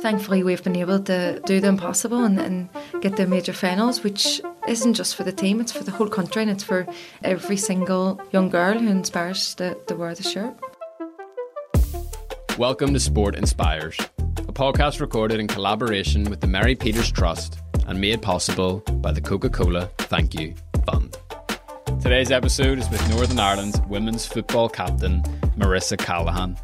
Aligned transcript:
Thankfully, 0.00 0.42
we've 0.42 0.64
been 0.64 0.76
able 0.76 0.98
to 0.98 1.40
do 1.44 1.60
the 1.60 1.68
impossible 1.68 2.24
and, 2.24 2.40
and, 2.40 2.68
get 3.02 3.16
the 3.16 3.26
major 3.26 3.52
finals, 3.52 4.02
which 4.02 4.40
isn't 4.66 4.94
just 4.94 5.14
for 5.14 5.22
the 5.22 5.32
team, 5.32 5.60
it's 5.60 5.70
for 5.70 5.84
the 5.84 5.92
whole 5.92 6.08
country 6.08 6.42
and 6.42 6.50
it's 6.50 6.64
for 6.64 6.86
every 7.22 7.56
single 7.56 8.20
young 8.32 8.48
girl 8.48 8.78
who 8.78 8.88
inspires 8.88 9.54
to, 9.54 9.76
to 9.86 9.94
wear 9.94 10.14
the 10.14 10.22
shirt. 10.22 10.58
Welcome 12.58 12.94
to 12.94 13.00
Sport 13.00 13.36
Inspires, 13.36 13.96
a 14.38 14.52
podcast 14.52 15.00
recorded 15.00 15.38
in 15.38 15.46
collaboration 15.46 16.24
with 16.24 16.40
the 16.40 16.48
Mary 16.48 16.74
Peters 16.74 17.12
Trust 17.12 17.60
and 17.86 18.00
made 18.00 18.22
possible 18.22 18.80
by 19.02 19.12
the 19.12 19.20
Coca 19.20 19.50
Cola 19.50 19.88
Thank 19.98 20.34
You 20.34 20.54
Fund. 20.86 21.16
Today's 22.00 22.32
episode 22.32 22.78
is 22.78 22.88
with 22.90 23.08
Northern 23.10 23.38
Ireland's 23.38 23.80
women's 23.82 24.26
football 24.26 24.68
captain, 24.68 25.22
Marissa 25.56 25.96
Callaghan 25.96 26.58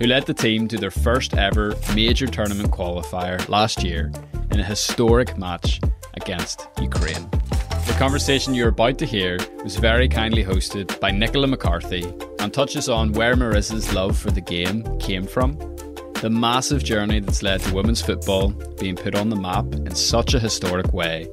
who 0.00 0.06
led 0.06 0.24
the 0.24 0.34
team 0.34 0.66
to 0.66 0.78
their 0.78 0.90
first 0.90 1.36
ever 1.36 1.74
major 1.94 2.26
tournament 2.26 2.70
qualifier 2.70 3.46
last 3.48 3.84
year 3.84 4.10
in 4.50 4.58
a 4.58 4.64
historic 4.64 5.36
match 5.36 5.80
against 6.14 6.68
Ukraine. 6.80 7.28
The 7.86 7.96
conversation 7.98 8.54
you're 8.54 8.70
about 8.70 8.98
to 8.98 9.06
hear 9.06 9.38
was 9.62 9.76
very 9.76 10.08
kindly 10.08 10.42
hosted 10.42 10.98
by 11.00 11.10
Nicola 11.10 11.46
McCarthy 11.46 12.04
and 12.38 12.52
touches 12.52 12.88
on 12.88 13.12
where 13.12 13.36
Marissa's 13.36 13.92
love 13.92 14.16
for 14.16 14.30
the 14.30 14.40
game 14.40 14.98
came 14.98 15.26
from, 15.26 15.58
the 16.22 16.30
massive 16.30 16.82
journey 16.82 17.20
that's 17.20 17.42
led 17.42 17.60
to 17.60 17.74
women's 17.74 18.00
football 18.00 18.50
being 18.78 18.96
put 18.96 19.14
on 19.14 19.28
the 19.28 19.36
map 19.36 19.66
in 19.74 19.94
such 19.94 20.32
a 20.32 20.40
historic 20.40 20.92
way, 20.94 21.28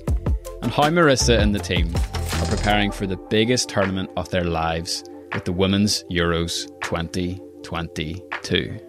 and 0.61 0.71
how 0.71 0.89
Marissa 0.89 1.39
and 1.39 1.55
the 1.55 1.59
team 1.59 1.93
are 1.95 2.47
preparing 2.47 2.91
for 2.91 3.07
the 3.07 3.17
biggest 3.29 3.69
tournament 3.69 4.09
of 4.17 4.29
their 4.29 4.43
lives 4.43 5.05
with 5.33 5.45
the 5.45 5.53
Women's 5.53 6.03
Euros 6.11 6.67
2020. 7.67 8.79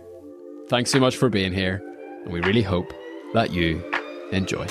Thanks 0.69 0.91
so 0.93 1.01
much 1.01 1.17
for 1.17 1.29
being 1.29 1.53
here, 1.53 1.83
and 2.23 2.33
we 2.33 2.41
really 2.43 2.63
hope 2.63 2.93
that 3.35 3.53
you 3.53 3.83
enjoy. 4.31 4.67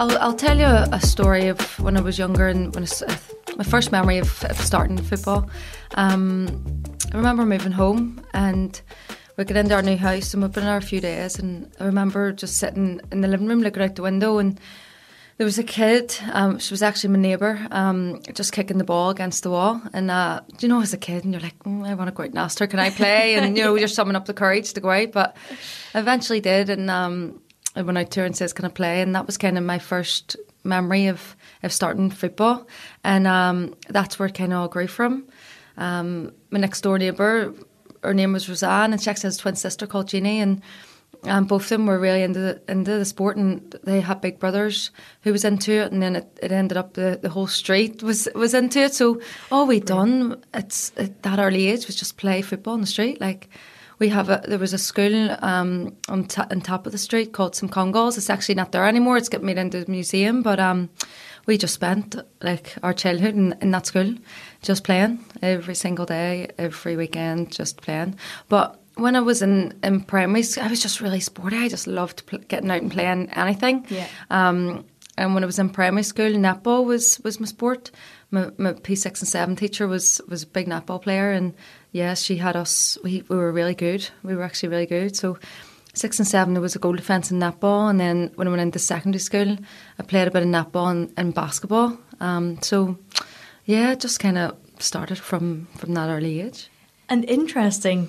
I'll, 0.00 0.18
I'll 0.18 0.34
tell 0.34 0.58
you 0.58 0.66
a 0.66 1.00
story 1.00 1.46
of 1.46 1.60
when 1.78 1.96
I 1.96 2.00
was 2.00 2.18
younger 2.18 2.48
and 2.48 2.74
when 2.74 2.84
I, 2.84 3.16
my 3.56 3.62
first 3.62 3.92
memory 3.92 4.18
of, 4.18 4.44
of 4.44 4.58
starting 4.58 4.98
football. 4.98 5.48
Um, 5.94 6.82
I 7.12 7.16
remember 7.16 7.46
moving 7.46 7.70
home 7.70 8.20
and 8.32 8.80
we 9.36 9.44
got 9.44 9.56
into 9.56 9.74
our 9.74 9.82
new 9.82 9.96
house 9.96 10.34
and 10.34 10.42
we've 10.42 10.50
been 10.50 10.64
there 10.64 10.76
a 10.76 10.82
few 10.82 11.00
days 11.00 11.38
and 11.38 11.72
I 11.78 11.84
remember 11.84 12.32
just 12.32 12.56
sitting 12.56 13.00
in 13.12 13.20
the 13.20 13.28
living 13.28 13.46
room 13.46 13.62
looking 13.62 13.82
out 13.84 13.94
the 13.94 14.02
window 14.02 14.38
and 14.38 14.58
there 15.36 15.44
was 15.44 15.58
a 15.58 15.64
kid, 15.64 16.16
um, 16.32 16.58
she 16.58 16.72
was 16.72 16.82
actually 16.82 17.10
my 17.10 17.18
neighbour, 17.18 17.66
um, 17.70 18.20
just 18.34 18.52
kicking 18.52 18.78
the 18.78 18.84
ball 18.84 19.10
against 19.10 19.42
the 19.42 19.50
wall. 19.50 19.82
And 19.92 20.08
uh, 20.08 20.42
you 20.60 20.68
know, 20.68 20.80
as 20.80 20.92
a 20.92 20.96
kid, 20.96 21.24
and 21.24 21.32
you're 21.32 21.42
like, 21.42 21.58
mm, 21.64 21.84
I 21.84 21.94
want 21.94 22.08
to 22.08 22.14
go 22.14 22.22
out 22.22 22.28
and 22.28 22.38
ask 22.38 22.60
her, 22.60 22.68
can 22.68 22.78
I 22.78 22.90
play? 22.90 23.34
And 23.34 23.56
you 23.56 23.64
know, 23.64 23.74
you're 23.74 23.88
summing 23.88 24.14
up 24.14 24.26
the 24.26 24.34
courage 24.34 24.72
to 24.74 24.80
go 24.80 24.90
out. 24.90 25.10
But 25.10 25.36
I 25.92 25.98
eventually 25.98 26.40
did, 26.40 26.70
and 26.70 26.88
um, 26.88 27.40
when 27.74 27.96
I 27.96 28.04
turned 28.04 28.36
says, 28.36 28.52
"Can 28.52 28.64
I 28.64 28.68
play?" 28.68 29.02
and 29.02 29.14
that 29.14 29.26
was 29.26 29.36
kind 29.36 29.58
of 29.58 29.64
my 29.64 29.78
first 29.78 30.36
memory 30.62 31.06
of 31.06 31.36
of 31.62 31.72
starting 31.72 32.10
football, 32.10 32.66
and 33.02 33.26
um, 33.26 33.74
that's 33.88 34.18
where 34.18 34.28
it 34.28 34.34
kind 34.34 34.52
of 34.52 34.58
all 34.58 34.68
grew 34.68 34.86
from. 34.86 35.24
Um, 35.76 36.32
my 36.50 36.60
next 36.60 36.82
door 36.82 36.98
neighbour, 36.98 37.52
her 38.02 38.14
name 38.14 38.32
was 38.32 38.48
Roseanne, 38.48 38.92
and 38.92 39.02
she 39.02 39.10
actually 39.10 39.28
has 39.28 39.36
a 39.36 39.40
twin 39.40 39.56
sister 39.56 39.86
called 39.86 40.08
Jeannie, 40.08 40.40
and 40.40 40.62
um, 41.24 41.46
both 41.46 41.62
of 41.62 41.68
them 41.70 41.86
were 41.86 41.98
really 41.98 42.22
into 42.22 42.38
the, 42.38 42.62
into 42.68 42.92
the 42.92 43.04
sport, 43.04 43.36
and 43.36 43.76
they 43.82 44.00
had 44.00 44.20
big 44.20 44.38
brothers 44.38 44.90
who 45.22 45.32
was 45.32 45.44
into 45.44 45.72
it, 45.72 45.92
and 45.92 46.02
then 46.02 46.16
it, 46.16 46.38
it 46.42 46.52
ended 46.52 46.76
up 46.76 46.94
the, 46.94 47.18
the 47.20 47.30
whole 47.30 47.46
street 47.46 48.02
was 48.02 48.28
was 48.34 48.54
into 48.54 48.80
it. 48.80 48.94
So 48.94 49.20
all 49.50 49.66
we 49.66 49.80
done 49.80 50.42
it's 50.52 50.92
at 50.96 51.22
that 51.22 51.38
early 51.38 51.66
age 51.66 51.86
was 51.86 51.96
just 51.96 52.16
play 52.16 52.42
football 52.42 52.74
in 52.74 52.82
the 52.82 52.86
street, 52.86 53.20
like 53.20 53.48
we 53.98 54.08
have 54.08 54.28
a 54.28 54.42
there 54.46 54.58
was 54.58 54.72
a 54.72 54.78
school 54.78 55.36
um, 55.40 55.96
on, 56.08 56.24
t- 56.24 56.42
on 56.50 56.60
top 56.60 56.86
of 56.86 56.92
the 56.92 56.98
street 56.98 57.32
called 57.32 57.54
St 57.54 57.70
Comgall's. 57.70 58.18
It's 58.18 58.30
actually 58.30 58.56
not 58.56 58.72
there 58.72 58.86
anymore. 58.86 59.16
It's 59.16 59.28
getting 59.28 59.46
made 59.46 59.58
into 59.58 59.84
a 59.84 59.90
museum, 59.90 60.42
but 60.42 60.58
um, 60.58 60.90
we 61.46 61.58
just 61.58 61.74
spent 61.74 62.16
like 62.42 62.74
our 62.82 62.92
childhood 62.92 63.34
in, 63.34 63.54
in 63.60 63.70
that 63.70 63.86
school, 63.86 64.14
just 64.62 64.84
playing 64.84 65.24
every 65.42 65.74
single 65.74 66.06
day, 66.06 66.48
every 66.58 66.96
weekend, 66.96 67.52
just 67.52 67.80
playing. 67.80 68.16
But 68.48 68.80
when 68.96 69.16
I 69.16 69.20
was 69.20 69.42
in, 69.42 69.78
in 69.82 70.02
primary 70.02 70.42
school, 70.42 70.64
I 70.64 70.68
was 70.68 70.80
just 70.80 71.00
really 71.00 71.20
sporty. 71.20 71.56
I 71.56 71.68
just 71.68 71.86
loved 71.86 72.26
pl- 72.26 72.38
getting 72.48 72.70
out 72.70 72.82
and 72.82 72.92
playing 72.92 73.30
anything. 73.30 73.86
Yeah. 73.88 74.06
Um, 74.30 74.84
and 75.16 75.34
when 75.34 75.44
I 75.44 75.46
was 75.46 75.58
in 75.58 75.70
primary 75.70 76.02
school, 76.02 76.30
netball 76.30 76.84
was, 76.84 77.20
was 77.22 77.38
my 77.38 77.46
sport. 77.46 77.90
My, 78.30 78.50
my 78.58 78.72
P6 78.72 79.06
and 79.20 79.28
7 79.28 79.56
teacher 79.56 79.86
was, 79.86 80.20
was 80.28 80.42
a 80.42 80.46
big 80.46 80.66
netball 80.66 81.00
player, 81.00 81.30
and 81.30 81.54
yeah, 81.92 82.14
she 82.14 82.36
had 82.36 82.56
us. 82.56 82.98
We, 83.04 83.22
we 83.28 83.36
were 83.36 83.52
really 83.52 83.74
good. 83.74 84.08
We 84.22 84.34
were 84.34 84.42
actually 84.42 84.70
really 84.70 84.86
good. 84.86 85.14
So 85.14 85.38
six 85.94 86.18
and 86.18 86.26
seven, 86.26 86.54
there 86.54 86.60
was 86.60 86.76
a 86.76 86.80
goal 86.80 86.94
defence 86.94 87.30
in 87.30 87.38
netball, 87.38 87.88
and 87.88 87.98
then 87.98 88.32
when 88.34 88.48
I 88.48 88.50
went 88.50 88.62
into 88.62 88.78
secondary 88.78 89.20
school, 89.20 89.56
I 89.98 90.02
played 90.02 90.28
a 90.28 90.30
bit 90.30 90.42
of 90.42 90.48
netball 90.48 90.90
and, 90.90 91.12
and 91.16 91.32
basketball. 91.32 91.96
Um, 92.20 92.60
so 92.60 92.98
yeah, 93.64 93.94
just 93.94 94.20
kind 94.20 94.36
of 94.36 94.56
started 94.78 95.18
from 95.18 95.68
from 95.76 95.94
that 95.94 96.08
early 96.10 96.40
age. 96.40 96.68
And 97.08 97.24
interesting 97.24 98.08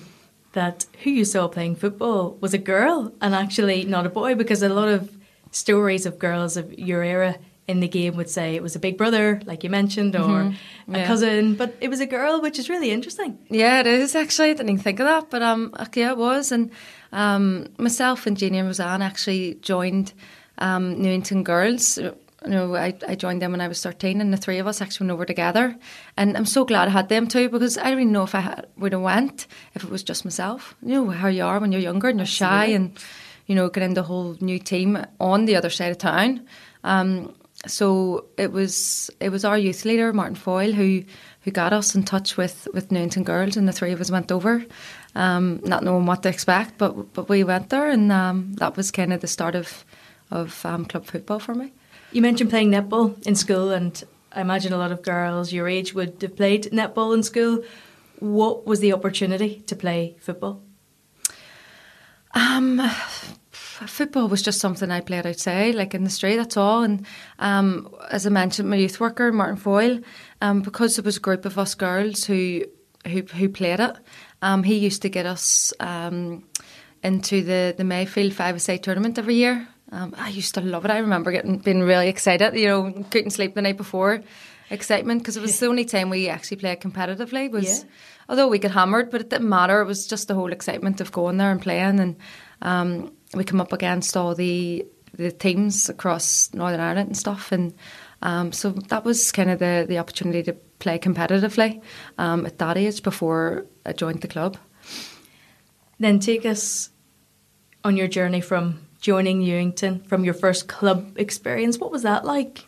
that 0.52 0.86
who 1.04 1.10
you 1.10 1.24
saw 1.24 1.48
playing 1.48 1.76
football 1.76 2.36
was 2.40 2.54
a 2.54 2.58
girl 2.58 3.12
and 3.20 3.34
actually 3.34 3.84
not 3.84 4.06
a 4.06 4.10
boy, 4.10 4.34
because 4.34 4.62
a 4.62 4.68
lot 4.68 4.88
of 4.88 5.15
stories 5.56 6.06
of 6.06 6.18
girls 6.18 6.56
of 6.56 6.78
your 6.78 7.02
era 7.02 7.36
in 7.66 7.80
the 7.80 7.88
game 7.88 8.16
would 8.16 8.30
say 8.30 8.54
it 8.54 8.62
was 8.62 8.76
a 8.76 8.78
big 8.78 8.96
brother, 8.96 9.40
like 9.44 9.64
you 9.64 9.70
mentioned, 9.70 10.14
or 10.14 10.20
mm-hmm. 10.20 10.94
yeah. 10.94 11.02
a 11.02 11.06
cousin, 11.06 11.54
but 11.54 11.74
it 11.80 11.88
was 11.88 12.00
a 12.00 12.06
girl, 12.06 12.40
which 12.40 12.58
is 12.58 12.68
really 12.68 12.90
interesting. 12.90 13.38
Yeah, 13.48 13.80
it 13.80 13.86
is 13.86 14.14
actually. 14.14 14.50
I 14.50 14.52
didn't 14.52 14.70
even 14.70 14.82
think 14.82 15.00
of 15.00 15.06
that, 15.06 15.30
but 15.30 15.42
um, 15.42 15.74
yeah, 15.94 16.10
it 16.10 16.18
was. 16.18 16.52
And 16.52 16.70
um, 17.12 17.66
myself 17.78 18.26
and 18.26 18.36
Jeannie 18.36 18.58
and 18.58 18.68
Roseanne 18.68 19.02
actually 19.02 19.54
joined 19.54 20.12
um, 20.58 21.00
Newington 21.02 21.42
Girls. 21.42 21.98
You 21.98 22.14
know, 22.44 22.76
I, 22.76 22.94
I 23.08 23.16
joined 23.16 23.42
them 23.42 23.50
when 23.50 23.60
I 23.60 23.66
was 23.66 23.82
13 23.82 24.20
and 24.20 24.32
the 24.32 24.36
three 24.36 24.58
of 24.58 24.68
us 24.68 24.80
actually 24.80 25.06
went 25.06 25.14
over 25.14 25.24
together. 25.24 25.76
And 26.16 26.36
I'm 26.36 26.46
so 26.46 26.64
glad 26.64 26.86
I 26.86 26.92
had 26.92 27.08
them 27.08 27.26
too 27.26 27.48
because 27.48 27.76
I 27.76 27.84
don't 27.84 28.00
even 28.00 28.12
know 28.12 28.22
if 28.22 28.36
I 28.36 28.40
had, 28.40 28.66
would 28.76 28.92
have 28.92 29.02
went 29.02 29.48
if 29.74 29.82
it 29.82 29.90
was 29.90 30.04
just 30.04 30.24
myself. 30.24 30.76
You 30.82 31.04
know 31.04 31.10
how 31.10 31.26
you 31.26 31.44
are 31.44 31.58
when 31.58 31.72
you're 31.72 31.80
younger 31.80 32.08
and 32.08 32.18
you're 32.18 32.24
Absolutely. 32.24 32.56
shy 32.56 32.66
and, 32.66 32.98
you 33.46 33.54
know, 33.54 33.68
get 33.68 33.82
into 33.82 34.00
a 34.00 34.04
whole 34.04 34.36
new 34.40 34.58
team 34.58 35.04
on 35.20 35.44
the 35.44 35.56
other 35.56 35.70
side 35.70 35.90
of 35.90 35.98
town. 35.98 36.46
Um, 36.84 37.34
so 37.66 38.26
it 38.36 38.52
was 38.52 39.10
it 39.18 39.30
was 39.30 39.44
our 39.44 39.58
youth 39.58 39.84
leader 39.84 40.12
Martin 40.12 40.36
Foyle 40.36 40.72
who 40.72 41.02
who 41.40 41.50
got 41.50 41.72
us 41.72 41.94
in 41.94 42.02
touch 42.02 42.36
with 42.36 42.68
with 42.74 42.92
Newington 42.92 43.24
Girls, 43.24 43.56
and 43.56 43.68
the 43.68 43.72
three 43.72 43.92
of 43.92 44.00
us 44.00 44.10
went 44.10 44.30
over, 44.30 44.64
um, 45.14 45.60
not 45.64 45.82
knowing 45.82 46.06
what 46.06 46.22
to 46.24 46.28
expect, 46.28 46.76
but 46.78 47.12
but 47.14 47.28
we 47.28 47.44
went 47.44 47.70
there, 47.70 47.88
and 47.90 48.12
um, 48.12 48.52
that 48.54 48.76
was 48.76 48.90
kind 48.90 49.12
of 49.12 49.20
the 49.20 49.26
start 49.26 49.54
of 49.54 49.84
of 50.30 50.64
um, 50.66 50.84
club 50.84 51.06
football 51.06 51.38
for 51.38 51.54
me. 51.54 51.72
You 52.12 52.22
mentioned 52.22 52.50
playing 52.50 52.70
netball 52.70 53.24
in 53.26 53.34
school, 53.36 53.70
and 53.70 54.02
I 54.32 54.40
imagine 54.40 54.72
a 54.72 54.78
lot 54.78 54.92
of 54.92 55.02
girls 55.02 55.52
your 55.52 55.68
age 55.68 55.94
would 55.94 56.20
have 56.20 56.36
played 56.36 56.64
netball 56.72 57.14
in 57.14 57.22
school. 57.22 57.64
What 58.18 58.66
was 58.66 58.80
the 58.80 58.92
opportunity 58.92 59.62
to 59.66 59.76
play 59.76 60.16
football? 60.20 60.62
Um, 62.36 62.82
football 63.50 64.28
was 64.28 64.42
just 64.42 64.60
something 64.60 64.90
I 64.90 65.00
played 65.00 65.26
outside, 65.26 65.74
like 65.74 65.94
in 65.94 66.04
the 66.04 66.10
street. 66.10 66.36
That's 66.36 66.58
all. 66.58 66.82
And 66.82 67.06
um, 67.38 67.88
as 68.10 68.26
I 68.26 68.30
mentioned, 68.30 68.68
my 68.68 68.76
youth 68.76 69.00
worker 69.00 69.32
Martin 69.32 69.56
Foyle, 69.56 70.00
um, 70.42 70.60
because 70.60 70.96
there 70.96 71.02
was 71.02 71.16
a 71.16 71.20
group 71.20 71.46
of 71.46 71.58
us 71.58 71.74
girls 71.74 72.24
who 72.24 72.62
who, 73.06 73.22
who 73.22 73.48
played 73.48 73.80
it, 73.80 73.96
um, 74.42 74.64
he 74.64 74.76
used 74.76 75.00
to 75.02 75.08
get 75.08 75.24
us 75.24 75.72
um, 75.80 76.44
into 77.02 77.42
the 77.42 77.74
the 77.76 77.84
Mayfield 77.84 78.34
five 78.34 78.68
a 78.68 78.78
tournament 78.78 79.18
every 79.18 79.36
year. 79.36 79.66
Um, 79.90 80.14
I 80.18 80.28
used 80.28 80.54
to 80.56 80.60
love 80.60 80.84
it. 80.84 80.90
I 80.90 80.98
remember 80.98 81.32
getting 81.32 81.58
being 81.58 81.80
really 81.80 82.08
excited. 82.08 82.54
You 82.54 82.68
know, 82.68 83.04
couldn't 83.10 83.30
sleep 83.30 83.54
the 83.54 83.62
night 83.62 83.78
before. 83.78 84.20
Excitement 84.70 85.22
because 85.22 85.36
it 85.36 85.42
was 85.42 85.58
the 85.60 85.66
only 85.66 85.84
time 85.84 86.10
we 86.10 86.28
actually 86.28 86.56
played 86.58 86.80
competitively. 86.80 87.50
Was 87.50 87.80
yeah. 87.80 87.90
although 88.28 88.48
we 88.48 88.58
got 88.58 88.72
hammered, 88.72 89.10
but 89.10 89.20
it 89.20 89.30
didn't 89.30 89.48
matter. 89.48 89.80
It 89.80 89.86
was 89.86 90.06
just 90.06 90.28
the 90.28 90.34
whole 90.34 90.52
excitement 90.52 91.00
of 91.00 91.12
going 91.12 91.36
there 91.36 91.50
and 91.50 91.62
playing 91.62 92.00
and. 92.00 92.16
Um, 92.62 93.12
we 93.34 93.44
come 93.44 93.60
up 93.60 93.72
against 93.72 94.16
all 94.16 94.34
the 94.34 94.86
the 95.14 95.32
teams 95.32 95.88
across 95.88 96.52
Northern 96.52 96.80
Ireland 96.80 97.08
and 97.08 97.16
stuff, 97.16 97.52
and 97.52 97.74
um, 98.22 98.52
so 98.52 98.70
that 98.70 99.04
was 99.04 99.32
kind 99.32 99.50
of 99.50 99.58
the 99.58 99.86
the 99.88 99.98
opportunity 99.98 100.42
to 100.44 100.52
play 100.78 100.98
competitively 100.98 101.82
um, 102.18 102.46
at 102.46 102.58
that 102.58 102.76
age 102.76 103.02
before 103.02 103.66
I 103.84 103.92
joined 103.92 104.20
the 104.20 104.28
club. 104.28 104.58
Then 105.98 106.18
take 106.20 106.44
us 106.44 106.90
on 107.82 107.96
your 107.96 108.08
journey 108.08 108.40
from 108.40 108.86
joining 109.00 109.40
Newington, 109.40 110.00
from 110.00 110.24
your 110.24 110.34
first 110.34 110.68
club 110.68 111.16
experience. 111.16 111.78
What 111.78 111.90
was 111.90 112.02
that 112.02 112.24
like? 112.24 112.64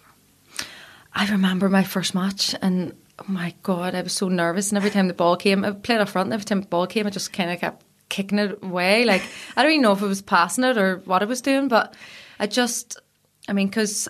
I 1.12 1.26
remember 1.31 1.69
my 1.69 1.84
first 1.84 2.14
match 2.14 2.55
and 2.62 2.94
oh 3.19 3.25
my 3.26 3.55
god, 3.62 3.94
I 3.94 4.02
was 4.02 4.12
so 4.12 4.28
nervous. 4.28 4.70
And 4.70 4.76
every 4.76 4.90
time 4.90 5.08
the 5.08 5.14
ball 5.14 5.37
came, 5.37 5.64
I 5.64 5.72
played 5.72 6.00
up 6.00 6.08
front. 6.08 6.26
And 6.26 6.34
every 6.34 6.44
time 6.44 6.60
the 6.60 6.69
ball 6.69 6.87
came, 6.87 7.06
I 7.06 7.10
just 7.10 7.32
kind 7.32 7.50
of 7.50 7.58
kept 7.60 7.84
kicking 8.08 8.38
it 8.38 8.58
away. 8.62 9.05
Like 9.05 9.22
I 9.56 9.62
don't 9.62 9.72
even 9.72 9.82
know 9.82 9.93
if 9.93 10.02
it 10.02 10.06
was 10.06 10.22
passing 10.22 10.64
it 10.64 10.78
or 10.78 10.99
what 11.05 11.22
I 11.22 11.26
was 11.26 11.40
doing, 11.40 11.69
but 11.69 11.94
I 12.38 12.46
just, 12.46 13.00
I 13.49 13.52
mean, 13.52 13.69
because 13.69 14.08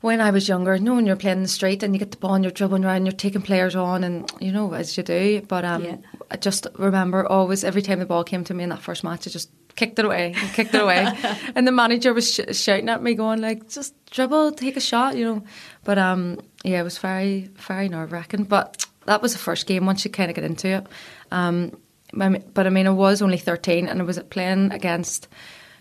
when 0.00 0.20
I 0.20 0.30
was 0.30 0.48
younger, 0.48 0.78
no, 0.78 0.94
when 0.94 1.06
you're 1.06 1.16
playing 1.16 1.38
in 1.38 1.42
the 1.42 1.48
street 1.48 1.82
and 1.82 1.92
you 1.92 1.98
get 1.98 2.12
the 2.12 2.16
ball 2.16 2.34
and 2.34 2.44
you're 2.44 2.52
dribbling 2.52 2.84
around, 2.84 3.04
you're 3.04 3.12
taking 3.12 3.42
players 3.42 3.74
on, 3.74 4.04
and 4.04 4.30
you 4.40 4.52
know 4.52 4.72
as 4.72 4.96
you 4.96 5.02
do. 5.02 5.42
But 5.42 5.64
um, 5.64 5.84
Yeah. 5.84 5.96
I 6.30 6.36
just 6.36 6.66
remember 6.78 7.26
always 7.26 7.64
every 7.64 7.82
time 7.82 7.98
the 7.98 8.06
ball 8.06 8.22
came 8.24 8.44
to 8.44 8.54
me 8.54 8.62
in 8.62 8.70
that 8.70 8.80
first 8.80 9.02
match, 9.02 9.26
I 9.26 9.30
just 9.30 9.50
kicked 9.78 9.98
it 9.98 10.04
away, 10.04 10.34
and 10.36 10.52
kicked 10.52 10.74
it 10.74 10.82
away, 10.82 11.06
and 11.54 11.66
the 11.66 11.72
manager 11.72 12.12
was 12.12 12.34
sh- 12.34 12.56
shouting 12.56 12.88
at 12.88 13.02
me, 13.02 13.14
going 13.14 13.40
like, 13.40 13.68
"Just 13.68 13.94
dribble, 14.10 14.52
take 14.52 14.76
a 14.76 14.80
shot," 14.80 15.16
you 15.16 15.24
know. 15.24 15.44
But 15.84 15.98
um, 15.98 16.40
yeah, 16.64 16.80
it 16.80 16.84
was 16.84 16.98
very, 16.98 17.48
very 17.56 17.88
nerve 17.88 18.12
wracking. 18.12 18.44
But 18.44 18.84
that 19.06 19.22
was 19.22 19.32
the 19.32 19.38
first 19.38 19.66
game. 19.66 19.86
Once 19.86 20.04
you 20.04 20.10
kind 20.10 20.30
of 20.30 20.34
get 20.34 20.44
into 20.44 20.68
it, 20.68 20.86
um, 21.30 21.72
but 22.12 22.66
I 22.66 22.70
mean, 22.70 22.86
I 22.86 22.90
was 22.90 23.22
only 23.22 23.38
thirteen, 23.38 23.88
and 23.88 24.00
I 24.00 24.04
was 24.04 24.18
playing 24.30 24.72
against 24.72 25.28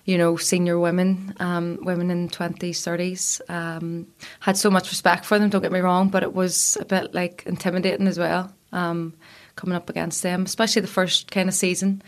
you 0.05 0.17
know, 0.17 0.37
senior 0.37 0.79
women, 0.79 1.35
um, 1.41 1.79
women 1.81 2.09
in 2.09 2.29
twenties, 2.29 2.81
thirties. 2.81 3.41
Um, 3.49 4.07
had 4.39 4.55
so 4.55 4.69
much 4.69 4.89
respect 4.89 5.25
for 5.25 5.37
them. 5.37 5.49
Don't 5.49 5.61
get 5.61 5.73
me 5.73 5.81
wrong, 5.81 6.07
but 6.07 6.23
it 6.23 6.33
was 6.33 6.77
a 6.79 6.85
bit 6.85 7.13
like 7.13 7.43
intimidating 7.45 8.07
as 8.07 8.17
well. 8.17 8.53
Um, 8.71 9.13
coming 9.57 9.75
up 9.75 9.89
against 9.89 10.23
them, 10.23 10.43
especially 10.43 10.81
the 10.81 10.87
first 10.87 11.31
kind 11.31 11.49
of 11.49 11.55
season. 11.55 12.01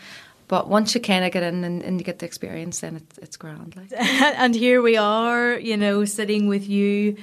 But 0.50 0.68
once 0.68 0.96
you 0.96 1.00
kind 1.00 1.24
of 1.24 1.32
get 1.32 1.44
in 1.44 1.64
and, 1.64 1.82
and 1.84 2.00
you 2.00 2.04
get 2.04 2.20
the 2.20 2.26
experience, 2.26 2.80
then 2.82 2.96
it's 2.98 3.18
it's 3.20 3.38
grand. 3.38 3.76
Like. 3.78 3.92
and 4.02 4.54
here 4.54 4.82
we 4.82 4.98
are, 4.98 5.58
you 5.60 5.78
know, 5.78 6.04
sitting 6.06 6.48
with 6.48 6.68
you 6.68 7.18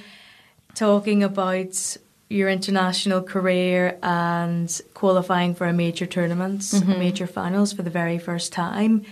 talking 0.73 1.23
about 1.23 1.97
your 2.29 2.49
international 2.49 3.21
career 3.21 3.99
and 4.01 4.81
qualifying 4.93 5.55
for 5.55 5.67
a 5.67 5.73
major 5.73 6.05
tournament, 6.05 6.73
major 6.87 7.27
finals 7.27 7.73
for 7.73 7.83
the 7.83 7.89
very 7.89 8.17
first 8.17 8.53
time. 8.53 9.03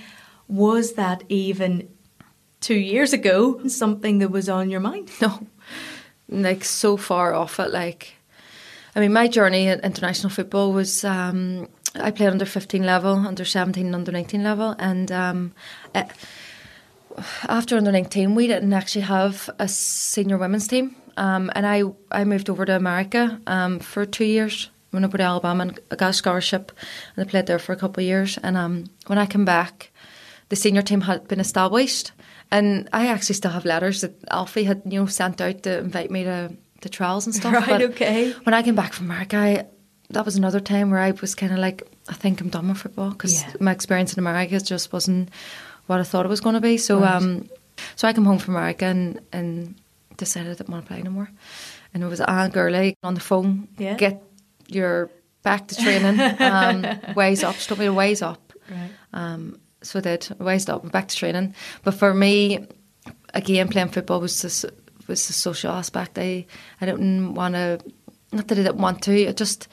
Was 0.48 0.94
that 0.94 1.24
even 1.28 1.90
two 2.62 2.76
years 2.76 3.12
ago 3.12 3.68
something 3.68 4.20
that 4.20 4.32
was 4.32 4.48
on 4.48 4.70
your 4.70 4.80
mind? 4.80 5.12
No, 5.22 5.46
like 6.30 6.64
so 6.64 6.96
far 6.96 7.34
off 7.34 7.60
it. 7.60 7.72
Like, 7.72 8.16
I 8.96 9.02
mean, 9.02 9.12
my 9.12 9.28
journey 9.28 9.68
at 9.68 9.84
international 9.84 10.30
football 10.30 10.72
was 10.72 11.04
um, 11.04 11.68
I 12.00 12.12
played 12.12 12.30
under 12.30 12.46
15 12.46 12.86
level, 12.86 13.14
under 13.16 13.46
17, 13.46 13.86
and 13.86 13.96
under 13.96 14.12
19 14.12 14.44
level, 14.44 14.76
and 14.80 15.12
um, 15.12 15.54
eh, 15.94 16.06
after 17.48 17.78
under 17.78 17.92
19, 17.92 18.36
we 18.36 18.48
didn't 18.48 18.74
actually 18.74 19.02
have 19.02 19.50
a 19.60 19.68
senior 19.68 20.38
women's 20.38 20.68
team. 20.68 20.96
Um, 21.18 21.50
and 21.56 21.66
I, 21.66 21.84
I 22.12 22.26
moved 22.26 22.50
over 22.50 22.66
to 22.66 22.76
America 22.76 23.40
um, 23.48 23.80
for 23.80 24.06
two 24.06 24.26
years. 24.26 24.70
Went 24.92 25.06
over 25.06 25.18
to 25.18 25.24
Alabama 25.24 25.64
and 25.64 25.80
I 25.92 25.96
got 25.96 26.10
a 26.12 26.14
scholarship, 26.14 26.72
and 27.16 27.26
I 27.26 27.30
played 27.30 27.48
there 27.48 27.60
for 27.60 27.74
a 27.74 27.78
couple 27.78 28.02
of 28.02 28.08
years. 28.08 28.38
And 28.44 28.58
um, 28.58 28.86
when 29.08 29.18
I 29.18 29.26
came 29.26 29.46
back, 29.46 29.92
the 30.50 30.56
senior 30.56 30.82
team 30.82 31.02
had 31.02 31.28
been 31.28 31.40
established, 31.40 32.12
and 32.52 32.88
I 32.94 33.08
actually 33.08 33.36
still 33.36 33.52
have 33.52 33.66
letters 33.66 34.02
that 34.02 34.14
Alfie 34.30 34.64
had 34.64 34.82
you 34.86 35.00
know 35.00 35.06
sent 35.06 35.42
out 35.42 35.64
to 35.64 35.80
invite 35.80 36.12
me 36.12 36.24
to 36.24 36.56
to 36.82 36.90
trials 36.90 37.26
and 37.26 37.36
stuff. 37.36 37.54
Right, 37.54 37.68
But 37.68 37.82
okay. 37.82 38.32
When 38.44 38.54
I 38.54 38.62
came 38.62 38.76
back 38.76 38.94
from 38.94 39.08
America, 39.08 39.38
I, 39.38 39.66
that 40.10 40.26
was 40.26 40.36
another 40.36 40.60
time 40.60 40.92
where 40.92 41.00
I 41.00 41.12
was 41.12 41.36
kind 41.36 41.52
of 41.52 41.60
like, 41.60 41.84
I 42.10 42.14
think 42.14 42.42
I'm 42.42 42.50
done 42.50 42.68
with 42.70 42.78
football 42.78 43.10
because 43.12 43.42
Yeah. 43.42 43.54
my 43.60 43.72
experience 43.72 44.14
in 44.14 44.20
America 44.20 44.60
just 44.60 44.94
wasn't 44.94 45.30
what 45.88 46.00
I 46.00 46.04
thought 46.04 46.26
it 46.26 46.30
was 46.30 46.42
going 46.42 46.56
to 46.56 46.62
be. 46.62 46.78
So, 46.78 47.00
Right. 47.00 47.16
um, 47.16 47.50
so 47.96 48.08
I 48.08 48.14
came 48.14 48.26
home 48.26 48.40
from 48.40 48.56
America 48.56 48.86
and 48.86 49.20
and 49.32 49.76
decided 50.18 50.52
I 50.52 50.56
didn't 50.56 50.70
want 50.70 50.86
to 50.86 50.88
play 50.88 51.00
anymore. 51.00 51.30
And 51.94 52.04
it 52.04 52.08
was 52.08 52.22
Anne 52.22 52.52
Gurley 52.52 52.96
on 53.04 53.14
the 53.16 53.20
phone. 53.22 53.68
Yeah. 53.78 53.96
Get 53.96 54.22
your 54.68 55.10
back 55.44 55.68
to 55.68 55.76
training. 55.76 56.20
um, 56.40 56.86
ways 57.16 57.44
up. 57.44 57.56
Told 57.58 57.80
me 57.80 57.86
to 57.86 57.94
ways 57.94 58.22
up. 58.22 58.54
Right. 58.70 58.92
Um, 59.14 59.60
so 59.82 60.00
I 60.00 60.02
did. 60.02 60.28
I 60.40 60.72
up 60.72 60.92
back 60.92 61.08
to 61.08 61.16
training. 61.16 61.54
But 61.84 61.94
for 61.94 62.14
me, 62.14 62.66
again, 63.34 63.68
playing 63.70 63.90
football 63.90 64.20
was 64.22 64.42
the, 64.42 64.74
was 65.08 65.28
the 65.28 65.34
social 65.34 65.72
aspect. 65.72 66.18
I, 66.18 66.46
I 66.82 66.86
didn't 66.86 67.34
want 67.36 67.56
to, 67.56 67.80
not 68.32 68.48
that 68.48 68.58
I 68.58 68.64
didn't 68.64 68.78
want 68.78 69.02
to, 69.04 69.14
it 69.14 69.38
just, 69.38 69.68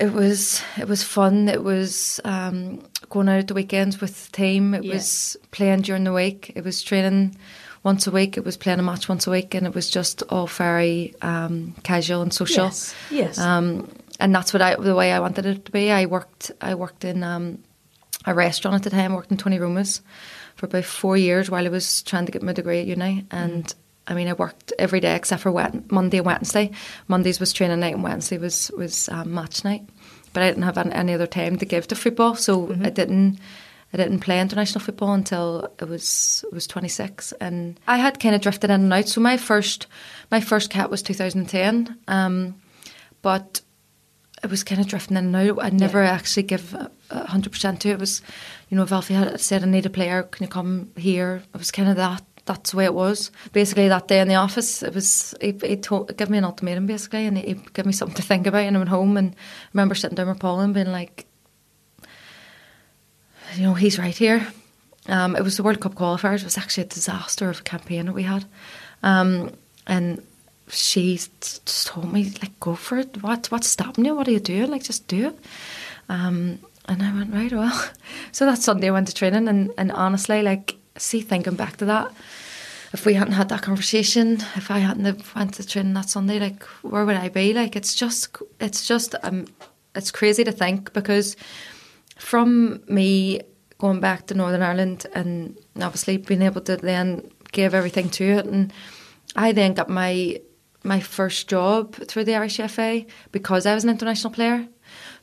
it 0.00 0.12
was 0.12 0.62
it 0.78 0.88
was 0.88 1.02
fun. 1.02 1.48
It 1.48 1.62
was 1.62 2.20
um, 2.24 2.80
going 3.08 3.28
out 3.28 3.38
at 3.38 3.48
the 3.48 3.54
weekends 3.54 4.00
with 4.00 4.26
the 4.26 4.32
team. 4.36 4.74
It 4.74 4.84
Yeah. 4.84 4.94
was 4.94 5.36
playing 5.50 5.82
during 5.82 6.04
the 6.04 6.12
week. 6.12 6.52
It 6.54 6.64
was 6.64 6.82
training 6.82 7.36
once 7.82 8.06
a 8.06 8.10
week. 8.10 8.36
It 8.36 8.44
was 8.44 8.56
playing 8.56 8.78
a 8.80 8.82
match 8.82 9.08
once 9.08 9.26
a 9.26 9.30
week, 9.30 9.54
and 9.54 9.66
it 9.66 9.74
was 9.74 9.90
just 9.90 10.22
all 10.30 10.46
very 10.46 11.14
um, 11.22 11.74
casual 11.82 12.22
and 12.22 12.32
social. 12.32 12.64
Yes. 12.66 12.94
Yes. 13.10 13.38
Um, 13.38 13.88
and 14.20 14.34
that's 14.34 14.52
what 14.52 14.62
I 14.62 14.76
the 14.76 14.94
way 14.94 15.12
I 15.12 15.20
wanted 15.20 15.46
it 15.46 15.64
to 15.66 15.72
be. 15.72 15.90
I 15.90 16.06
worked 16.06 16.50
I 16.60 16.74
worked 16.74 17.04
in 17.04 17.22
um, 17.22 17.58
a 18.26 18.34
restaurant 18.34 18.76
at 18.76 18.82
the 18.82 18.90
time. 18.90 19.12
I 19.12 19.16
worked 19.16 19.30
in 19.30 19.36
Tony 19.36 19.58
Roma's 19.58 20.00
for 20.56 20.66
about 20.66 20.84
four 20.84 21.16
years 21.16 21.50
while 21.50 21.66
I 21.66 21.68
was 21.70 22.02
trying 22.02 22.26
to 22.26 22.32
get 22.32 22.42
my 22.42 22.52
degree 22.52 22.80
at 22.80 22.86
uni. 22.86 23.26
And 23.30 23.72
I 24.06 24.14
mean, 24.14 24.28
I 24.28 24.34
worked 24.34 24.72
every 24.78 25.00
day 25.00 25.14
except 25.16 25.42
for 25.42 25.52
Monday 25.90 26.18
and 26.18 26.26
Wednesday. 26.26 26.70
Mondays 27.08 27.40
was 27.40 27.52
training 27.52 27.80
night, 27.80 27.94
and 27.94 28.02
Wednesday 28.02 28.38
was 28.38 28.70
was 28.76 29.08
um, 29.08 29.32
match 29.34 29.64
night. 29.64 29.88
But 30.32 30.42
I 30.42 30.48
didn't 30.48 30.64
have 30.64 30.76
an- 30.76 30.92
any 30.92 31.14
other 31.14 31.26
time 31.26 31.56
to 31.58 31.64
give 31.66 31.86
to 31.88 31.94
football, 31.94 32.34
so 32.34 32.74
I 32.82 32.90
didn't. 32.90 33.38
I 33.92 33.96
didn't 33.96 34.20
play 34.20 34.40
international 34.40 34.84
football 34.84 35.14
until 35.14 35.68
it 35.80 35.88
was 35.88 36.44
was 36.52 36.66
26, 36.66 37.32
and 37.40 37.78
I 37.86 37.96
had 37.98 38.18
kind 38.18 38.34
of 38.34 38.40
drifted 38.40 38.70
in 38.70 38.80
and 38.82 38.92
out. 38.92 39.08
So 39.08 39.20
my 39.20 39.36
first 39.36 39.86
my 40.32 40.40
first 40.40 40.68
cat 40.68 40.90
was 40.90 41.00
2010, 41.02 41.96
um, 42.08 42.56
but 43.22 43.60
it 44.42 44.50
was 44.50 44.64
kind 44.64 44.80
of 44.80 44.88
drifting 44.88 45.16
in 45.16 45.32
and 45.32 45.36
out. 45.50 45.64
I 45.64 45.70
never 45.70 46.02
actually 46.02 46.42
give 46.42 46.76
hundred 47.10 47.52
percent 47.52 47.80
to 47.82 47.90
it. 47.90 47.92
It 47.92 48.00
was, 48.00 48.20
you 48.68 48.76
know, 48.76 48.82
if 48.82 48.90
Alfie 48.92 49.14
had 49.14 49.40
said 49.40 49.62
I 49.62 49.66
need 49.66 49.86
a 49.86 49.90
player, 49.90 50.24
can 50.24 50.42
you 50.42 50.48
come 50.48 50.90
here? 50.96 51.42
It 51.54 51.58
was 51.58 51.70
kind 51.70 51.88
of 51.88 51.96
that. 51.96 52.22
That's 52.46 52.72
the 52.72 52.76
way 52.76 52.84
it 52.84 52.94
was. 52.94 53.30
Basically, 53.52 53.88
that 53.88 54.08
day 54.08 54.20
in 54.20 54.28
the 54.28 54.34
office, 54.34 54.82
it 54.82 54.94
was 54.94 55.34
he, 55.40 55.58
he 55.62 55.76
told, 55.76 56.14
give 56.16 56.28
me 56.28 56.38
an 56.38 56.44
ultimatum 56.44 56.86
basically, 56.86 57.26
and 57.26 57.38
he, 57.38 57.54
he 57.54 57.54
gave 57.72 57.86
me 57.86 57.92
something 57.92 58.16
to 58.16 58.22
think 58.22 58.46
about. 58.46 58.62
And 58.62 58.76
I 58.76 58.80
went 58.80 58.90
home 58.90 59.16
and 59.16 59.34
I 59.34 59.68
remember 59.72 59.94
sitting 59.94 60.14
down 60.14 60.28
with 60.28 60.40
Paul 60.40 60.60
and 60.60 60.74
being 60.74 60.92
like, 60.92 61.26
you 63.56 63.62
know, 63.62 63.74
he's 63.74 63.98
right 63.98 64.16
here. 64.16 64.46
Um, 65.06 65.36
it 65.36 65.42
was 65.42 65.56
the 65.56 65.62
World 65.62 65.80
Cup 65.80 65.94
qualifiers. 65.94 66.38
It 66.38 66.44
was 66.44 66.58
actually 66.58 66.84
a 66.84 66.88
disaster 66.88 67.48
of 67.48 67.60
a 67.60 67.62
campaign 67.62 68.06
that 68.06 68.14
we 68.14 68.22
had, 68.22 68.44
um, 69.02 69.50
and 69.86 70.22
she 70.68 71.16
just 71.16 71.86
told 71.86 72.10
me 72.10 72.32
like, 72.42 72.58
"Go 72.58 72.74
for 72.74 72.98
it. 72.98 73.22
What 73.22 73.50
what's 73.50 73.68
stopping 73.68 74.06
you? 74.06 74.14
What 74.14 74.28
are 74.28 74.32
you 74.32 74.40
doing? 74.40 74.70
Like, 74.70 74.82
just 74.82 75.06
do 75.06 75.28
it." 75.28 75.38
Um, 76.08 76.58
and 76.86 77.02
I 77.02 77.12
went 77.12 77.34
right. 77.34 77.52
Well, 77.52 77.90
so 78.32 78.46
that 78.46 78.62
Sunday 78.62 78.88
I 78.88 78.92
went 78.92 79.08
to 79.08 79.14
training, 79.14 79.46
and 79.46 79.70
and 79.76 79.92
honestly, 79.92 80.42
like, 80.42 80.76
see, 80.96 81.20
thinking 81.20 81.56
back 81.56 81.76
to 81.78 81.84
that, 81.86 82.12
if 82.92 83.04
we 83.04 83.14
hadn't 83.14 83.34
had 83.34 83.48
that 83.48 83.62
conversation, 83.62 84.34
if 84.56 84.70
I 84.70 84.78
hadn't 84.78 85.34
went 85.34 85.54
to 85.54 85.66
training 85.66 85.94
that 85.94 86.08
Sunday, 86.08 86.38
like, 86.38 86.62
where 86.82 87.04
would 87.04 87.16
I 87.16 87.28
be? 87.28 87.52
Like, 87.52 87.74
it's 87.74 87.94
just, 87.94 88.36
it's 88.60 88.86
just, 88.86 89.14
um, 89.22 89.46
it's 89.94 90.10
crazy 90.10 90.44
to 90.44 90.52
think 90.52 90.92
because 90.92 91.36
from 92.16 92.82
me 92.88 93.40
going 93.78 94.00
back 94.00 94.26
to 94.26 94.34
Northern 94.34 94.62
Ireland 94.62 95.06
and 95.14 95.58
obviously 95.80 96.16
being 96.16 96.42
able 96.42 96.60
to 96.62 96.76
then 96.76 97.28
give 97.52 97.74
everything 97.74 98.10
to 98.10 98.24
it 98.24 98.46
and 98.46 98.72
I 99.36 99.52
then 99.52 99.74
got 99.74 99.88
my 99.88 100.40
my 100.84 101.00
first 101.00 101.48
job 101.48 101.94
through 101.94 102.24
the 102.24 102.34
Irish 102.34 102.58
FA 102.58 103.04
because 103.32 103.64
I 103.66 103.74
was 103.74 103.84
an 103.84 103.90
international 103.90 104.32
player. 104.32 104.68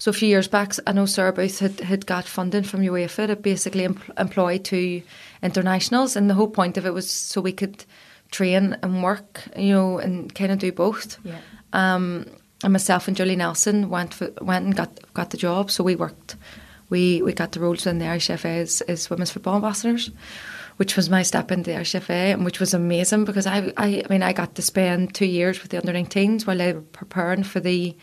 So 0.01 0.09
a 0.09 0.13
few 0.13 0.29
years 0.29 0.47
back, 0.47 0.73
I 0.87 0.93
know 0.93 1.05
Sarah 1.05 1.31
Booth 1.31 1.59
had, 1.59 1.79
had 1.79 2.07
got 2.07 2.25
funding 2.25 2.63
from 2.63 2.81
UEFA 2.81 3.27
to 3.27 3.35
basically 3.35 3.85
em- 3.85 4.01
employ 4.17 4.57
two 4.57 5.03
internationals, 5.43 6.15
and 6.15 6.27
the 6.27 6.33
whole 6.33 6.49
point 6.49 6.75
of 6.75 6.87
it 6.87 6.93
was 6.95 7.07
so 7.07 7.39
we 7.39 7.51
could 7.51 7.85
train 8.31 8.75
and 8.81 9.03
work, 9.03 9.43
you 9.55 9.69
know, 9.69 9.99
and 9.99 10.33
kind 10.33 10.51
of 10.51 10.57
do 10.57 10.71
both. 10.71 11.19
Yeah. 11.23 11.37
Um, 11.73 12.25
and 12.63 12.73
myself 12.73 13.07
and 13.07 13.15
Julie 13.15 13.35
Nelson 13.35 13.91
went 13.91 14.15
for, 14.15 14.31
went 14.41 14.65
and 14.65 14.75
got 14.75 14.89
got 15.13 15.29
the 15.29 15.37
job. 15.37 15.69
So 15.69 15.83
we 15.83 15.95
worked, 15.95 16.35
we 16.89 17.21
we 17.21 17.31
got 17.31 17.51
the 17.51 17.59
roles 17.59 17.85
in 17.85 17.99
the 17.99 18.07
Irish 18.07 18.25
FA 18.25 18.47
as, 18.47 18.81
as 18.81 19.07
women's 19.07 19.29
football 19.29 19.57
ambassadors, 19.57 20.09
which 20.77 20.95
was 20.97 21.11
my 21.11 21.21
step 21.21 21.51
into 21.51 21.69
the 21.69 21.75
Irish 21.75 21.91
FA, 21.91 22.33
and 22.33 22.43
which 22.43 22.59
was 22.59 22.73
amazing 22.73 23.23
because 23.23 23.45
I, 23.45 23.71
I 23.77 24.01
I 24.03 24.05
mean 24.09 24.23
I 24.23 24.33
got 24.33 24.55
to 24.55 24.63
spend 24.63 25.13
two 25.13 25.27
years 25.27 25.61
with 25.61 25.69
the 25.69 25.77
under 25.77 25.93
19s 25.93 26.47
while 26.47 26.57
they 26.57 26.73
were 26.73 26.81
preparing 26.81 27.43
for 27.43 27.59
the 27.59 27.95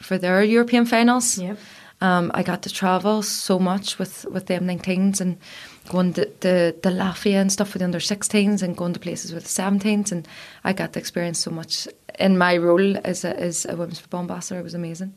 for 0.00 0.18
their 0.18 0.42
European 0.42 0.84
finals. 0.84 1.38
Yep. 1.38 1.58
Um, 2.00 2.30
I 2.32 2.44
got 2.44 2.62
to 2.62 2.70
travel 2.70 3.22
so 3.22 3.58
much 3.58 3.98
with, 3.98 4.24
with 4.26 4.46
the 4.46 4.54
M19s 4.54 5.20
and 5.20 5.36
going 5.88 6.12
to 6.12 6.30
the, 6.40 6.76
the 6.82 6.90
Latvia 6.90 7.40
and 7.40 7.50
stuff 7.50 7.74
with 7.74 7.80
the 7.80 7.84
under 7.84 7.98
16s 7.98 8.62
and 8.62 8.76
going 8.76 8.92
to 8.92 9.00
places 9.00 9.32
with 9.32 9.44
the 9.44 9.62
17s. 9.62 10.12
And 10.12 10.28
I 10.62 10.72
got 10.72 10.92
to 10.92 11.00
experience 11.00 11.40
so 11.40 11.50
much 11.50 11.88
in 12.18 12.38
my 12.38 12.56
role 12.56 12.96
as 12.98 13.24
a, 13.24 13.38
as 13.38 13.66
a 13.66 13.74
women's 13.76 13.98
football 13.98 14.20
ambassador. 14.20 14.60
It 14.60 14.64
was 14.64 14.74
amazing. 14.74 15.14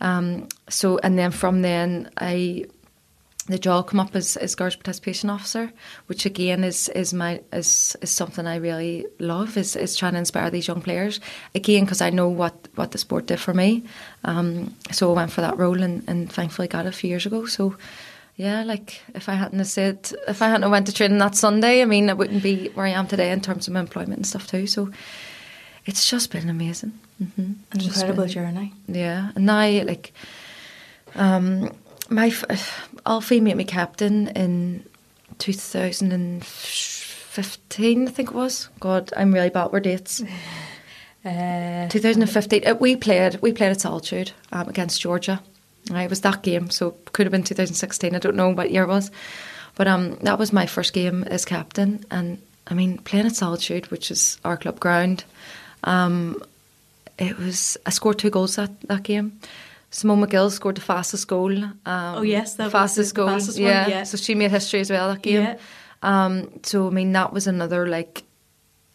Um, 0.00 0.48
so, 0.68 0.98
and 1.02 1.18
then 1.18 1.32
from 1.32 1.62
then, 1.62 2.10
I 2.18 2.66
the 3.46 3.58
job 3.58 3.88
come 3.88 4.00
up 4.00 4.14
as, 4.14 4.36
as 4.36 4.54
girls 4.54 4.76
participation 4.76 5.28
officer, 5.28 5.72
which 6.06 6.24
again 6.26 6.62
is 6.62 6.88
is 6.90 7.12
my 7.12 7.40
is, 7.52 7.96
is 8.00 8.10
something 8.10 8.46
I 8.46 8.56
really 8.56 9.06
love 9.18 9.56
is, 9.56 9.74
is 9.74 9.96
trying 9.96 10.12
to 10.12 10.18
inspire 10.18 10.50
these 10.50 10.68
young 10.68 10.80
players 10.80 11.20
again 11.54 11.84
because 11.84 12.00
I 12.00 12.10
know 12.10 12.28
what, 12.28 12.68
what 12.76 12.92
the 12.92 12.98
sport 12.98 13.26
did 13.26 13.40
for 13.40 13.52
me. 13.52 13.82
Um, 14.24 14.74
so 14.92 15.10
I 15.10 15.14
went 15.14 15.32
for 15.32 15.40
that 15.40 15.58
role 15.58 15.82
and, 15.82 16.04
and 16.06 16.32
thankfully 16.32 16.68
got 16.68 16.86
it 16.86 16.90
a 16.90 16.92
few 16.92 17.10
years 17.10 17.26
ago. 17.26 17.46
So 17.46 17.76
yeah, 18.36 18.62
like 18.62 19.02
if 19.14 19.28
I 19.28 19.34
hadn't 19.34 19.64
said 19.64 20.12
if 20.28 20.40
I 20.40 20.48
hadn't 20.48 20.70
went 20.70 20.86
to 20.86 20.92
training 20.92 21.18
that 21.18 21.34
Sunday, 21.34 21.82
I 21.82 21.84
mean 21.84 22.10
I 22.10 22.14
wouldn't 22.14 22.42
be 22.42 22.68
where 22.70 22.86
I 22.86 22.90
am 22.90 23.06
today 23.06 23.32
in 23.32 23.40
terms 23.40 23.66
of 23.66 23.74
my 23.74 23.80
employment 23.80 24.18
and 24.18 24.26
stuff 24.26 24.46
too. 24.46 24.66
So 24.66 24.90
it's 25.84 26.08
just 26.08 26.30
been 26.30 26.48
amazing. 26.48 26.98
Mm-hmm. 27.22 27.52
An 27.72 27.80
incredible 27.80 28.24
been, 28.24 28.32
journey. 28.32 28.72
Yeah, 28.86 29.32
and 29.34 29.46
now 29.46 29.68
like 29.84 30.12
um 31.16 31.72
my 32.08 32.30
Alfie 33.04 33.40
made 33.40 33.56
me 33.56 33.64
captain 33.64 34.28
in 34.28 34.84
2015, 35.38 38.08
I 38.08 38.10
think 38.10 38.30
it 38.30 38.34
was. 38.34 38.68
God, 38.80 39.12
I'm 39.16 39.32
really 39.32 39.50
bad 39.50 39.70
with 39.72 39.84
dates. 39.84 40.22
Uh, 41.24 41.88
2015. 41.88 42.66
Uh, 42.66 42.74
we 42.74 42.96
played. 42.96 43.40
We 43.40 43.52
played 43.52 43.70
at 43.70 43.80
Solitude 43.80 44.32
um, 44.50 44.68
against 44.68 45.00
Georgia. 45.00 45.40
Right, 45.88 46.02
it 46.02 46.10
was 46.10 46.22
that 46.22 46.42
game, 46.42 46.68
so 46.68 46.88
it 46.88 47.12
could 47.12 47.26
have 47.26 47.30
been 47.30 47.44
2016. 47.44 48.12
I 48.12 48.18
don't 48.18 48.34
know 48.34 48.50
what 48.50 48.72
year 48.72 48.82
it 48.82 48.88
was, 48.88 49.12
but 49.76 49.86
um, 49.86 50.16
that 50.22 50.36
was 50.38 50.52
my 50.52 50.66
first 50.66 50.92
game 50.92 51.22
as 51.22 51.44
captain. 51.44 52.04
And 52.10 52.42
I 52.66 52.74
mean, 52.74 52.98
playing 52.98 53.26
at 53.26 53.36
Solitude, 53.36 53.88
which 53.92 54.10
is 54.10 54.36
our 54.44 54.56
club 54.56 54.80
ground, 54.80 55.22
um, 55.84 56.42
it 57.18 57.38
was. 57.38 57.76
I 57.86 57.90
scored 57.90 58.18
two 58.18 58.30
goals 58.30 58.56
that 58.56 58.72
that 58.88 59.04
game. 59.04 59.38
Simone 59.92 60.26
Magill 60.26 60.50
scored 60.50 60.76
the 60.76 60.80
fastest 60.80 61.28
goal. 61.28 61.52
Um, 61.52 61.74
oh 61.84 62.22
yes, 62.22 62.54
the 62.54 62.70
fastest 62.70 63.14
goal. 63.14 63.28
Fastest 63.28 63.58
yeah. 63.58 63.82
One, 63.82 63.90
yeah. 63.90 64.02
So 64.04 64.16
she 64.16 64.34
made 64.34 64.50
history 64.50 64.80
as 64.80 64.90
well 64.90 65.08
that 65.12 65.20
game. 65.22 65.42
Yeah. 65.42 65.58
Um, 66.02 66.48
so 66.62 66.86
I 66.86 66.90
mean 66.90 67.12
that 67.12 67.32
was 67.32 67.46
another 67.46 67.86
like, 67.86 68.24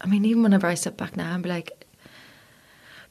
I 0.02 0.08
mean 0.08 0.26
even 0.26 0.42
whenever 0.42 0.66
I 0.66 0.74
sit 0.74 0.98
back 0.98 1.16
now 1.16 1.36
and 1.36 1.44
be 1.44 1.50
like, 1.50 1.86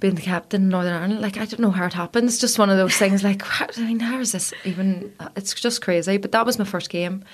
being 0.01 0.17
the 0.17 0.21
captain 0.21 0.63
in 0.63 0.69
Northern 0.69 0.95
Ireland, 0.95 1.21
like 1.21 1.39
I 1.39 1.45
don't 1.47 1.61
know 1.61 1.71
how 1.71 1.87
it 1.87 1.93
happened. 1.93 2.27
It's 2.27 2.39
just 2.39 2.59
one 2.59 2.71
of 2.71 2.77
those 2.77 2.97
things. 2.97 3.23
Like 3.23 3.43
how, 3.57 3.69
I 3.77 3.81
mean, 3.83 4.01
how 4.01 4.19
is 4.19 4.33
this 4.33 4.53
even? 4.65 5.15
It's 5.37 5.55
just 5.55 5.81
crazy. 5.81 6.17
But 6.17 6.33
that 6.33 6.45
was 6.45 6.59
my 6.59 6.65
first 6.65 6.91
game, 6.91 7.25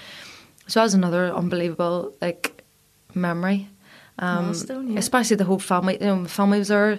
so 0.66 0.80
that 0.80 0.84
was 0.84 0.94
another 0.94 1.32
unbelievable 1.34 2.14
like 2.20 2.62
memory. 3.14 3.68
Um, 4.18 4.44
Milestone, 4.44 4.92
yeah. 4.92 4.98
Especially 4.98 5.36
the 5.36 5.44
whole 5.44 5.58
family. 5.58 5.96
You 5.98 6.06
know, 6.06 6.16
my 6.16 6.28
family 6.28 6.58
was 6.58 6.68
there 6.68 6.98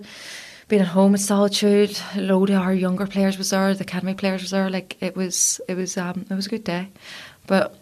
being 0.74 0.82
at 0.82 0.88
home 0.88 1.14
at 1.14 1.20
Solitude, 1.20 1.96
a 2.16 2.22
load 2.22 2.50
of 2.50 2.60
our 2.60 2.74
younger 2.74 3.06
players 3.06 3.38
was 3.38 3.52
there, 3.52 3.76
the 3.76 3.84
academy 3.84 4.16
players 4.16 4.42
was 4.42 4.50
there. 4.50 4.72
Like 4.72 4.98
it 5.02 5.16
was, 5.16 5.62
it 5.68 5.76
was, 5.76 5.98
um, 5.98 6.26
it 6.28 6.34
was 6.34 6.48
a 6.48 6.50
good 6.50 6.64
day. 6.64 6.88
But 7.46 7.78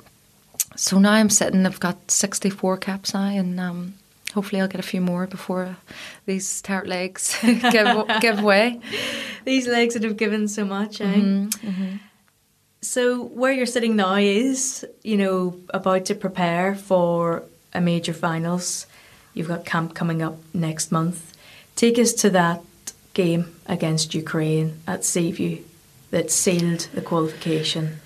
so 0.76 1.00
now 1.00 1.14
I'm 1.14 1.30
sitting. 1.30 1.66
I've 1.66 1.80
got 1.80 2.12
64 2.12 2.76
caps 2.80 3.14
now, 3.14 3.28
and 3.28 3.58
um, 3.62 3.94
hopefully 4.34 4.62
I'll 4.62 4.68
get 4.68 4.82
a 4.82 4.84
few 4.84 5.00
more 5.00 5.26
before 5.26 5.78
these 6.26 6.62
tart 6.62 6.86
legs 6.86 7.38
give 7.42 8.08
give 8.20 8.44
way. 8.44 8.82
These 9.46 9.68
legs 9.70 9.94
that 9.94 10.04
have 10.04 10.18
given 10.18 10.50
so 10.50 10.66
much. 10.66 11.00
Eh? 11.00 11.06
Mm-hmm, 11.06 11.70
mm-hmm. 11.70 11.96
So 12.82 13.24
where 13.24 13.54
you're 13.54 13.68
sitting 13.68 13.96
now 13.96 14.16
is, 14.16 14.86
you 15.02 15.16
know, 15.16 15.58
about 15.70 16.04
to 16.08 16.16
prepare 16.16 16.76
for 16.76 17.44
a 17.74 17.80
major 17.80 18.14
finals. 18.14 18.86
You've 19.34 19.48
got 19.48 19.64
camp 19.64 19.96
coming 19.96 20.22
up 20.22 20.40
next 20.54 20.92
month. 20.92 21.38
Take 21.78 21.98
us 21.98 22.12
to 22.16 22.30
that 22.32 22.62
game 23.14 23.56
against 23.66 24.14
Ukraine 24.14 24.80
at 24.88 25.04
Seaview 25.04 25.64
that 26.12 26.32
sealed 26.32 26.88
the 26.94 27.02
qualification. 27.02 28.00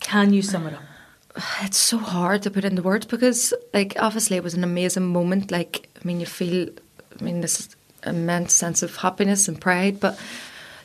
Can 0.00 0.32
you 0.32 0.42
sum 0.42 0.66
it 0.66 0.74
up? 0.74 0.82
It's 1.62 1.76
so 1.76 1.98
hard 1.98 2.42
to 2.42 2.50
put 2.50 2.64
into 2.64 2.82
words 2.82 3.06
because, 3.06 3.52
like, 3.74 3.94
obviously 3.98 4.36
it 4.36 4.42
was 4.42 4.54
an 4.54 4.64
amazing 4.64 5.06
moment. 5.06 5.50
Like, 5.50 5.88
I 6.00 6.06
mean, 6.06 6.20
you 6.20 6.26
feel, 6.26 6.68
I 7.18 7.22
mean, 7.22 7.40
this 7.40 7.76
immense 8.04 8.52
sense 8.54 8.82
of 8.82 8.96
happiness 8.96 9.48
and 9.48 9.60
pride, 9.60 10.00
but 10.00 10.18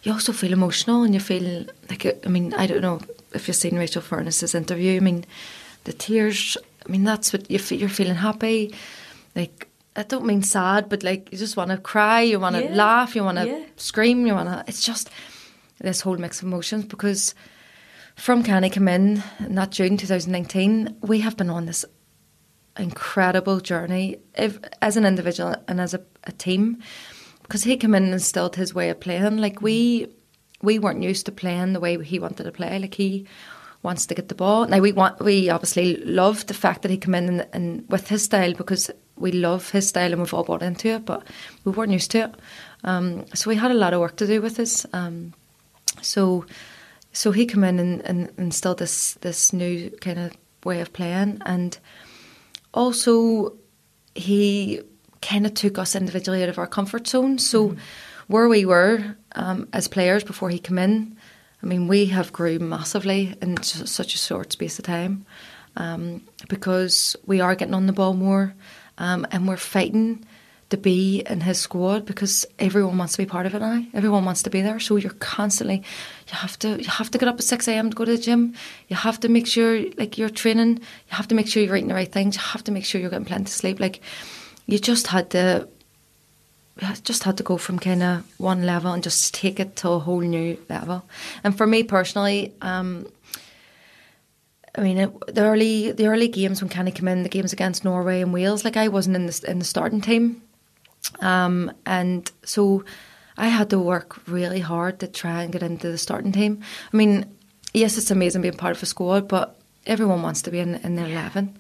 you 0.04 0.12
also 0.12 0.34
feel 0.34 0.52
emotional 0.52 1.04
and 1.04 1.14
you 1.14 1.20
feel 1.20 1.66
like, 1.90 2.26
I 2.26 2.30
mean, 2.30 2.54
I 2.54 2.68
don't 2.68 2.82
know 2.82 3.00
if 3.34 3.48
you've 3.48 3.56
seen 3.56 3.78
Rachel 3.78 4.02
Furness's 4.02 4.56
interview. 4.56 4.98
I 4.98 5.00
mean, 5.00 5.26
the 5.86 5.94
tears. 5.94 6.58
I 6.86 6.92
mean, 6.92 7.04
that's 7.04 7.32
what 7.32 7.50
you 7.50 7.60
feel. 7.60 7.80
You're 7.80 7.90
feeling 7.90 8.16
happy, 8.16 8.74
like 9.36 9.68
I 9.96 10.04
don't 10.04 10.26
mean 10.26 10.42
sad, 10.42 10.88
but 10.88 11.04
like 11.04 11.32
you 11.32 11.38
just 11.38 11.58
want 11.58 11.72
to 11.72 11.78
cry, 11.78 12.22
you 12.22 12.40
want 12.40 12.56
to 12.56 12.64
yeah. 12.64 12.76
laugh, 12.76 13.16
you 13.16 13.24
want 13.24 13.38
to 13.40 13.48
yeah. 13.48 13.64
scream, 13.76 14.26
you 14.26 14.34
want 14.34 14.48
to. 14.48 14.64
It's 14.68 14.86
just 14.86 15.10
this 15.80 16.02
whole 16.02 16.18
mix 16.18 16.40
of 16.42 16.48
emotions 16.48 16.86
because 16.86 17.36
from 18.16 18.44
Kenny 18.44 18.70
come 18.70 18.88
in, 18.88 19.24
in 19.40 19.56
that 19.56 19.72
June 19.72 19.98
2019, 19.98 20.98
we 21.02 21.20
have 21.20 21.36
been 21.36 21.50
on 21.50 21.66
this 21.66 21.84
incredible 22.78 23.60
journey 23.60 24.18
if, 24.36 24.60
as 24.82 24.96
an 24.96 25.06
individual 25.06 25.56
and 25.68 25.82
as 25.82 25.94
a, 25.94 26.02
a 26.24 26.32
team 26.32 26.82
because 27.44 27.64
he 27.64 27.76
came 27.76 27.96
in 27.96 28.04
and 28.06 28.14
instilled 28.14 28.56
his 28.56 28.74
way 28.74 28.90
of 28.90 29.00
playing. 29.00 29.38
Like 29.38 29.62
we, 29.62 30.08
we 30.62 30.80
weren't 30.80 31.04
used 31.04 31.26
to 31.26 31.32
playing 31.32 31.74
the 31.74 31.80
way 31.80 32.02
he 32.02 32.20
wanted 32.20 32.44
to 32.44 32.52
play. 32.52 32.80
Like 32.80 32.94
he 32.94 33.28
wants 33.84 34.06
to 34.06 34.16
get 34.16 34.30
the 34.30 34.36
ball. 34.36 34.68
Now 34.68 34.80
we 34.80 34.92
want, 34.92 35.20
we 35.20 35.50
obviously 35.50 35.98
loved 35.98 36.48
the 36.48 36.54
fact 36.54 36.84
that 36.84 36.92
he 36.92 36.98
came 36.98 37.16
in 37.16 37.28
and, 37.28 37.48
and 37.52 37.86
with 37.90 38.08
his 38.08 38.24
style 38.24 38.54
because 38.54 38.90
we 39.18 39.32
love 39.32 39.72
his 39.72 39.88
style 39.88 40.12
and 40.12 40.22
we've 40.22 40.34
all 40.34 40.44
bought 40.44 40.64
into 40.64 40.90
it, 40.90 41.06
but 41.06 41.26
we 41.64 41.72
weren't 41.72 41.92
used 41.92 42.12
to 42.12 42.26
it. 42.26 42.36
Um, 42.84 43.26
so 43.34 43.50
we 43.50 43.56
had 43.56 43.72
a 43.72 43.76
lot 43.76 43.94
of 43.94 44.00
work 44.00 44.16
to 44.18 44.28
do 44.28 44.42
with 44.42 44.56
this. 44.56 44.86
Um, 44.94 45.34
so 46.02 46.46
so 47.14 47.32
he 47.32 47.46
came 47.46 47.64
in 47.64 47.80
and, 47.80 48.02
and 48.02 48.32
instilled 48.38 48.80
this 48.80 49.16
this 49.16 49.54
new 49.54 49.90
kind 50.02 50.20
of 50.20 50.36
way 50.64 50.82
of 50.82 50.94
playing, 50.94 51.42
and 51.46 51.78
also 52.74 53.54
he 54.16 54.82
kind 55.22 55.46
of 55.46 55.54
took 55.54 55.78
us 55.78 55.96
individually 55.96 56.44
out 56.44 56.50
of 56.50 56.58
our 56.58 56.68
comfort 56.68 57.08
zone. 57.08 57.38
So 57.38 57.70
mm-hmm. 57.70 57.80
where 58.28 58.48
we 58.48 58.66
were 58.66 59.16
um, 59.36 59.68
as 59.74 59.88
players 59.88 60.24
before 60.24 60.50
he 60.50 60.60
came 60.60 60.80
in, 60.80 61.18
I 61.62 61.66
mean, 61.66 61.88
we 61.88 62.08
have 62.08 62.34
grew 62.34 62.60
massively 62.60 63.36
in 63.42 63.62
such 63.62 64.16
a 64.16 64.18
short 64.18 64.52
space 64.54 64.80
of 64.80 64.86
time 64.86 65.26
um, 65.78 66.22
because 66.50 67.16
we 67.26 67.40
are 67.40 67.56
getting 67.56 67.76
on 67.76 67.86
the 67.86 67.94
ball 67.94 68.14
more 68.14 68.54
um, 69.02 69.26
and 69.32 69.48
we're 69.48 69.58
fighting 69.58 70.24
to 70.70 70.78
be 70.78 71.24
in 71.30 71.42
his 71.42 71.60
squad 71.60 72.06
because 72.06 72.46
everyone 72.60 72.98
wants 72.98 73.14
to 73.14 73.18
be 73.18 73.26
part 73.26 73.46
of 73.48 73.56
it 73.56 73.60
now. 73.60 73.84
Everyone 73.96 74.24
wants 74.26 74.44
to 74.44 74.50
be 74.50 74.62
there, 74.62 74.80
so 74.80 74.96
you're 74.96 75.12
constantly 75.20 75.78
you 76.28 76.34
have 76.34 76.58
to 76.60 76.82
you 76.82 76.88
have 76.88 77.10
to 77.12 77.18
get 77.18 77.28
up 77.28 77.36
at 77.36 77.44
six 77.44 77.68
a.m. 77.68 77.90
to 77.90 77.96
go 77.96 78.06
to 78.06 78.12
the 78.16 78.22
gym. 78.22 78.54
You 78.90 78.96
have 78.96 79.20
to 79.22 79.28
make 79.28 79.48
sure 79.48 79.82
like 79.98 80.18
you're 80.20 80.30
training. 80.30 80.78
You 80.78 81.16
have 81.20 81.28
to 81.30 81.36
make 81.36 81.48
sure 81.48 81.64
you're 81.64 81.76
eating 81.76 81.90
the 81.90 81.96
right 81.96 82.12
things. 82.12 82.36
You 82.36 82.42
have 82.44 82.64
to 82.66 82.72
make 82.72 82.86
sure 82.86 83.02
you're 83.02 83.10
getting 83.10 83.26
plenty 83.26 83.46
of 83.46 83.50
sleep. 83.50 83.80
Like 83.80 84.02
you 84.68 84.78
just 84.78 85.08
had 85.08 85.32
to 85.32 85.68
just 87.04 87.24
had 87.24 87.38
to 87.38 87.44
go 87.44 87.58
from 87.58 87.80
kind 87.80 88.04
of 88.04 88.40
one 88.40 88.66
level 88.66 88.94
and 88.94 89.04
just 89.04 89.34
take 89.34 89.60
it 89.60 89.76
to 89.78 89.90
a 89.90 90.00
whole 90.00 90.22
new 90.22 90.58
level. 90.70 91.04
And 91.44 91.58
for 91.58 91.68
me 91.68 91.84
personally, 91.84 92.54
um, 92.62 93.08
I 94.76 94.82
mean, 94.82 94.98
it, 94.98 95.36
the 95.36 95.42
early 95.42 95.92
the 95.92 96.08
early 96.08 96.28
games 96.28 96.62
when 96.62 96.70
Kenny 96.70 96.92
came 96.92 97.08
in, 97.08 97.24
the 97.24 97.30
games 97.30 97.54
against 97.54 97.84
Norway 97.84 98.22
and 98.22 98.34
Wales, 98.34 98.64
like 98.64 98.78
I 98.78 98.88
wasn't 98.88 99.16
in 99.16 99.26
the 99.26 99.44
in 99.48 99.60
the 99.60 99.66
starting 99.66 100.02
team, 100.02 100.42
um, 101.20 101.72
and 101.86 102.32
so 102.44 102.84
I 103.38 103.48
had 103.50 103.70
to 103.72 103.80
work 103.80 104.26
really 104.28 104.60
hard 104.62 105.00
to 105.00 105.08
try 105.08 105.44
and 105.44 105.52
get 105.52 105.64
into 105.64 105.92
the 105.92 105.98
starting 105.98 106.32
team. 106.32 106.62
I 106.94 106.98
mean, 106.98 107.26
yes, 107.74 107.98
it's 107.98 108.12
amazing 108.12 108.42
being 108.42 108.56
part 108.56 108.78
of 108.78 108.84
a 108.84 108.86
squad, 108.86 109.28
but 109.28 109.60
everyone 109.86 110.22
wants 110.22 110.42
to 110.44 110.52
be 110.52 110.60
in 110.60 110.76
in 110.76 110.96
the 110.96 111.06
eleven. 111.06 111.58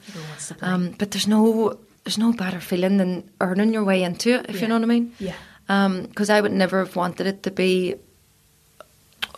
Um, 0.62 0.96
but 0.98 1.12
there's 1.12 1.28
no 1.28 1.78
there's 2.04 2.18
no 2.18 2.32
better 2.34 2.60
feeling 2.60 2.98
than 2.98 3.30
earning 3.42 3.74
your 3.74 3.84
way 3.84 4.04
into 4.04 4.36
it, 4.36 4.46
if 4.50 4.56
yeah. 4.56 4.62
you 4.62 4.68
know 4.70 4.76
what 4.76 4.84
I 4.84 4.88
mean. 4.88 5.14
Yeah. 5.20 5.36
Because 5.68 6.30
um, 6.30 6.36
I 6.36 6.42
would 6.42 6.52
never 6.52 6.80
have 6.80 6.96
wanted 6.96 7.28
it 7.28 7.44
to 7.44 7.52
be 7.52 7.96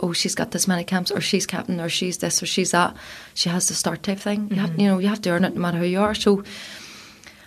oh, 0.01 0.13
she's 0.13 0.35
got 0.35 0.51
this 0.51 0.67
many 0.67 0.83
camps, 0.83 1.11
or 1.11 1.21
she's 1.21 1.45
captain, 1.45 1.79
or 1.79 1.89
she's 1.89 2.17
this, 2.17 2.41
or 2.41 2.45
she's 2.45 2.71
that. 2.71 2.95
She 3.33 3.49
has 3.49 3.67
to 3.67 3.75
start 3.75 4.03
type 4.03 4.19
thing. 4.19 4.41
Mm-hmm. 4.41 4.53
You, 4.53 4.61
have, 4.61 4.69
mm-hmm. 4.71 4.79
you 4.79 4.87
know, 4.87 4.99
you 4.99 5.07
have 5.07 5.21
to 5.21 5.29
earn 5.29 5.45
it 5.45 5.55
no 5.55 5.61
matter 5.61 5.77
who 5.77 5.85
you 5.85 6.01
are. 6.01 6.15
So, 6.15 6.43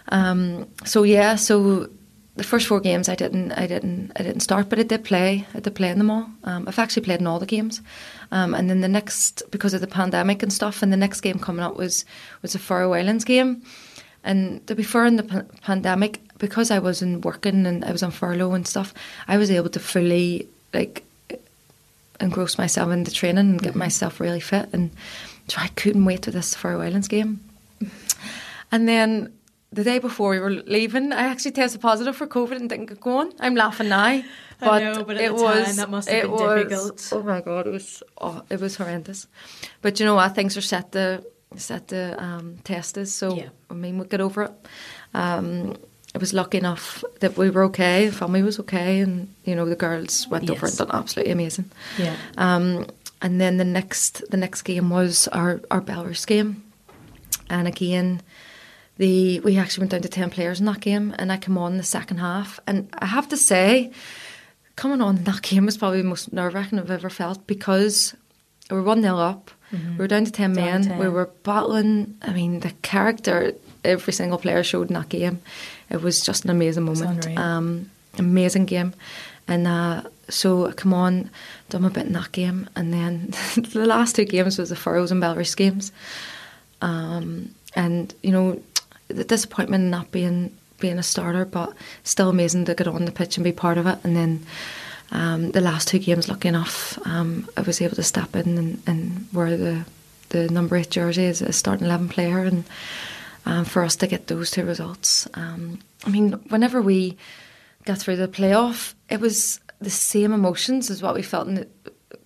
um, 0.09 0.69
so 0.85 1.03
yeah, 1.03 1.37
so 1.37 1.89
the 2.37 2.45
first 2.45 2.67
four 2.67 2.81
games 2.81 3.09
I 3.09 3.15
didn't, 3.15 3.53
I 3.53 3.67
didn't, 3.67 4.13
I 4.17 4.23
didn't 4.23 4.41
start, 4.41 4.69
but 4.69 4.79
I 4.79 4.83
did 4.83 5.05
play. 5.05 5.47
I 5.55 5.61
did 5.61 5.75
play 5.75 5.89
in 5.89 5.99
them 5.99 6.11
all. 6.11 6.29
Um, 6.45 6.69
I've 6.69 6.79
actually 6.79 7.03
played 7.03 7.21
in 7.21 7.27
all 7.27 7.39
the 7.39 7.47
games, 7.47 7.81
um, 8.31 8.55
and 8.55 8.69
then 8.69 8.81
the 8.81 8.89
next 8.89 9.43
because 9.51 9.75
of 9.75 9.81
the 9.81 9.87
pandemic 9.87 10.43
and 10.43 10.53
stuff, 10.53 10.83
and 10.83 10.93
the 10.93 10.97
next 10.97 11.23
game 11.23 11.39
coming 11.39 11.65
up 11.65 11.77
was 11.77 12.05
was 12.43 12.55
a 12.55 12.59
Faroe 12.59 12.93
Islands 12.93 13.25
game. 13.25 13.63
And 14.23 14.67
to 14.67 14.75
be 14.75 14.83
fair, 14.83 15.07
in 15.07 15.17
the 15.17 15.23
p- 15.23 15.59
pandemic, 15.63 16.21
because 16.39 16.73
I 16.73 16.81
wasn't 16.81 17.25
working 17.25 17.65
and 17.65 17.85
I 17.85 17.93
was 17.93 18.03
on 18.03 18.11
furlough 18.11 18.55
and 18.55 18.67
stuff, 18.67 18.93
I 19.29 19.39
was 19.39 19.53
able 19.53 19.71
to 19.71 19.79
fully 19.79 20.49
like 20.75 21.06
engross 22.21 22.59
myself 22.59 22.91
in 22.93 23.05
the 23.05 23.11
training 23.11 23.51
and 23.51 23.63
get 23.63 23.71
mm-hmm. 23.71 23.81
myself 23.81 24.21
really 24.21 24.41
fit. 24.41 24.69
And 24.73 24.91
so 25.49 25.61
I 25.61 25.69
couldn't 25.69 26.05
wait 26.05 26.25
for 26.25 26.31
this 26.31 26.55
Faroe 26.55 26.81
Islands 26.81 27.09
game. 27.09 27.41
And 28.73 28.89
then 28.89 29.33
the 29.73 29.85
day 29.85 29.99
before 29.99 30.31
we 30.31 30.39
were 30.39 30.51
leaving, 30.51 31.13
I 31.13 31.25
actually 31.25 31.53
tested 31.53 31.81
positive 31.81 32.17
for 32.17 32.27
COVID 32.27 32.57
and 32.57 32.69
didn't 32.69 32.87
get 32.87 33.01
going. 33.01 33.33
I'm 33.41 33.55
laughing 33.55 33.89
now. 33.89 34.23
But, 34.59 34.83
know, 34.83 35.05
but 35.05 35.19
it 35.19 35.33
time, 35.33 35.43
was 35.43 35.77
have 35.77 36.09
it 36.09 36.31
was, 36.31 36.69
difficult. 36.69 37.13
Oh 37.13 37.23
my 37.23 37.41
god, 37.43 37.67
it 37.67 37.71
was 37.71 38.03
oh, 38.19 38.43
it 38.49 38.59
was 38.59 38.77
horrendous. 38.77 39.29
But 39.83 40.01
you 40.01 40.07
know 40.07 40.15
what? 40.15 40.35
Things 40.35 40.57
are 40.57 40.63
set 40.63 40.93
to 40.93 41.23
set 41.57 41.89
to 41.89 42.23
um, 42.23 42.57
test 42.65 42.97
us. 42.97 43.13
So 43.13 43.37
Yeah. 43.37 43.49
I 43.71 43.75
mean, 43.75 43.99
we'll 43.99 44.09
get 44.09 44.23
over 44.23 44.45
it. 44.45 44.53
Um, 45.13 45.77
I 46.17 46.19
was 46.19 46.33
lucky 46.33 46.57
enough 46.57 47.05
that 47.21 47.37
we 47.37 47.51
were 47.51 47.65
okay. 47.65 48.11
Family 48.11 48.43
was 48.43 48.59
okay, 48.61 49.01
and 49.01 49.29
you 49.45 49.55
know 49.55 49.67
the 49.67 49.77
girls 49.77 50.27
went 50.29 50.49
over 50.49 50.65
and 50.65 50.75
done 50.79 50.91
absolutely 50.91 51.31
amazing. 51.31 51.71
Yeah. 51.99 52.17
Um, 52.39 52.87
and 53.21 53.39
then 53.39 53.59
the 53.59 53.67
next 53.67 54.25
the 54.31 54.39
next 54.39 54.63
game 54.63 54.89
was 54.89 55.29
our 55.29 55.61
our 55.71 55.83
Belarus 55.83 56.27
game, 56.27 56.65
and 57.51 57.69
again, 57.69 58.23
the 58.97 59.41
we 59.41 59.59
actually 59.59 59.83
went 59.83 59.91
down 59.91 60.01
to 60.01 60.09
ten 60.09 60.31
players 60.31 60.59
in 60.59 60.65
that 60.65 60.81
game, 60.81 61.15
and 61.19 61.31
I 61.31 61.37
came 61.37 61.59
on 61.59 61.73
in 61.73 61.79
the 61.79 61.85
second 61.85 62.17
half, 62.17 62.61
and 62.67 62.89
I 62.99 63.05
have 63.05 63.29
to 63.29 63.37
say, 63.37 63.93
coming 64.75 65.03
on 65.03 65.19
in 65.19 65.25
that 65.25 65.43
game 65.43 65.67
was 65.67 65.77
probably 65.77 66.01
the 66.01 66.09
most 66.09 66.33
nerve 66.33 66.55
wracking 66.55 66.79
I've 66.79 66.91
ever 66.91 67.11
felt 67.11 67.47
because 67.47 68.17
we 68.71 68.77
were 68.79 68.83
one 68.83 69.03
0 69.03 69.19
up, 69.19 69.51
we 69.71 69.99
were 69.99 70.09
down 70.09 70.25
to 70.25 70.33
ten 70.33 70.55
Down 70.55 70.65
men, 70.65 70.83
10. 70.85 70.99
we 70.99 71.09
were 71.09 71.27
battling. 71.43 72.17
I 72.23 72.33
mean, 72.33 72.61
the 72.61 72.73
character 72.81 73.53
every 73.85 74.13
single 74.13 74.39
player 74.39 74.65
showed 74.65 74.89
in 74.89 74.95
that 74.95 75.09
game, 75.09 75.41
it 75.91 76.03
was 76.03 76.21
just 76.21 76.45
an 76.45 76.51
amazing 76.51 76.85
moment. 76.85 77.39
Um, 77.39 77.91
amazing 78.19 78.67
game, 78.67 78.95
and 79.49 79.67
uh, 79.67 80.03
so 80.29 80.67
I 80.67 80.73
come 80.73 80.93
on, 80.93 81.31
done 81.69 81.85
a 81.85 81.91
bit 81.91 82.07
in 82.07 82.13
that 82.13 82.33
game, 82.33 82.69
and 82.77 82.93
then 82.93 83.35
the 83.73 83.87
last 83.87 84.17
two 84.17 84.25
games 84.25 84.59
was 84.59 84.71
the 84.71 84.77
Faroes 84.77 85.13
and 85.13 85.23
Belarus 85.23 85.57
games, 85.57 85.93
um, 86.83 87.55
and 87.75 88.15
you 88.23 88.33
know 88.33 88.61
the 89.09 89.25
disappointment 89.25 89.85
in 89.85 89.91
not 89.91 90.11
being 90.11 90.57
being 90.79 90.99
a 90.99 91.03
starter, 91.03 91.45
but 91.45 91.73
still 92.05 92.29
amazing 92.29 92.65
to 92.67 92.75
get 92.75 92.89
on 92.89 93.05
the 93.05 93.13
pitch 93.13 93.37
and 93.37 93.45
be 93.45 93.53
part 93.53 93.79
of 93.79 93.87
it, 93.87 93.99
and 94.05 94.17
then. 94.17 94.47
Um, 95.13 95.53
the 95.53 95.61
last 95.61 95.87
two 95.87 96.01
games, 96.01 96.29
lucky 96.29 96.49
enough, 96.49 96.99
um, 97.07 97.49
I 97.57 97.61
was 97.61 97.81
able 97.81 97.95
to 97.95 98.03
step 98.03 98.35
in 98.35 98.59
and, 98.59 98.83
and 98.89 99.29
wear 99.33 99.57
the 99.57 99.85
the 100.31 100.49
number 100.49 100.77
eight 100.77 100.91
jersey 100.91 101.27
as 101.27 101.43
a 101.43 101.53
starting 101.53 101.87
eleven 101.87 102.09
player, 102.09 102.41
and 102.41 102.65
um, 103.47 103.65
for 103.65 103.83
us 103.83 103.97
to 103.97 104.07
get 104.07 104.27
those 104.27 104.51
two 104.51 104.65
results. 104.65 105.27
Um, 105.35 105.79
I 106.05 106.11
mean, 106.11 106.33
whenever 106.51 106.83
we 106.83 107.17
got 107.85 107.99
through 107.99 108.17
the 108.17 108.29
playoff, 108.29 108.95
it 109.09 109.21
was 109.21 109.61
the 109.81 109.91
same 109.91 110.33
emotions 110.33 110.91
as 110.91 111.03
what 111.03 111.15
we 111.15 111.23
felt 111.23 111.49
in 111.49 111.55
the, 111.55 111.69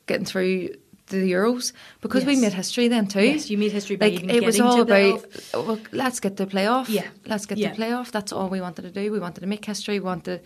getting 0.06 0.24
through 0.26 0.70
the 1.08 1.32
Euros 1.32 1.72
because 2.00 2.24
we 2.24 2.36
made 2.36 2.52
history 2.52 2.86
then 2.88 3.06
too. 3.08 3.22
Yes, 3.22 3.50
you 3.50 3.58
made 3.58 3.72
history 3.72 3.96
by 3.96 4.08
like 4.10 4.24
it 4.30 4.44
was 4.44 4.60
all 4.60 4.80
about. 4.80 5.24
Well, 5.52 5.78
let's 5.92 6.20
get 6.20 6.36
the 6.36 6.46
playoff. 6.46 6.88
Yeah. 6.88 7.08
let's 7.26 7.46
get 7.46 7.58
Yeah. 7.58 7.74
the 7.74 7.82
playoff. 7.82 8.12
That's 8.12 8.32
all 8.32 8.48
we 8.48 8.60
wanted 8.60 8.82
to 8.82 8.90
do. 8.92 9.10
We 9.10 9.18
wanted 9.18 9.40
to 9.40 9.46
make 9.48 9.64
history. 9.64 9.98
We 9.98 10.04
wanted 10.06 10.40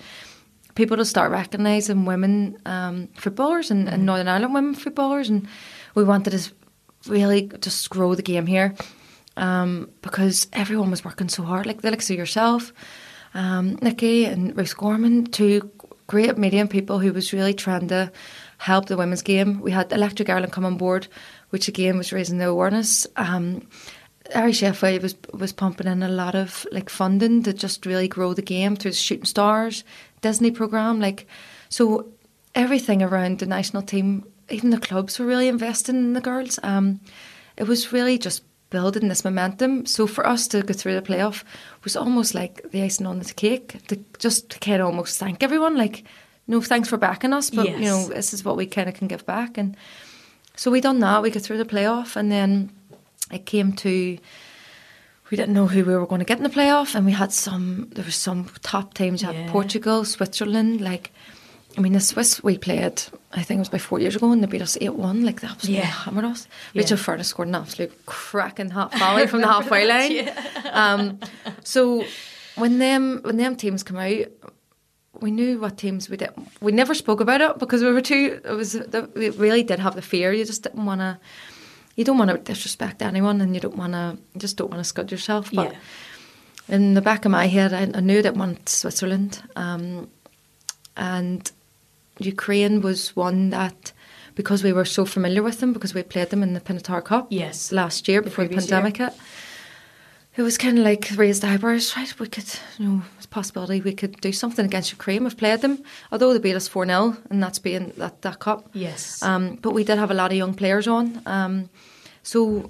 people 0.75 0.97
to 0.97 1.05
start 1.05 1.31
recognising 1.31 2.07
women 2.07 2.57
um, 2.67 3.09
footballers 3.15 3.71
and, 3.71 3.85
Mm-hmm. 3.85 3.95
and 3.95 4.07
Northern 4.07 4.29
Ireland 4.29 4.55
women 4.55 4.75
footballers, 4.75 5.29
and 5.29 5.47
we 5.95 6.03
wanted 6.03 6.31
to 6.31 6.53
really 7.11 7.51
just 7.61 7.91
grow 7.91 8.15
the 8.15 8.23
game 8.23 8.47
here 8.47 8.75
um, 9.37 9.91
because 10.03 10.47
everyone 10.53 10.91
was 10.91 11.05
working 11.05 11.29
so 11.29 11.43
hard. 11.43 11.67
Like 11.67 11.83
the 11.83 11.91
likes 11.91 12.11
of 12.11 12.17
yourself, 12.17 12.73
um, 13.35 13.79
Nikki 13.83 14.25
and 14.25 14.57
Ruth 14.57 14.77
Gorman, 14.77 15.27
two 15.27 15.71
great 16.07 16.37
media 16.39 16.67
people 16.67 16.99
who 16.99 17.13
was 17.13 17.33
really 17.33 17.55
trying 17.55 17.89
to 17.89 18.13
help 18.59 18.87
the 18.87 18.97
women's 18.97 19.23
game. 19.23 19.61
We 19.61 19.71
had 19.71 19.93
Electric 19.93 20.29
Ireland 20.29 20.53
come 20.53 20.65
on 20.65 20.77
board, 20.77 21.09
which 21.51 21.69
again 21.69 21.99
was 21.99 22.13
raising 22.13 22.39
the 22.39 22.49
awareness. 22.49 23.07
Um, 23.17 23.67
Irish 24.35 24.61
FA 24.61 24.99
was 25.03 25.17
was 25.33 25.53
pumping 25.53 25.87
in 25.87 26.03
a 26.03 26.09
lot 26.09 26.35
of 26.35 26.67
like 26.73 26.89
funding 26.89 27.43
to 27.43 27.53
just 27.53 27.85
really 27.85 28.09
grow 28.09 28.33
the 28.33 28.43
game 28.43 28.77
through 28.77 28.93
the 28.93 28.97
Shooting 28.97 29.27
Stars 29.27 29.85
Disney 30.23 30.51
program, 30.51 31.01
like 31.01 31.27
so 31.69 32.09
everything 32.55 33.03
around 33.03 33.41
the 33.41 33.47
national 33.47 33.83
team, 33.83 34.25
even 34.49 34.71
the 34.71 34.79
clubs 34.79 35.19
were 35.19 35.27
really 35.27 35.49
investing 35.49 35.97
in 35.97 36.13
the 36.15 36.21
girls. 36.21 36.59
Um, 36.63 37.01
it 37.57 37.65
was 37.65 37.93
really 37.93 38.17
just 38.17 38.43
building 38.75 39.09
this 39.09 39.25
momentum. 39.25 39.87
So 39.87 40.07
for 40.07 40.25
us 40.35 40.49
to 40.49 40.63
go 40.69 40.75
through 40.75 40.97
the 41.01 41.09
playoff 41.11 41.45
was 41.85 41.97
almost 41.97 42.35
like 42.35 42.55
the 42.73 42.83
icing 42.83 43.07
on 43.07 43.19
the 43.19 43.35
cake 43.35 43.69
to 43.89 43.97
just 44.19 44.51
to 44.51 44.59
kind 44.59 44.81
of 44.83 44.87
almost 44.87 45.19
thank 45.19 45.43
everyone, 45.43 45.77
like 45.85 46.05
no 46.47 46.61
thanks 46.61 46.89
for 46.89 46.99
backing 46.99 47.33
us, 47.39 47.51
but 47.51 47.67
you 47.67 47.89
know 47.91 48.09
this 48.09 48.35
is 48.35 48.45
what 48.45 48.57
we 48.57 48.67
kind 48.67 48.89
of 48.89 48.95
can 48.99 49.09
give 49.09 49.25
back 49.25 49.59
and. 49.59 49.77
So 50.57 50.71
we 50.71 50.81
done 50.81 51.01
that. 51.01 51.23
We 51.23 51.31
got 51.31 51.43
through 51.43 51.59
the 51.59 51.75
playoff, 51.75 52.15
and 52.15 52.31
then 52.31 52.71
it 53.33 53.45
came 53.45 53.73
to 53.73 53.91
we 55.31 55.37
didn't 55.37 55.55
know 55.55 55.67
who 55.67 55.85
we 55.85 55.97
were 55.97 56.07
going 56.07 56.21
to 56.21 56.25
get 56.25 56.39
in 56.39 56.45
the 56.45 56.57
playoff, 56.59 56.95
and 56.95 57.05
we 57.07 57.13
had 57.13 57.33
some. 57.33 57.89
There 57.95 58.05
was 58.05 58.15
some 58.15 58.49
top 58.63 58.95
teams. 58.95 59.21
You 59.21 59.29
had 59.33 59.37
Yeah. 59.37 59.51
Portugal, 59.51 60.05
Switzerland. 60.05 60.81
Like, 60.81 61.11
I 61.77 61.81
mean, 61.81 61.93
the 61.93 62.01
Swiss 62.01 62.43
we 62.43 62.57
played. 62.59 63.03
I 63.33 63.43
think 63.43 63.59
it 63.59 63.63
was 63.63 63.69
about 63.69 63.81
four 63.81 63.99
years 63.99 64.15
ago, 64.15 64.31
and 64.31 64.43
they 64.43 64.47
beat 64.47 64.63
us 64.63 64.79
eight 64.81 64.95
one. 64.95 65.25
Like 65.25 65.41
they 65.41 65.49
absolutely 65.49 65.81
Yeah. 65.83 65.87
hammered 65.87 66.25
us. 66.25 66.47
Yeah. 66.73 66.83
Rachel 66.83 66.97
Furness 66.97 67.29
scored 67.29 67.49
an 67.49 67.55
absolute 67.57 68.07
cracking 68.07 68.71
half 68.71 68.97
volley 68.99 69.27
from 69.27 69.41
the 69.41 69.47
halfway 69.55 69.87
line. 69.87 70.31
Um, 70.73 71.19
so 71.65 72.05
when 72.55 72.79
them 72.79 73.21
when 73.25 73.37
them 73.39 73.57
teams 73.57 73.83
come 73.83 73.97
out, 73.97 74.27
we 75.21 75.31
knew 75.33 75.59
what 75.59 75.77
teams 75.77 76.09
we 76.09 76.17
did. 76.17 76.31
We 76.61 76.71
never 76.71 76.95
spoke 76.95 77.21
about 77.21 77.41
it 77.41 77.59
because 77.59 77.83
we 77.83 77.93
were 77.93 78.01
too. 78.01 78.41
It 78.45 78.53
was 78.53 78.77
we 79.15 79.31
really 79.31 79.65
did 79.65 79.81
have 79.81 79.97
the 79.97 80.03
fear. 80.03 80.33
You 80.33 80.45
just 80.45 80.63
didn't 80.63 80.85
want 80.87 81.01
to. 81.01 81.19
You 81.97 82.05
don't 82.05 82.19
want 82.19 82.31
to 82.31 82.39
disrespect 82.39 83.03
anyone, 83.03 83.41
and 83.41 83.53
you 83.55 83.61
don't 83.61 83.77
want 83.77 83.95
to. 83.95 84.17
You 84.35 84.41
just 84.41 84.57
don't 84.57 84.71
want 84.71 84.81
to 84.81 84.85
scud 84.85 85.11
yourself. 85.11 85.51
But 85.53 85.73
Yeah. 85.73 86.75
in 86.77 86.95
the 86.95 87.03
back 87.03 87.25
of 87.25 87.33
my 87.33 87.47
head, 87.47 87.73
I, 87.73 87.83
I 87.99 88.01
knew 88.01 88.23
that 88.23 88.35
want 88.37 88.69
Switzerland, 88.69 89.43
um, 89.57 90.09
and 90.97 91.51
Ukraine 92.19 92.81
was 92.81 93.15
one 93.17 93.51
that 93.51 93.93
because 94.35 94.63
we 94.65 94.73
were 94.73 94.85
so 94.85 95.05
familiar 95.05 95.43
with 95.43 95.61
them 95.61 95.73
because 95.73 95.95
we 95.95 96.03
played 96.03 96.31
them 96.31 96.43
in 96.43 96.55
the 96.55 96.61
Pinatar 96.61 97.05
Cup 97.05 97.29
Yes. 97.31 97.71
last 97.73 98.09
year 98.09 98.21
before 98.23 98.45
the 98.45 98.51
year. 98.53 98.61
pandemic 98.61 98.97
hit. 98.99 99.13
It 100.37 100.43
was 100.43 100.59
kind 100.59 100.79
of 100.79 100.85
like 100.85 101.09
raised 101.17 101.45
eyebrows, 101.45 101.97
right? 101.97 102.13
We 102.19 102.27
could, 102.27 102.49
you 102.79 102.89
know, 102.89 103.03
it's 103.17 103.27
a 103.27 103.29
possibility 103.29 103.81
we 103.81 103.93
could 103.95 104.21
do 104.21 104.33
something 104.33 104.65
against 104.67 104.91
Ukraine. 104.91 105.23
We've 105.23 105.37
played 105.37 105.61
them, 105.61 105.79
although 106.11 106.33
they 106.33 106.41
beat 106.41 106.57
us 106.57 106.67
4 106.67 106.87
0, 106.87 107.17
and 107.31 107.41
that's 107.41 107.61
being 107.61 107.93
that, 107.99 108.23
that 108.23 108.41
cup. 108.41 108.69
Yes. 108.73 109.23
Um, 109.23 109.59
but 109.63 109.75
we 109.75 109.85
did 109.85 109.99
have 109.99 110.11
a 110.11 110.15
lot 110.15 110.33
of 110.33 110.37
young 110.37 110.55
players 110.55 110.89
on. 110.89 111.23
Um, 111.27 111.71
so 112.25 112.69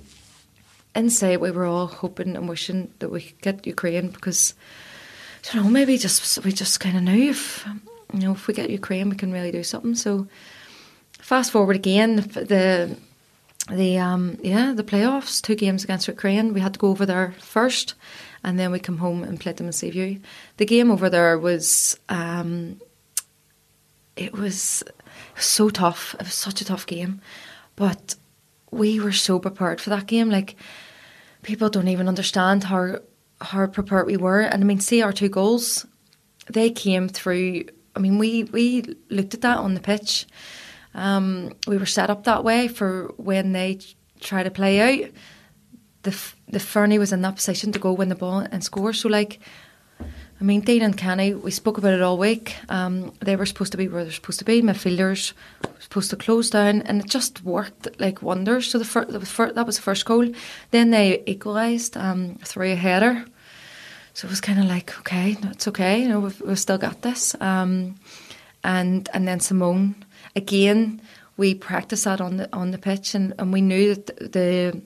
inside, 0.95 1.41
we 1.41 1.51
were 1.53 1.65
all 1.65 1.87
hoping 1.87 2.37
and 2.37 2.51
wishing 2.51 2.93
that 2.99 3.09
we 3.11 3.23
could 3.23 3.41
get 3.41 3.67
Ukraine 3.67 4.09
because, 4.09 4.53
I 5.51 5.55
don't 5.55 5.65
know, 5.65 5.71
maybe 5.71 5.97
just 5.97 6.45
we 6.45 6.53
just 6.53 6.81
kind 6.81 6.99
of 6.99 7.03
knew 7.03 7.31
if, 7.31 7.67
you 8.13 8.21
know, 8.21 8.33
if 8.33 8.47
we 8.47 8.55
get 8.55 8.71
Ukraine, 8.71 9.09
we 9.09 9.17
can 9.17 9.33
really 9.33 9.51
do 9.51 9.63
something. 9.63 9.95
So 9.95 10.27
fast 11.19 11.51
forward 11.51 11.77
again, 11.77 12.17
the 12.17 12.97
the 13.71 13.97
um 13.97 14.39
yeah 14.43 14.75
the 14.75 14.85
playoffs 14.85 15.41
two 15.41 15.55
games 15.55 15.85
against 15.85 16.09
Ukraine. 16.09 16.53
We 16.53 16.61
had 16.61 16.75
to 16.75 16.79
go 16.79 16.89
over 16.89 17.07
there 17.07 17.35
first 17.41 17.95
and 18.43 18.59
then 18.59 18.71
we 18.71 18.79
come 18.79 18.99
home 18.99 19.25
and 19.25 19.41
played 19.41 19.57
them 19.57 19.67
in 19.67 19.73
Seaview 19.73 20.19
the 20.59 20.67
game 20.67 20.91
over 20.91 21.09
there 21.09 21.39
was 21.39 21.99
um 22.11 22.79
it 24.17 24.33
was 24.33 24.85
so 25.37 25.69
tough. 25.71 26.15
It 26.15 26.27
was 26.27 26.35
such 26.35 26.61
a 26.61 26.65
tough 26.65 26.87
game. 26.87 27.21
But 27.77 28.15
we 28.71 29.01
were 29.01 29.13
so 29.13 29.39
prepared 29.39 29.81
for 29.81 29.91
that 29.91 30.07
game. 30.07 30.31
Like 30.31 30.57
people 31.43 31.69
don't 31.69 31.89
even 31.89 32.09
understand 32.09 32.65
how 32.65 32.99
how 33.41 33.67
prepared 33.67 34.07
we 34.07 34.17
were. 34.17 34.41
And 34.41 34.63
I 34.63 34.67
mean 34.67 34.81
see 34.81 35.03
our 35.03 35.13
two 35.13 35.29
goals 35.29 35.87
they 36.47 36.71
came 36.71 37.09
through 37.09 37.65
I 37.97 38.01
mean 38.01 38.19
we 38.19 38.45
we 38.45 38.97
looked 39.11 39.35
at 39.35 39.41
that 39.43 39.59
on 39.59 39.75
the 39.75 39.81
pitch 39.81 40.27
um, 40.95 41.53
we 41.67 41.77
were 41.77 41.87
set 41.87 42.11
up 42.11 42.25
that 42.25 42.45
way 42.45 42.69
for 42.69 43.13
when 43.17 43.53
they 43.53 43.81
try 44.21 44.43
to 44.43 44.51
play 44.51 44.81
out. 44.81 45.11
The 46.03 46.17
the 46.49 46.61
Fernie 46.61 46.99
was 46.99 47.13
in 47.13 47.23
that 47.23 47.37
position 47.37 47.73
to 47.73 47.79
go 47.79 47.93
win 47.93 48.11
the 48.11 48.15
ball 48.15 48.39
and 48.39 48.63
score. 48.63 48.93
So 48.93 49.09
like, 49.09 49.41
I 50.01 50.45
mean, 50.45 50.61
Dean 50.61 50.83
and 50.83 50.97
Kenny, 50.97 51.35
we 51.35 51.51
spoke 51.51 51.79
about 51.79 51.95
it 51.95 52.03
all 52.03 52.19
week. 52.19 52.55
Um, 52.69 53.13
they 53.21 53.37
were 53.37 53.47
supposed 53.47 53.73
to 53.73 53.79
be 53.79 53.89
where 53.89 54.05
they're 54.05 54.13
supposed 54.13 54.39
to 54.39 54.45
be. 54.45 54.63
Midfielders 54.63 55.33
were 55.65 55.81
supposed 55.81 56.11
to 56.11 56.17
close 56.17 56.51
down, 56.51 56.83
and 56.83 57.01
it 57.01 57.09
just 57.09 57.43
worked 57.43 57.89
like 57.99 58.23
wonders. 58.23 58.71
So 58.71 58.79
the 58.79 58.85
fir- 58.85 59.07
that 59.07 59.19
was 59.19 59.31
fir- 59.31 59.53
that 59.53 59.67
was 59.67 59.77
the 59.77 59.83
first 59.83 60.05
goal. 60.05 60.29
Then 60.71 60.91
they 60.91 61.23
equalised 61.27 61.97
um, 61.97 62.37
through 62.45 62.73
a 62.73 62.77
header. 62.77 63.25
So 64.15 64.27
it 64.27 64.31
was 64.31 64.41
kind 64.41 64.59
of 64.59 64.65
like, 64.67 64.99
okay, 65.01 65.37
no, 65.43 65.51
it's 65.51 65.69
okay. 65.69 66.01
You 66.03 66.09
know, 66.09 66.21
we've, 66.21 66.41
we've 66.41 66.59
still 66.59 66.79
got 66.79 67.03
this. 67.03 67.35
Um, 67.41 67.97
and 68.65 69.09
and 69.13 69.29
then 69.29 69.41
Simone 69.41 69.95
again. 70.35 71.01
We 71.37 71.55
practiced 71.55 72.05
that 72.05 72.21
on 72.21 72.37
the 72.37 72.49
on 72.53 72.71
the 72.71 72.79
pitch, 72.79 73.15
and, 73.15 73.35
and 73.39 73.53
we 73.53 73.61
knew 73.61 73.95
that 73.95 74.33
the 74.33 74.81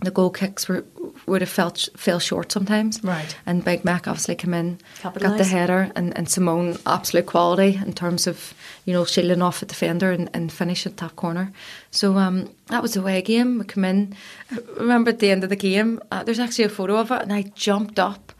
the 0.00 0.10
goal 0.10 0.30
kicks 0.30 0.68
were 0.68 0.84
would 1.26 1.40
have 1.40 1.50
felt 1.50 1.88
fell 1.96 2.18
short 2.18 2.52
sometimes. 2.52 3.02
Right. 3.02 3.36
And 3.46 3.64
Big 3.64 3.84
Mac 3.84 4.06
obviously 4.06 4.34
came 4.34 4.52
in, 4.52 4.78
got 5.02 5.14
the 5.14 5.44
header, 5.44 5.90
and, 5.96 6.16
and 6.16 6.28
Simone 6.28 6.76
absolute 6.86 7.26
quality 7.26 7.76
in 7.76 7.92
terms 7.92 8.26
of 8.26 8.52
you 8.84 8.92
know 8.92 9.04
shielding 9.04 9.42
off 9.42 9.62
a 9.62 9.66
defender 9.66 10.10
and, 10.10 10.28
and 10.34 10.52
finish 10.52 10.86
at 10.86 10.96
top 10.96 11.16
corner. 11.16 11.52
So 11.90 12.16
um, 12.18 12.50
that 12.66 12.82
was 12.82 12.94
the 12.94 13.00
away 13.00 13.22
game. 13.22 13.58
We 13.58 13.64
come 13.64 13.84
in. 13.84 14.14
I 14.50 14.58
remember 14.76 15.10
at 15.10 15.20
the 15.20 15.30
end 15.30 15.44
of 15.44 15.50
the 15.50 15.56
game, 15.56 16.00
uh, 16.10 16.24
there's 16.24 16.40
actually 16.40 16.64
a 16.64 16.68
photo 16.70 16.96
of 16.96 17.10
it, 17.10 17.22
and 17.22 17.32
I 17.32 17.42
jumped 17.54 17.98
up 17.98 18.32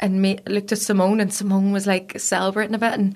and 0.00 0.20
me, 0.20 0.38
looked 0.46 0.72
at 0.72 0.78
Simone, 0.78 1.20
and 1.20 1.32
Simone 1.32 1.72
was 1.72 1.86
like 1.86 2.18
celebrating 2.18 2.74
a 2.74 2.78
bit, 2.78 2.94
and 2.94 3.14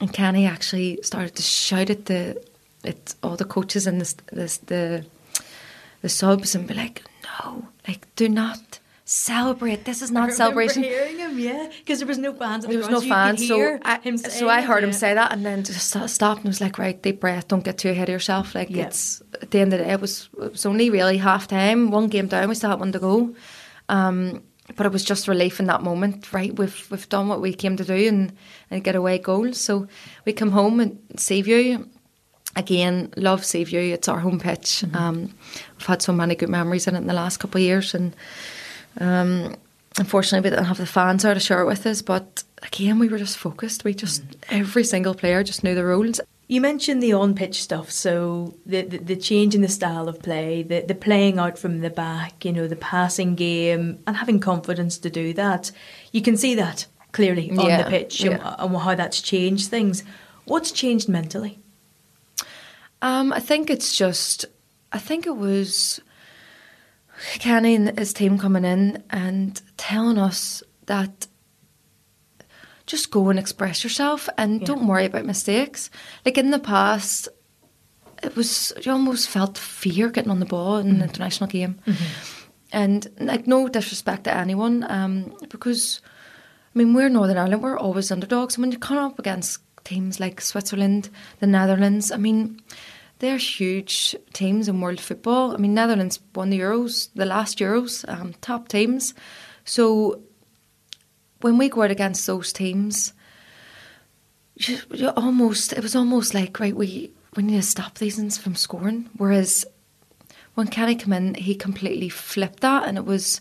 and 0.00 0.12
Kenny 0.12 0.46
actually 0.46 1.00
started 1.02 1.34
to 1.36 1.42
shout 1.42 1.90
at 1.90 2.06
the 2.06 2.42
at 2.84 3.14
all 3.22 3.36
the 3.36 3.44
coaches 3.44 3.86
and 3.86 4.00
the 4.00 4.14
the 4.32 4.58
the, 4.66 5.06
the 6.02 6.08
subs 6.08 6.54
and 6.54 6.66
be 6.66 6.74
like, 6.74 7.02
no, 7.24 7.68
like 7.86 8.06
do 8.16 8.28
not 8.28 8.80
celebrate. 9.04 9.84
This 9.84 10.02
is 10.02 10.10
not 10.10 10.32
celebration. 10.32 10.82
Hearing 10.82 11.18
him, 11.18 11.38
yeah, 11.38 11.70
because 11.78 12.00
there 12.00 12.08
was 12.08 12.18
no 12.18 12.34
fans. 12.34 12.66
There 12.66 12.76
was 12.76 12.90
no 12.90 13.00
fans, 13.00 13.46
so 13.46 13.78
I, 13.82 14.16
so 14.16 14.48
I 14.48 14.60
heard 14.60 14.84
him 14.84 14.92
say 14.92 15.14
that, 15.14 15.32
and 15.32 15.46
then 15.46 15.64
just 15.64 15.96
stopped 16.10 16.40
and 16.40 16.48
was 16.48 16.60
like, 16.60 16.78
"Right, 16.78 17.00
deep 17.00 17.20
breath. 17.20 17.48
Don't 17.48 17.64
get 17.64 17.78
too 17.78 17.90
ahead 17.90 18.08
of 18.08 18.12
yourself. 18.12 18.54
Like 18.54 18.68
yeah. 18.68 18.86
it's 18.86 19.22
at 19.40 19.50
the 19.50 19.60
end 19.60 19.72
of 19.72 19.78
the 19.78 19.84
day, 19.86 19.92
it 19.92 20.00
was 20.00 20.28
it 20.42 20.52
was 20.52 20.66
only 20.66 20.90
really 20.90 21.16
half 21.16 21.46
time, 21.48 21.90
one 21.90 22.08
game 22.08 22.26
down. 22.26 22.48
We 22.48 22.54
still 22.54 22.70
had 22.70 22.80
one 22.80 22.92
to 22.92 22.98
go, 22.98 23.34
um, 23.88 24.42
but 24.74 24.86
it 24.86 24.92
was 24.92 25.04
just 25.04 25.28
relief 25.28 25.60
in 25.60 25.66
that 25.66 25.82
moment. 25.82 26.32
Right, 26.32 26.54
we've 26.54 26.90
we've 26.90 27.08
done 27.08 27.28
what 27.28 27.40
we 27.40 27.52
came 27.52 27.76
to 27.76 27.84
do 27.84 28.08
and 28.08 28.32
and 28.70 28.82
get 28.82 28.96
away 28.96 29.18
goals. 29.18 29.60
So 29.60 29.86
we 30.24 30.32
come 30.32 30.50
home 30.50 30.80
and 30.80 30.98
Seaview. 31.16 31.86
Again, 32.56 33.12
love 33.16 33.44
Seaview. 33.44 33.92
It's 33.92 34.08
our 34.08 34.18
home 34.18 34.40
pitch. 34.40 34.82
Mm-hmm. 34.82 34.96
Um, 34.96 35.34
we've 35.78 35.86
had 35.86 36.02
so 36.02 36.12
many 36.12 36.34
good 36.34 36.48
memories 36.48 36.86
in 36.86 36.94
it 36.94 36.98
in 36.98 37.06
the 37.06 37.12
last 37.12 37.36
couple 37.36 37.58
of 37.58 37.64
years, 37.64 37.94
and 37.94 38.16
um, 38.98 39.54
unfortunately, 39.98 40.48
we 40.48 40.50
didn't 40.50 40.66
have 40.66 40.78
the 40.78 40.86
fans 40.86 41.22
there 41.22 41.34
to 41.34 41.40
share 41.40 41.60
it 41.60 41.66
with 41.66 41.86
us. 41.86 42.02
But 42.02 42.44
again, 42.62 42.98
we 42.98 43.08
were 43.08 43.18
just 43.18 43.36
focused. 43.36 43.84
We 43.84 43.94
just 43.94 44.26
mm. 44.26 44.36
every 44.48 44.84
single 44.84 45.14
player 45.14 45.44
just 45.44 45.62
knew 45.62 45.74
the 45.74 45.84
roles. 45.84 46.20
You 46.48 46.60
mentioned 46.60 47.02
the 47.02 47.12
on 47.12 47.34
pitch 47.34 47.60
stuff, 47.60 47.90
so 47.90 48.56
the, 48.64 48.82
the, 48.82 48.98
the 48.98 49.16
change 49.16 49.56
in 49.56 49.62
the 49.62 49.68
style 49.68 50.08
of 50.08 50.22
play, 50.22 50.62
the 50.62 50.80
the 50.80 50.94
playing 50.94 51.40
out 51.40 51.58
from 51.58 51.80
the 51.80 51.90
back, 51.90 52.44
you 52.44 52.52
know, 52.52 52.68
the 52.68 52.76
passing 52.76 53.34
game, 53.34 53.98
and 54.06 54.16
having 54.16 54.38
confidence 54.38 54.96
to 54.98 55.10
do 55.10 55.32
that. 55.32 55.72
You 56.12 56.22
can 56.22 56.36
see 56.36 56.54
that 56.54 56.86
clearly 57.10 57.50
on 57.50 57.66
yeah, 57.66 57.82
the 57.82 57.90
pitch 57.90 58.22
yeah. 58.22 58.54
and, 58.58 58.72
and 58.72 58.76
how 58.76 58.94
that's 58.94 59.20
changed 59.20 59.70
things. 59.70 60.04
What's 60.44 60.70
changed 60.70 61.08
mentally? 61.08 61.58
Um, 63.02 63.32
I 63.32 63.40
think 63.40 63.68
it's 63.68 63.96
just. 63.96 64.44
I 64.92 64.98
think 64.98 65.26
it 65.26 65.36
was 65.36 66.00
Kenny 67.38 67.74
and 67.74 67.98
his 67.98 68.12
team 68.12 68.38
coming 68.38 68.64
in 68.64 69.02
and 69.10 69.60
telling 69.76 70.16
us 70.16 70.62
that 70.86 71.26
just 72.86 73.10
go 73.10 73.28
and 73.28 73.38
express 73.38 73.82
yourself 73.82 74.28
and 74.38 74.60
yeah. 74.60 74.66
don't 74.66 74.86
worry 74.86 75.04
about 75.04 75.24
mistakes. 75.24 75.90
Like 76.24 76.38
in 76.38 76.50
the 76.50 76.58
past, 76.58 77.28
it 78.22 78.36
was 78.36 78.72
you 78.82 78.92
almost 78.92 79.28
felt 79.28 79.58
fear 79.58 80.08
getting 80.08 80.30
on 80.30 80.40
the 80.40 80.46
ball 80.46 80.76
in 80.78 80.86
mm-hmm. 80.86 80.96
an 80.96 81.02
international 81.02 81.48
game, 81.48 81.78
mm-hmm. 81.86 82.50
and 82.72 83.08
like 83.18 83.46
no 83.46 83.68
disrespect 83.68 84.24
to 84.24 84.34
anyone, 84.34 84.86
um, 84.90 85.36
because 85.48 86.00
I 86.74 86.78
mean 86.78 86.94
we're 86.94 87.08
Northern 87.08 87.38
Ireland, 87.38 87.62
we're 87.62 87.78
always 87.78 88.10
underdogs, 88.10 88.56
and 88.56 88.62
when 88.62 88.72
you 88.72 88.78
come 88.78 88.98
up 88.98 89.18
against 89.18 89.60
teams 89.84 90.18
like 90.18 90.40
Switzerland, 90.40 91.10
the 91.40 91.46
Netherlands, 91.46 92.10
I 92.10 92.16
mean 92.16 92.60
they're 93.18 93.38
huge 93.38 94.14
teams 94.32 94.68
in 94.68 94.80
world 94.80 95.00
football. 95.00 95.54
I 95.54 95.56
mean, 95.56 95.72
Netherlands 95.72 96.20
won 96.34 96.50
the 96.50 96.60
Euros, 96.60 97.08
the 97.14 97.24
last 97.24 97.58
Euros, 97.58 98.04
um, 98.08 98.34
top 98.42 98.68
teams. 98.68 99.14
So 99.64 100.20
when 101.40 101.58
we 101.58 101.68
go 101.68 101.82
out 101.82 101.90
against 101.90 102.26
those 102.26 102.52
teams, 102.52 103.12
you, 104.54 104.78
you 104.92 105.08
almost 105.10 105.72
it 105.72 105.82
was 105.82 105.94
almost 105.94 106.34
like 106.34 106.58
right 106.58 106.74
we 106.74 107.10
we 107.36 107.42
need 107.42 107.56
to 107.56 107.62
stop 107.62 107.98
these 107.98 108.18
ones 108.18 108.38
from 108.38 108.54
scoring. 108.54 109.10
Whereas 109.16 109.64
when 110.54 110.68
Kenny 110.68 110.94
came 110.94 111.12
in, 111.12 111.34
he 111.34 111.54
completely 111.54 112.08
flipped 112.08 112.60
that, 112.60 112.88
and 112.88 112.96
it 112.96 113.04
was 113.04 113.40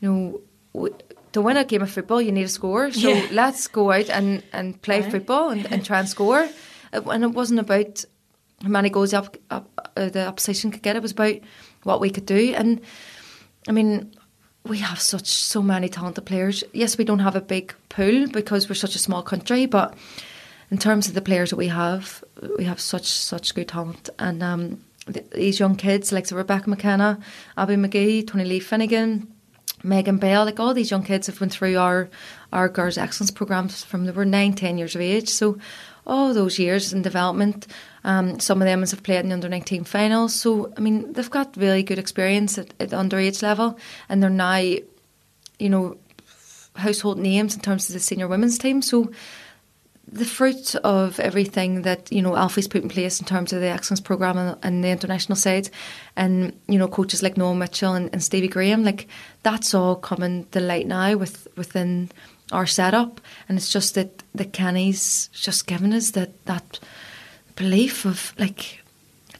you 0.00 0.40
know. 0.74 0.90
to 1.32 1.42
win 1.42 1.56
a 1.56 1.64
game 1.64 1.82
of 1.82 1.90
football, 1.90 2.20
you 2.20 2.32
need 2.32 2.44
a 2.44 2.48
score. 2.48 2.90
So 2.92 3.08
yeah. 3.08 3.26
let's 3.32 3.66
go 3.66 3.92
out 3.92 4.08
and, 4.08 4.42
and 4.52 4.80
play 4.80 5.00
right. 5.00 5.10
football 5.10 5.50
and, 5.50 5.70
and 5.70 5.84
try 5.84 5.98
and 5.98 6.08
score. 6.08 6.48
And 6.92 7.24
it 7.24 7.32
wasn't 7.32 7.60
about 7.60 8.04
how 8.62 8.68
many 8.68 8.88
goals 8.88 9.12
up, 9.12 9.36
up, 9.50 9.68
uh, 9.96 10.08
the 10.08 10.26
opposition 10.26 10.70
could 10.70 10.82
get. 10.82 10.96
It 10.96 11.02
was 11.02 11.12
about 11.12 11.36
what 11.82 12.00
we 12.00 12.10
could 12.10 12.24
do. 12.24 12.54
And 12.56 12.80
I 13.68 13.72
mean, 13.72 14.15
we 14.68 14.78
have 14.78 15.00
such 15.00 15.26
so 15.26 15.62
many 15.62 15.88
talented 15.88 16.26
players. 16.26 16.64
Yes, 16.72 16.98
we 16.98 17.04
don't 17.04 17.20
have 17.20 17.36
a 17.36 17.40
big 17.40 17.74
pool 17.88 18.28
because 18.28 18.68
we're 18.68 18.74
such 18.74 18.94
a 18.94 19.00
small 19.00 19.22
country, 19.22 19.66
but 19.66 19.94
in 20.70 20.78
terms 20.78 21.08
of 21.08 21.14
the 21.14 21.22
players 21.22 21.50
that 21.50 21.56
we 21.56 21.68
have, 21.68 22.24
we 22.58 22.64
have 22.64 22.80
such 22.80 23.06
such 23.06 23.54
good 23.54 23.68
talent. 23.68 24.10
And 24.18 24.42
um, 24.42 24.84
these 25.32 25.60
young 25.60 25.76
kids 25.76 26.12
like 26.12 26.26
so 26.26 26.36
Rebecca 26.36 26.68
McKenna, 26.68 27.18
Abbie 27.56 27.76
Magee, 27.76 28.22
Tony 28.22 28.44
Lee 28.44 28.60
Finnegan, 28.60 29.32
Megan 29.82 30.18
Bell, 30.18 30.44
like 30.44 30.58
all 30.58 30.74
these 30.74 30.90
young 30.90 31.04
kids 31.04 31.28
have 31.28 31.40
went 31.40 31.52
through 31.52 31.78
our 31.78 32.08
our 32.52 32.68
Girls 32.68 32.98
Excellence 32.98 33.30
programs 33.30 33.84
from 33.84 34.04
they 34.04 34.12
were 34.12 34.24
nine, 34.24 34.54
ten 34.54 34.78
years 34.78 34.94
of 34.94 35.00
age. 35.00 35.28
So 35.28 35.58
all 36.06 36.32
those 36.32 36.58
years 36.58 36.92
in 36.92 37.02
development. 37.02 37.66
Um, 38.04 38.38
some 38.38 38.62
of 38.62 38.66
them 38.66 38.80
have 38.80 39.02
played 39.02 39.20
in 39.20 39.28
the 39.28 39.34
under 39.34 39.48
19 39.48 39.84
finals. 39.84 40.34
So, 40.34 40.72
I 40.76 40.80
mean, 40.80 41.12
they've 41.12 41.30
got 41.30 41.56
really 41.56 41.82
good 41.82 41.98
experience 41.98 42.58
at, 42.58 42.72
at 42.78 42.90
underage 42.90 43.42
level 43.42 43.78
and 44.08 44.22
they're 44.22 44.30
now, 44.30 44.56
you 44.56 45.68
know, 45.68 45.96
household 46.76 47.18
names 47.18 47.54
in 47.54 47.60
terms 47.60 47.88
of 47.88 47.94
the 47.94 48.00
senior 48.00 48.28
women's 48.28 48.58
team. 48.58 48.82
So, 48.82 49.10
the 50.10 50.24
fruit 50.24 50.74
of 50.76 51.18
everything 51.18 51.82
that 51.82 52.12
you 52.12 52.22
know 52.22 52.36
Alfie's 52.36 52.68
put 52.68 52.82
in 52.82 52.88
place 52.88 53.18
in 53.18 53.26
terms 53.26 53.52
of 53.52 53.60
the 53.60 53.66
excellence 53.66 54.00
program 54.00 54.38
and, 54.38 54.56
and 54.62 54.84
the 54.84 54.88
international 54.88 55.36
side, 55.36 55.68
and 56.16 56.58
you 56.68 56.78
know 56.78 56.88
coaches 56.88 57.22
like 57.22 57.36
Noel 57.36 57.54
Mitchell 57.54 57.94
and, 57.94 58.08
and 58.12 58.22
Stevie 58.22 58.48
Graham, 58.48 58.84
like 58.84 59.08
that's 59.42 59.74
all 59.74 59.96
coming 59.96 60.46
to 60.52 60.60
light 60.60 60.86
now 60.86 61.16
with 61.16 61.48
within 61.56 62.10
our 62.52 62.66
setup, 62.66 63.20
and 63.48 63.58
it's 63.58 63.70
just 63.70 63.94
that 63.94 64.22
the 64.34 64.44
Kenny's 64.44 65.28
just 65.32 65.66
given 65.66 65.92
us 65.92 66.10
that 66.12 66.44
that 66.46 66.78
belief 67.56 68.04
of 68.04 68.34
like 68.38 68.82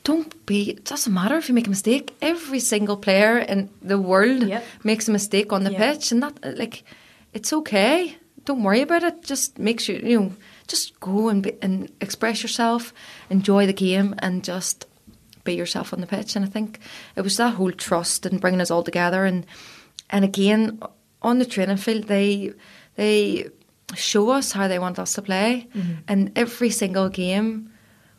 don't 0.06 0.46
be 0.46 0.70
it 0.70 0.84
doesn't 0.84 1.12
matter 1.12 1.36
if 1.36 1.48
you 1.48 1.54
make 1.54 1.66
a 1.66 1.70
mistake. 1.70 2.14
Every 2.22 2.60
single 2.60 2.96
player 2.96 3.38
in 3.38 3.68
the 3.82 3.98
world 3.98 4.44
yep. 4.44 4.64
makes 4.84 5.08
a 5.08 5.10
mistake 5.10 5.52
on 5.52 5.64
the 5.64 5.72
yep. 5.72 5.80
pitch 5.80 6.12
and 6.12 6.22
that 6.22 6.58
like 6.58 6.84
it's 7.32 7.52
okay. 7.52 8.16
Don't 8.44 8.62
worry 8.62 8.82
about 8.82 9.02
it. 9.02 9.24
Just 9.24 9.58
make 9.58 9.80
sure 9.80 9.96
you 9.96 10.20
know 10.20 10.32
just 10.68 10.98
go 11.00 11.28
and 11.28 11.42
be, 11.42 11.52
and 11.60 11.90
express 12.00 12.42
yourself 12.42 12.92
enjoy 13.30 13.66
the 13.66 13.72
game 13.72 14.14
and 14.18 14.44
just 14.44 14.86
be 15.42 15.54
yourself 15.54 15.92
on 15.92 16.00
the 16.00 16.06
pitch. 16.06 16.36
And 16.36 16.44
i 16.44 16.48
think 16.48 16.78
it 17.16 17.22
was 17.22 17.36
that 17.36 17.54
whole 17.54 17.72
trust 17.72 18.26
and 18.26 18.40
bringing 18.40 18.60
us 18.60 18.70
all 18.70 18.84
together. 18.84 19.24
And 19.24 19.44
and 20.08 20.24
again 20.24 20.80
on 21.20 21.40
the 21.40 21.46
training 21.46 21.78
field 21.78 22.04
they 22.04 22.52
they 22.96 23.50
show 23.94 24.30
us 24.30 24.52
how 24.52 24.68
they 24.68 24.78
want 24.78 24.98
us 24.98 25.14
to 25.14 25.22
play. 25.22 25.68
Mm-hmm. 25.74 25.92
And 26.08 26.32
every 26.36 26.70
single 26.70 27.08
game, 27.08 27.70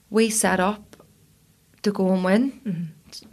we 0.10 0.30
set 0.30 0.60
up 0.60 0.96
to 1.84 1.92
go 1.92 2.14
and 2.14 2.24
win. 2.24 2.52
Mm-hmm. 2.66 2.84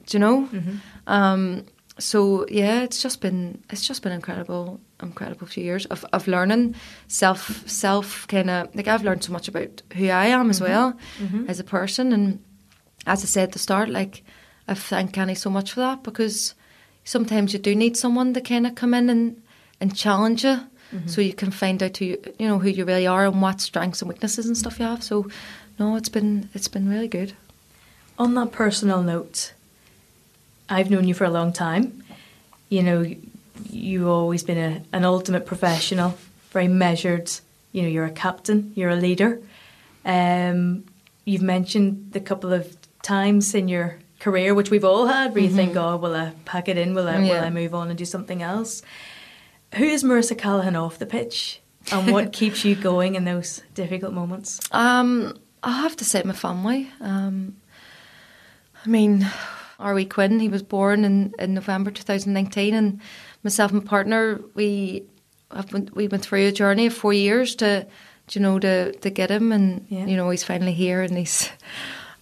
Do 0.06 0.16
you 0.16 0.18
know? 0.18 0.48
Mm-hmm. 0.52 0.76
Um, 1.06 1.66
so 1.98 2.46
yeah, 2.48 2.82
it's 2.82 3.00
just 3.02 3.20
been 3.20 3.62
it's 3.70 3.86
just 3.86 4.02
been 4.02 4.12
incredible, 4.12 4.80
incredible 5.00 5.46
few 5.46 5.62
years 5.62 5.86
of, 5.86 6.04
of 6.12 6.26
learning 6.26 6.74
self 7.06 7.68
self 7.68 8.26
kind 8.26 8.50
of 8.50 8.74
like 8.74 8.88
I've 8.88 9.04
learned 9.04 9.22
so 9.22 9.32
much 9.32 9.48
about 9.48 9.82
who 9.94 10.08
I 10.08 10.26
am 10.26 10.50
as 10.50 10.60
mm-hmm. 10.60 10.72
well 10.72 10.98
mm-hmm. 11.20 11.48
as 11.48 11.60
a 11.60 11.64
person, 11.64 12.12
and 12.12 12.42
as 13.06 13.22
I 13.22 13.26
said 13.26 13.44
at 13.44 13.52
the 13.52 13.58
start, 13.60 13.90
like 13.90 14.24
I 14.66 14.74
thank 14.74 15.12
Kenny 15.12 15.36
so 15.36 15.50
much 15.50 15.72
for 15.72 15.80
that 15.80 16.02
because 16.02 16.54
sometimes 17.04 17.52
you 17.52 17.60
do 17.60 17.76
need 17.76 17.96
someone 17.96 18.34
to 18.34 18.40
kind 18.40 18.66
of 18.66 18.74
come 18.74 18.94
in 18.94 19.08
and 19.08 19.42
and 19.80 19.94
challenge 19.94 20.44
you 20.44 20.60
mm-hmm. 20.94 21.08
so 21.08 21.20
you 21.20 21.34
can 21.34 21.50
find 21.50 21.82
out 21.82 21.96
who 21.96 22.04
you, 22.04 22.22
you 22.38 22.46
know 22.46 22.58
who 22.58 22.68
you 22.68 22.84
really 22.84 23.06
are 23.06 23.26
and 23.26 23.42
what 23.42 23.60
strengths 23.60 24.02
and 24.02 24.08
weaknesses 24.08 24.46
and 24.46 24.56
stuff 24.56 24.78
you 24.78 24.86
have. 24.86 25.02
So 25.02 25.28
no, 25.78 25.96
it's 25.96 26.08
been 26.08 26.48
it's 26.54 26.68
been 26.68 26.88
really 26.88 27.08
good. 27.08 27.34
On 28.18 28.34
that 28.34 28.52
personal 28.52 29.02
note, 29.02 29.52
I've 30.68 30.90
known 30.90 31.08
you 31.08 31.14
for 31.14 31.24
a 31.24 31.30
long 31.30 31.52
time. 31.52 32.04
You 32.68 32.82
know, 32.82 33.14
you've 33.70 34.06
always 34.06 34.42
been 34.42 34.58
a, 34.58 34.82
an 34.96 35.04
ultimate 35.04 35.46
professional, 35.46 36.16
very 36.50 36.68
measured. 36.68 37.30
You 37.72 37.82
know, 37.82 37.88
you're 37.88 38.04
a 38.04 38.10
captain, 38.10 38.72
you're 38.76 38.90
a 38.90 38.96
leader. 38.96 39.40
Um, 40.04 40.84
you've 41.24 41.42
mentioned 41.42 42.12
the 42.12 42.20
couple 42.20 42.52
of 42.52 42.76
times 43.02 43.54
in 43.54 43.68
your 43.68 43.98
career, 44.20 44.54
which 44.54 44.70
we've 44.70 44.84
all 44.84 45.06
had, 45.06 45.34
where 45.34 45.42
you 45.42 45.48
mm-hmm. 45.48 45.56
think, 45.56 45.76
"Oh, 45.76 45.96
will 45.96 46.14
I 46.14 46.32
pack 46.44 46.68
it 46.68 46.78
in? 46.78 46.94
Will 46.94 47.08
I, 47.08 47.18
yeah. 47.18 47.34
will 47.34 47.44
I 47.44 47.50
move 47.50 47.74
on 47.74 47.88
and 47.88 47.98
do 47.98 48.04
something 48.04 48.42
else?" 48.42 48.82
Who 49.76 49.84
is 49.84 50.04
Marissa 50.04 50.36
Callaghan 50.38 50.76
off 50.76 50.98
the 50.98 51.06
pitch, 51.06 51.60
and 51.90 52.12
what 52.12 52.32
keeps 52.40 52.64
you 52.64 52.74
going 52.74 53.14
in 53.14 53.24
those 53.24 53.62
difficult 53.74 54.12
moments? 54.12 54.60
Um, 54.70 55.36
I 55.62 55.82
have 55.82 55.96
to 55.96 56.04
say 56.04 56.22
my 56.22 56.32
family. 56.32 56.90
Um, 57.00 57.56
I 58.84 58.88
mean, 58.88 59.26
R.W. 59.78 60.08
Quinn, 60.08 60.38
he 60.40 60.48
was 60.48 60.62
born 60.62 61.04
in, 61.04 61.34
in 61.38 61.54
November 61.54 61.90
2019, 61.90 62.74
and 62.74 63.00
myself 63.42 63.72
and 63.72 63.82
my 63.82 63.88
partner, 63.88 64.40
we 64.54 65.04
have 65.50 65.68
been, 65.70 65.88
we 65.94 66.08
went 66.08 66.22
through 66.22 66.46
a 66.46 66.52
journey 66.52 66.86
of 66.86 66.94
four 66.94 67.12
years 67.12 67.54
to, 67.56 67.86
you 68.30 68.40
know, 68.40 68.58
to 68.58 68.92
to 68.92 69.10
get 69.10 69.30
him, 69.30 69.52
and 69.52 69.86
yeah. 69.88 70.06
you 70.06 70.16
know, 70.16 70.30
he's 70.30 70.44
finally 70.44 70.72
here, 70.72 71.02
and 71.02 71.16
he's, 71.16 71.50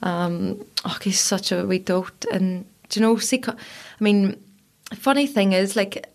um, 0.02 0.64
oh, 0.84 0.96
he's 1.02 1.20
such 1.20 1.52
a 1.52 1.66
wee 1.66 1.78
dote, 1.78 2.24
and 2.32 2.64
do 2.88 3.00
you 3.00 3.06
know, 3.06 3.16
see, 3.16 3.42
I 3.46 3.54
mean, 4.00 4.42
funny 4.94 5.26
thing 5.26 5.52
is, 5.52 5.76
like, 5.76 6.06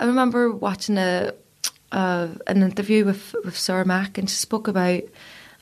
I 0.00 0.04
remember 0.06 0.50
watching 0.50 0.98
a 0.98 1.32
uh, 1.92 2.28
an 2.46 2.62
interview 2.62 3.04
with 3.04 3.34
with 3.44 3.56
Sarah 3.56 3.84
Mack, 3.86 4.18
and 4.18 4.28
she 4.28 4.36
spoke 4.36 4.66
about 4.68 5.02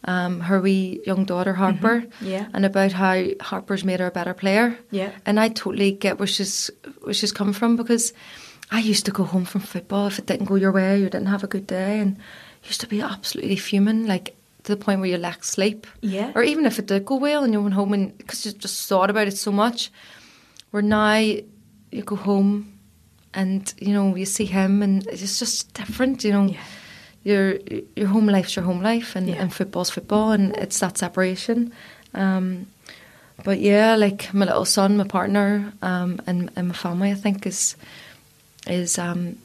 um, 0.04 0.40
her 0.40 0.60
wee 0.60 1.00
young 1.06 1.24
daughter 1.24 1.52
Harper, 1.54 2.00
Mm-hmm. 2.00 2.26
Yeah. 2.26 2.46
and 2.54 2.64
about 2.64 2.92
how 2.92 3.24
Harper's 3.40 3.84
made 3.84 4.00
her 4.00 4.06
a 4.06 4.10
better 4.10 4.34
player. 4.34 4.76
Yeah. 4.90 5.12
and 5.26 5.38
I 5.38 5.48
totally 5.48 5.92
get 5.92 6.18
where 6.18 6.26
she's 6.26 6.70
where 7.02 7.14
she's 7.14 7.32
come 7.32 7.52
from 7.52 7.76
because 7.76 8.12
I 8.70 8.80
used 8.80 9.04
to 9.04 9.12
go 9.12 9.24
home 9.24 9.44
from 9.44 9.60
football 9.60 10.06
if 10.06 10.18
it 10.18 10.26
didn't 10.26 10.46
go 10.46 10.54
your 10.56 10.72
way, 10.72 10.98
you 10.98 11.04
didn't 11.10 11.26
have 11.28 11.44
a 11.44 11.48
good 11.48 11.66
day, 11.66 11.98
and 12.00 12.16
used 12.64 12.80
to 12.80 12.86
be 12.88 13.00
absolutely 13.02 13.56
fuming, 13.56 14.06
like 14.06 14.34
to 14.64 14.74
the 14.76 14.82
point 14.84 15.00
where 15.00 15.10
you 15.10 15.18
lacked 15.18 15.44
sleep. 15.44 15.86
Yeah. 16.00 16.32
or 16.34 16.42
even 16.42 16.64
if 16.66 16.78
it 16.78 16.86
did 16.86 17.04
go 17.04 17.16
well 17.16 17.44
and 17.44 17.52
you 17.52 17.60
went 17.60 17.74
home 17.74 17.92
and 17.92 18.16
because 18.16 18.46
you 18.46 18.52
just 18.52 18.88
thought 18.88 19.10
about 19.10 19.28
it 19.28 19.36
so 19.36 19.52
much. 19.52 19.90
Where 20.70 20.82
now 20.82 21.16
you 21.16 22.02
go 22.04 22.16
home 22.16 22.71
and 23.34 23.72
you 23.78 23.92
know 23.92 24.16
you 24.16 24.26
see 24.26 24.44
him 24.46 24.82
and 24.82 25.06
it's 25.06 25.38
just 25.38 25.72
different, 25.74 26.24
you 26.24 26.32
know 26.32 26.46
Yeah. 26.48 26.60
your 27.24 27.58
your 27.96 28.08
home 28.08 28.26
life's 28.32 28.54
your 28.56 28.64
home 28.64 28.82
life, 28.82 29.16
and, 29.16 29.28
Yeah. 29.28 29.42
and 29.42 29.52
football's 29.52 29.90
football, 29.90 30.32
and 30.32 30.56
it's 30.56 30.78
that 30.80 30.98
separation. 30.98 31.72
Um, 32.14 32.66
but 33.44 33.58
yeah, 33.60 33.96
like 33.96 34.32
my 34.34 34.44
little 34.44 34.64
son, 34.66 34.96
my 34.96 35.04
partner, 35.04 35.72
um, 35.82 36.20
and, 36.26 36.50
and 36.56 36.68
my 36.68 36.74
family, 36.74 37.10
I 37.10 37.14
think 37.14 37.46
is 37.46 37.76
is 38.66 38.98
um, 38.98 39.36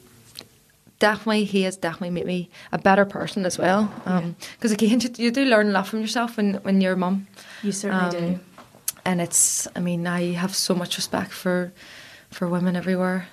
definitely 0.98 1.44
he 1.44 1.62
has 1.62 1.76
definitely 1.76 2.10
made 2.10 2.26
me 2.26 2.48
a 2.72 2.78
better 2.78 3.04
person 3.04 3.44
as 3.46 3.58
well. 3.58 3.90
Because 4.56 4.72
again, 4.72 5.00
you, 5.00 5.10
you 5.16 5.30
do 5.30 5.44
learn 5.44 5.68
a 5.68 5.72
lot 5.72 5.86
from 5.86 6.00
yourself 6.00 6.36
when 6.36 6.54
when 6.64 6.80
you're 6.80 6.92
a 6.94 6.96
mum, 6.96 7.26
You 7.62 7.72
certainly 7.72 8.04
Um, 8.04 8.10
do. 8.34 8.40
and 9.04 9.20
it's. 9.20 9.68
I 9.76 9.80
mean, 9.80 10.06
I 10.06 10.34
have 10.34 10.54
so 10.54 10.74
much 10.74 10.96
respect 10.96 11.32
for. 11.32 11.70
For 12.30 12.46
women 12.46 12.76
everywhere, 12.76 13.26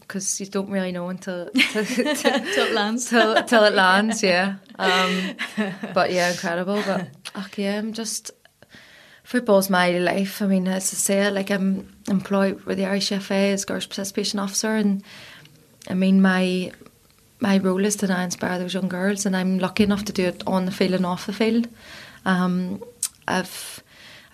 because 0.00 0.38
you 0.40 0.46
don't 0.46 0.70
really 0.70 0.92
know 0.92 1.08
until 1.08 1.48
till, 1.54 1.84
Till 1.84 2.66
it 2.66 2.72
lands. 2.74 3.08
till, 3.08 3.42
till 3.44 3.64
it 3.64 3.74
lands, 3.84 4.22
yeah. 4.32 4.56
Um, 4.78 5.34
but 5.94 6.12
yeah, 6.12 6.30
incredible. 6.30 6.82
But 6.86 7.08
okay, 7.46 7.76
I'm 7.76 7.92
just 7.94 8.30
football's 9.24 9.70
my 9.70 9.92
life. 9.92 10.42
I 10.42 10.46
mean, 10.46 10.68
as 10.68 10.92
I 10.92 10.96
say, 10.96 11.30
like 11.30 11.50
I'm 11.50 11.96
employed 12.08 12.60
with 12.66 12.76
the 12.76 12.84
Irish 12.84 13.08
FA 13.08 13.34
as 13.34 13.64
girls 13.64 13.86
participation 13.86 14.38
officer, 14.38 14.76
and 14.76 15.02
I 15.88 15.94
mean 15.94 16.20
my 16.20 16.72
my 17.40 17.58
role 17.58 17.84
is 17.84 17.96
to 17.96 18.06
now 18.06 18.20
inspire 18.22 18.58
those 18.58 18.74
young 18.74 18.88
girls, 18.88 19.24
and 19.26 19.34
I'm 19.34 19.58
lucky 19.58 19.84
enough 19.84 20.04
to 20.04 20.12
do 20.12 20.26
it 20.26 20.42
on 20.46 20.66
the 20.66 20.72
field 20.72 20.92
and 20.94 21.06
off 21.06 21.26
the 21.26 21.32
field. 21.32 21.68
Um, 22.26 22.82
I've 23.26 23.75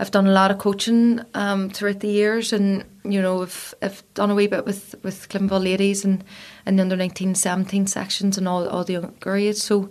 I've 0.03 0.11
done 0.11 0.27
a 0.27 0.33
lot 0.33 0.51
of 0.51 0.59
coaching 0.59 1.21
um, 1.35 1.71
throughout 1.71 2.01
the 2.01 2.09
years, 2.09 2.53
and 2.53 2.85
you 3.05 3.23
know, 3.23 3.43
I've, 3.43 3.73
I've 3.81 4.03
done 4.15 4.33
a 4.33 4.35
wee 4.35 4.49
bit 4.49 4.67
with 4.67 4.97
with 5.05 5.29
Cliftonville 5.29 5.63
ladies 5.63 6.05
and 6.05 6.25
and 6.67 6.77
the 6.77 6.83
under 6.83 6.97
19, 6.97 7.37
17 7.37 7.87
sections 7.87 8.37
and 8.37 8.49
all 8.49 8.69
all 8.69 8.83
the 8.83 8.95
younger 8.95 9.37
age. 9.37 9.59
So 9.59 9.91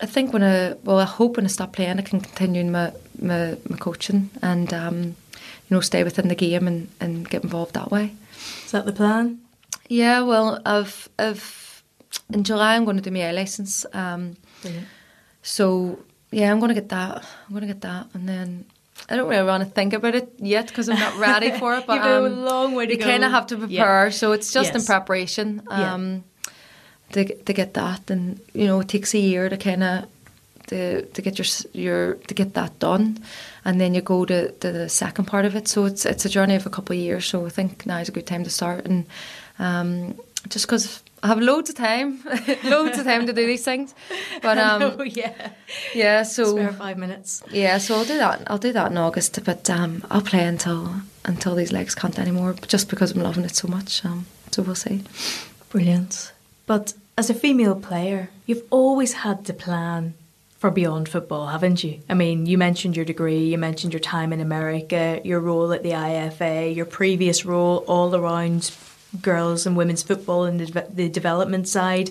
I 0.00 0.06
think 0.06 0.32
when 0.32 0.44
I 0.44 0.74
well, 0.84 1.00
I 1.00 1.06
hope 1.06 1.38
when 1.38 1.44
I 1.44 1.48
stop 1.48 1.72
playing, 1.72 1.98
I 1.98 2.02
can 2.02 2.20
continue 2.20 2.64
my 2.64 2.92
my, 3.20 3.56
my 3.68 3.76
coaching 3.78 4.30
and 4.42 4.72
um, 4.72 5.02
you 5.02 5.70
know 5.70 5.80
stay 5.80 6.04
within 6.04 6.28
the 6.28 6.36
game 6.36 6.68
and, 6.68 6.88
and 7.00 7.28
get 7.28 7.42
involved 7.42 7.74
that 7.74 7.90
way. 7.90 8.14
Is 8.64 8.70
that 8.70 8.86
the 8.86 8.92
plan? 8.92 9.40
Yeah, 9.88 10.22
well, 10.22 10.62
I've 10.64 11.08
I've 11.18 11.82
in 12.32 12.44
July 12.44 12.76
I'm 12.76 12.84
going 12.84 12.96
to 12.96 13.02
do 13.02 13.10
my 13.10 13.28
A 13.28 13.32
license. 13.32 13.86
Um, 13.92 14.36
so 15.42 15.98
yeah, 16.30 16.52
I'm 16.52 16.60
going 16.60 16.68
to 16.68 16.80
get 16.80 16.90
that. 16.90 17.24
I'm 17.48 17.50
going 17.50 17.62
to 17.62 17.74
get 17.74 17.80
that, 17.80 18.06
and 18.14 18.28
then 18.28 18.66
I 19.08 19.16
don't 19.16 19.28
really 19.28 19.46
want 19.46 19.64
to 19.64 19.68
think 19.70 19.92
about 19.92 20.14
it 20.14 20.32
yet 20.38 20.68
because 20.68 20.88
I'm 20.88 20.98
not 20.98 21.18
ready 21.18 21.50
for 21.58 21.74
it. 21.76 21.86
But 21.86 21.94
You've 21.94 22.02
got 22.04 22.22
a 22.22 22.26
um, 22.26 22.44
long 22.44 22.74
way 22.74 22.86
to 22.86 22.92
you 22.92 22.98
go. 22.98 23.04
kind 23.04 23.24
of 23.24 23.30
have 23.32 23.46
to 23.48 23.54
Yeah. 23.56 23.66
prepare. 23.66 24.10
So 24.12 24.32
it's 24.32 24.52
just 24.52 24.70
in 24.70 24.80
Yes. 24.80 24.86
preparation. 24.86 25.62
Yeah. 25.70 25.94
Um, 25.94 26.24
to 27.12 27.24
to 27.24 27.52
get 27.52 27.74
that, 27.74 28.10
and 28.10 28.40
you 28.54 28.66
know, 28.66 28.80
it 28.80 28.88
takes 28.88 29.14
a 29.14 29.18
year 29.18 29.48
to 29.50 29.56
kind 29.56 29.82
of 29.82 30.04
to 30.68 31.02
to 31.02 31.22
get 31.22 31.38
your 31.38 31.46
your 31.74 32.14
to 32.26 32.34
get 32.34 32.54
that 32.54 32.78
done, 32.78 33.18
and 33.64 33.78
then 33.80 33.94
you 33.94 34.00
go 34.00 34.24
to, 34.24 34.50
to 34.50 34.72
the 34.72 34.88
second 34.88 35.26
part 35.26 35.44
of 35.44 35.54
it. 35.54 35.68
So 35.68 35.84
it's 35.84 36.06
it's 36.06 36.24
a 36.24 36.28
journey 36.30 36.54
of 36.56 36.64
a 36.66 36.70
couple 36.70 36.96
of 36.96 37.02
years. 37.02 37.26
So 37.26 37.44
I 37.46 37.50
think 37.50 37.84
now 37.84 37.98
is 38.00 38.08
a 38.08 38.12
good 38.12 38.26
time 38.26 38.44
to 38.44 38.50
start, 38.50 38.86
and 38.86 39.04
um, 39.58 40.14
just 40.48 40.66
because 40.66 41.02
I 41.22 41.28
have 41.28 41.38
loads 41.40 41.70
of 41.70 41.76
time, 41.76 42.20
loads 42.64 42.98
of 42.98 43.04
time 43.04 43.26
to 43.26 43.32
do 43.32 43.46
these 43.46 43.64
things, 43.64 43.94
but 44.42 44.58
um, 44.58 44.82
oh 44.98 45.02
yeah. 45.04 45.52
yeah. 45.94 46.22
So 46.24 46.56
Spare 46.56 46.72
five 46.72 46.98
minutes. 46.98 47.42
yeah, 47.50 47.78
so 47.78 47.94
I'll 47.96 48.04
do 48.04 48.18
that. 48.18 48.42
I'll 48.48 48.58
do 48.58 48.72
that 48.72 48.90
in 48.90 48.98
August, 48.98 49.38
but 49.44 49.70
um, 49.70 50.04
I'll 50.10 50.22
play 50.22 50.44
until 50.44 50.92
until 51.24 51.54
these 51.54 51.70
legs 51.72 51.94
can't 51.94 52.18
anymore, 52.18 52.54
just 52.66 52.88
because 52.90 53.12
I'm 53.12 53.22
loving 53.22 53.44
it 53.44 53.54
so 53.54 53.68
much. 53.68 54.04
Um, 54.04 54.26
so 54.50 54.62
we'll 54.62 54.74
see. 54.74 55.04
Brilliant. 55.70 56.32
But 56.66 56.94
as 57.16 57.30
a 57.30 57.34
female 57.34 57.76
player, 57.76 58.30
you've 58.46 58.64
always 58.70 59.12
had 59.12 59.44
to 59.46 59.52
plan 59.52 60.14
for 60.58 60.70
beyond 60.70 61.08
football, 61.08 61.48
haven't 61.48 61.82
you? 61.82 62.00
I 62.08 62.14
mean, 62.14 62.46
you 62.46 62.56
mentioned 62.56 62.96
your 62.96 63.04
degree, 63.04 63.46
you 63.46 63.58
mentioned 63.58 63.92
your 63.92 64.00
time 64.00 64.32
in 64.32 64.40
America, 64.40 65.20
your 65.24 65.40
role 65.40 65.72
at 65.72 65.82
the 65.82 65.90
IFA, 65.90 66.74
your 66.74 66.86
previous 66.86 67.44
role 67.44 67.84
all 67.88 68.14
around 68.14 68.70
girls 69.20 69.66
and 69.66 69.76
women's 69.76 70.02
football 70.02 70.44
and 70.44 70.60
the, 70.60 70.86
the 70.92 71.08
development 71.08 71.68
side. 71.68 72.10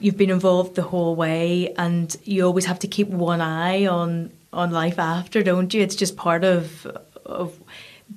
You've 0.00 0.16
been 0.16 0.30
involved 0.30 0.74
the 0.74 0.82
whole 0.82 1.14
way, 1.14 1.72
and 1.76 2.14
you 2.24 2.44
always 2.44 2.64
have 2.66 2.80
to 2.80 2.88
keep 2.88 3.08
one 3.08 3.40
eye 3.40 3.86
on 3.86 4.30
on 4.52 4.70
life 4.70 4.98
after, 4.98 5.42
don't 5.42 5.72
you? 5.72 5.80
It's 5.80 5.94
just 5.94 6.16
part 6.16 6.44
of 6.44 6.86
of 7.24 7.54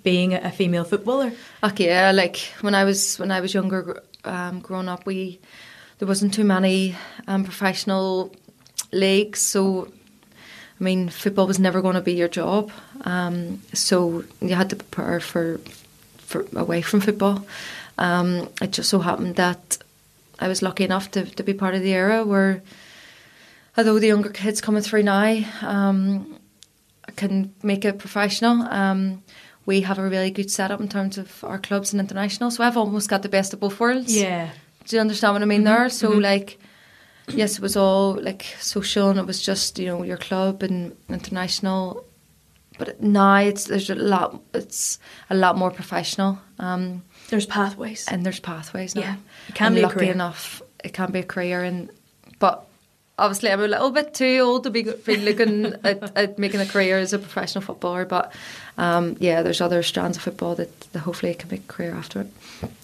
being 0.04 0.34
a 0.34 0.52
female 0.52 0.84
footballer. 0.84 1.32
Okay, 1.64 1.86
yeah, 1.86 2.12
like 2.12 2.38
when 2.62 2.74
I 2.74 2.84
was 2.84 3.20
when 3.20 3.32
I 3.32 3.40
was 3.40 3.54
younger, 3.54 4.02
um, 4.24 4.60
growing 4.60 4.90
up, 4.90 5.06
we 5.06 5.40
there 6.00 6.08
wasn't 6.08 6.34
too 6.34 6.44
many 6.44 6.96
um, 7.28 7.44
professional 7.44 8.34
leagues, 8.92 9.42
so 9.42 9.88
I 10.80 10.84
mean, 10.84 11.10
football 11.10 11.48
was 11.48 11.60
never 11.60 11.82
going 11.82 11.96
to 11.96 12.02
be 12.02 12.14
your 12.14 12.28
job. 12.28 12.72
Um, 13.02 13.62
so 13.74 14.24
you 14.42 14.56
had 14.56 14.70
to 14.72 14.76
prepare 14.76 15.20
for 15.20 15.60
for 16.18 16.46
away 16.56 16.82
from 16.82 17.00
football. 17.00 17.46
Um, 17.98 18.50
it 18.62 18.72
just 18.72 18.90
so 18.90 19.00
happened 19.00 19.36
that 19.36 19.78
I 20.40 20.48
was 20.48 20.62
lucky 20.62 20.84
enough 20.84 21.12
to 21.12 21.26
to 21.26 21.44
be 21.44 21.54
part 21.54 21.76
of 21.76 21.82
the 21.82 21.94
era 21.94 22.24
where, 22.26 22.62
although 23.78 24.00
the 24.00 24.08
younger 24.08 24.30
kids 24.30 24.62
coming 24.62 24.84
through 24.84 25.04
now, 25.04 25.44
um, 25.62 26.40
can 27.16 27.54
make 27.64 27.86
it 27.86 28.00
professional. 28.00 28.64
Um, 28.64 29.24
we 29.66 29.82
have 29.82 29.98
a 29.98 30.08
really 30.08 30.30
good 30.32 30.52
setup 30.52 30.80
in 30.80 30.88
terms 30.90 31.18
of 31.18 31.44
our 31.44 31.58
clubs 31.58 31.94
and 31.94 32.00
international. 32.00 32.52
So 32.52 32.64
I've 32.64 32.78
almost 32.78 33.10
got 33.10 33.24
the 33.24 33.30
best 33.30 33.54
of 33.54 33.60
both 33.60 33.80
worlds. 33.80 34.16
Yeah. 34.16 34.50
Do 34.86 34.96
you 34.96 35.02
understand 35.02 35.34
what 35.34 35.42
I 35.42 35.46
mean 35.46 35.64
there? 35.64 35.90
So 35.90 36.10
like, 36.10 36.60
yes, 37.30 37.56
it 37.56 37.62
was 37.62 37.76
all 37.76 38.22
like 38.22 38.44
social, 38.60 39.10
and 39.10 39.20
it 39.20 39.26
was 39.26 39.42
just 39.42 39.80
you 39.80 39.88
know 39.88 40.04
your 40.04 40.18
club 40.18 40.62
and 40.62 40.96
international. 41.10 42.06
But 42.78 43.02
now 43.02 43.38
it's 43.38 43.64
there's 43.66 43.90
a 43.90 43.96
lot. 43.96 44.42
It's 44.54 45.00
a 45.30 45.36
lot 45.36 45.58
more 45.58 45.72
professional, 45.72 46.40
um, 46.60 47.04
There's 47.30 47.46
pathways. 47.46 48.06
and 48.08 48.26
there's 48.26 48.40
pathways 48.40 48.96
now. 48.96 49.02
Yeah, 49.02 49.16
it 49.50 49.56
can 49.56 49.68
I'm 49.68 49.74
be 49.76 49.80
a 49.82 49.84
lucky 49.84 50.00
career. 50.00 50.12
enough. 50.12 50.62
It 50.84 50.94
can 50.94 51.12
be 51.12 51.20
a 51.20 51.24
career, 51.24 51.64
and 51.64 51.90
but 52.40 52.66
obviously 53.18 53.50
I'm 53.50 53.62
a 53.62 53.68
little 53.68 53.92
bit 53.92 54.14
too 54.14 54.40
old 54.44 54.64
to 54.66 54.70
be, 54.70 54.84
be 54.84 55.18
looking 55.18 55.74
at, 55.84 56.16
at 56.18 56.38
making 56.38 56.60
a 56.60 56.66
career 56.66 56.98
as 57.00 57.14
a 57.14 57.20
professional 57.20 57.64
footballer. 57.64 58.06
But 58.06 58.32
um, 58.78 59.16
yeah, 59.20 59.42
there's 59.42 59.62
other 59.62 59.82
strands 59.84 60.18
of 60.18 60.24
football 60.24 60.54
that, 60.56 60.80
that 60.92 61.00
hopefully 61.00 61.32
I 61.32 61.36
can 61.36 61.50
make 61.50 61.62
a 61.64 61.74
career 61.74 61.94
after 61.96 62.22
it. 62.22 62.28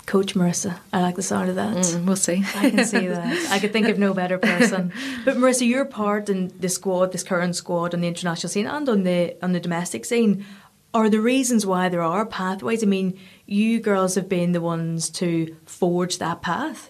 Coach 0.06 0.34
Marissa. 0.36 0.80
I 0.94 1.02
like 1.02 1.16
the 1.16 1.22
sound 1.24 1.50
of 1.50 1.56
that. 1.56 1.76
Mm, 1.76 2.06
we'll 2.06 2.16
see. 2.16 2.44
I 2.56 2.70
can 2.70 2.86
see 2.86 3.08
that. 3.08 3.52
I 3.52 3.60
could 3.60 3.72
think 3.74 3.88
of 3.90 4.00
no 4.00 4.14
better 4.14 4.38
person. 4.38 4.92
But 5.26 5.38
Marissa, 5.38 5.68
your 5.68 5.86
part 5.86 6.30
in 6.30 6.52
the 6.60 6.70
squad, 6.70 7.12
this 7.12 7.24
current 7.24 7.56
squad 7.56 7.94
on 7.94 8.02
the 8.02 8.08
international 8.08 8.50
scene 8.50 8.68
and 8.68 8.88
on 8.90 9.04
the 9.04 9.36
on 9.44 9.52
the 9.52 9.60
domestic 9.60 10.06
scene, 10.06 10.46
are 10.94 11.10
the 11.10 11.22
reasons 11.22 11.66
why 11.66 11.88
there 11.90 12.02
are 12.02 12.26
pathways. 12.26 12.84
I 12.84 12.88
mean, 12.88 13.18
you 13.52 13.80
girls 13.82 14.16
have 14.16 14.30
been 14.30 14.54
the 14.54 14.62
ones 14.62 15.10
to 15.10 15.56
forge 15.66 16.18
that 16.20 16.42
path. 16.42 16.90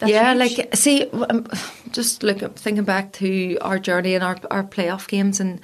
That's 0.00 0.12
yeah, 0.12 0.34
huge. 0.34 0.58
like 0.58 0.76
see, 0.76 1.04
um, 1.10 1.46
just 1.92 2.22
like 2.22 2.40
thinking 2.58 2.84
back 2.84 3.12
to 3.14 3.58
our 3.60 3.78
journey 3.78 4.14
and 4.14 4.24
our 4.24 4.36
our 4.50 4.64
playoff 4.64 5.06
games 5.08 5.40
and 5.40 5.60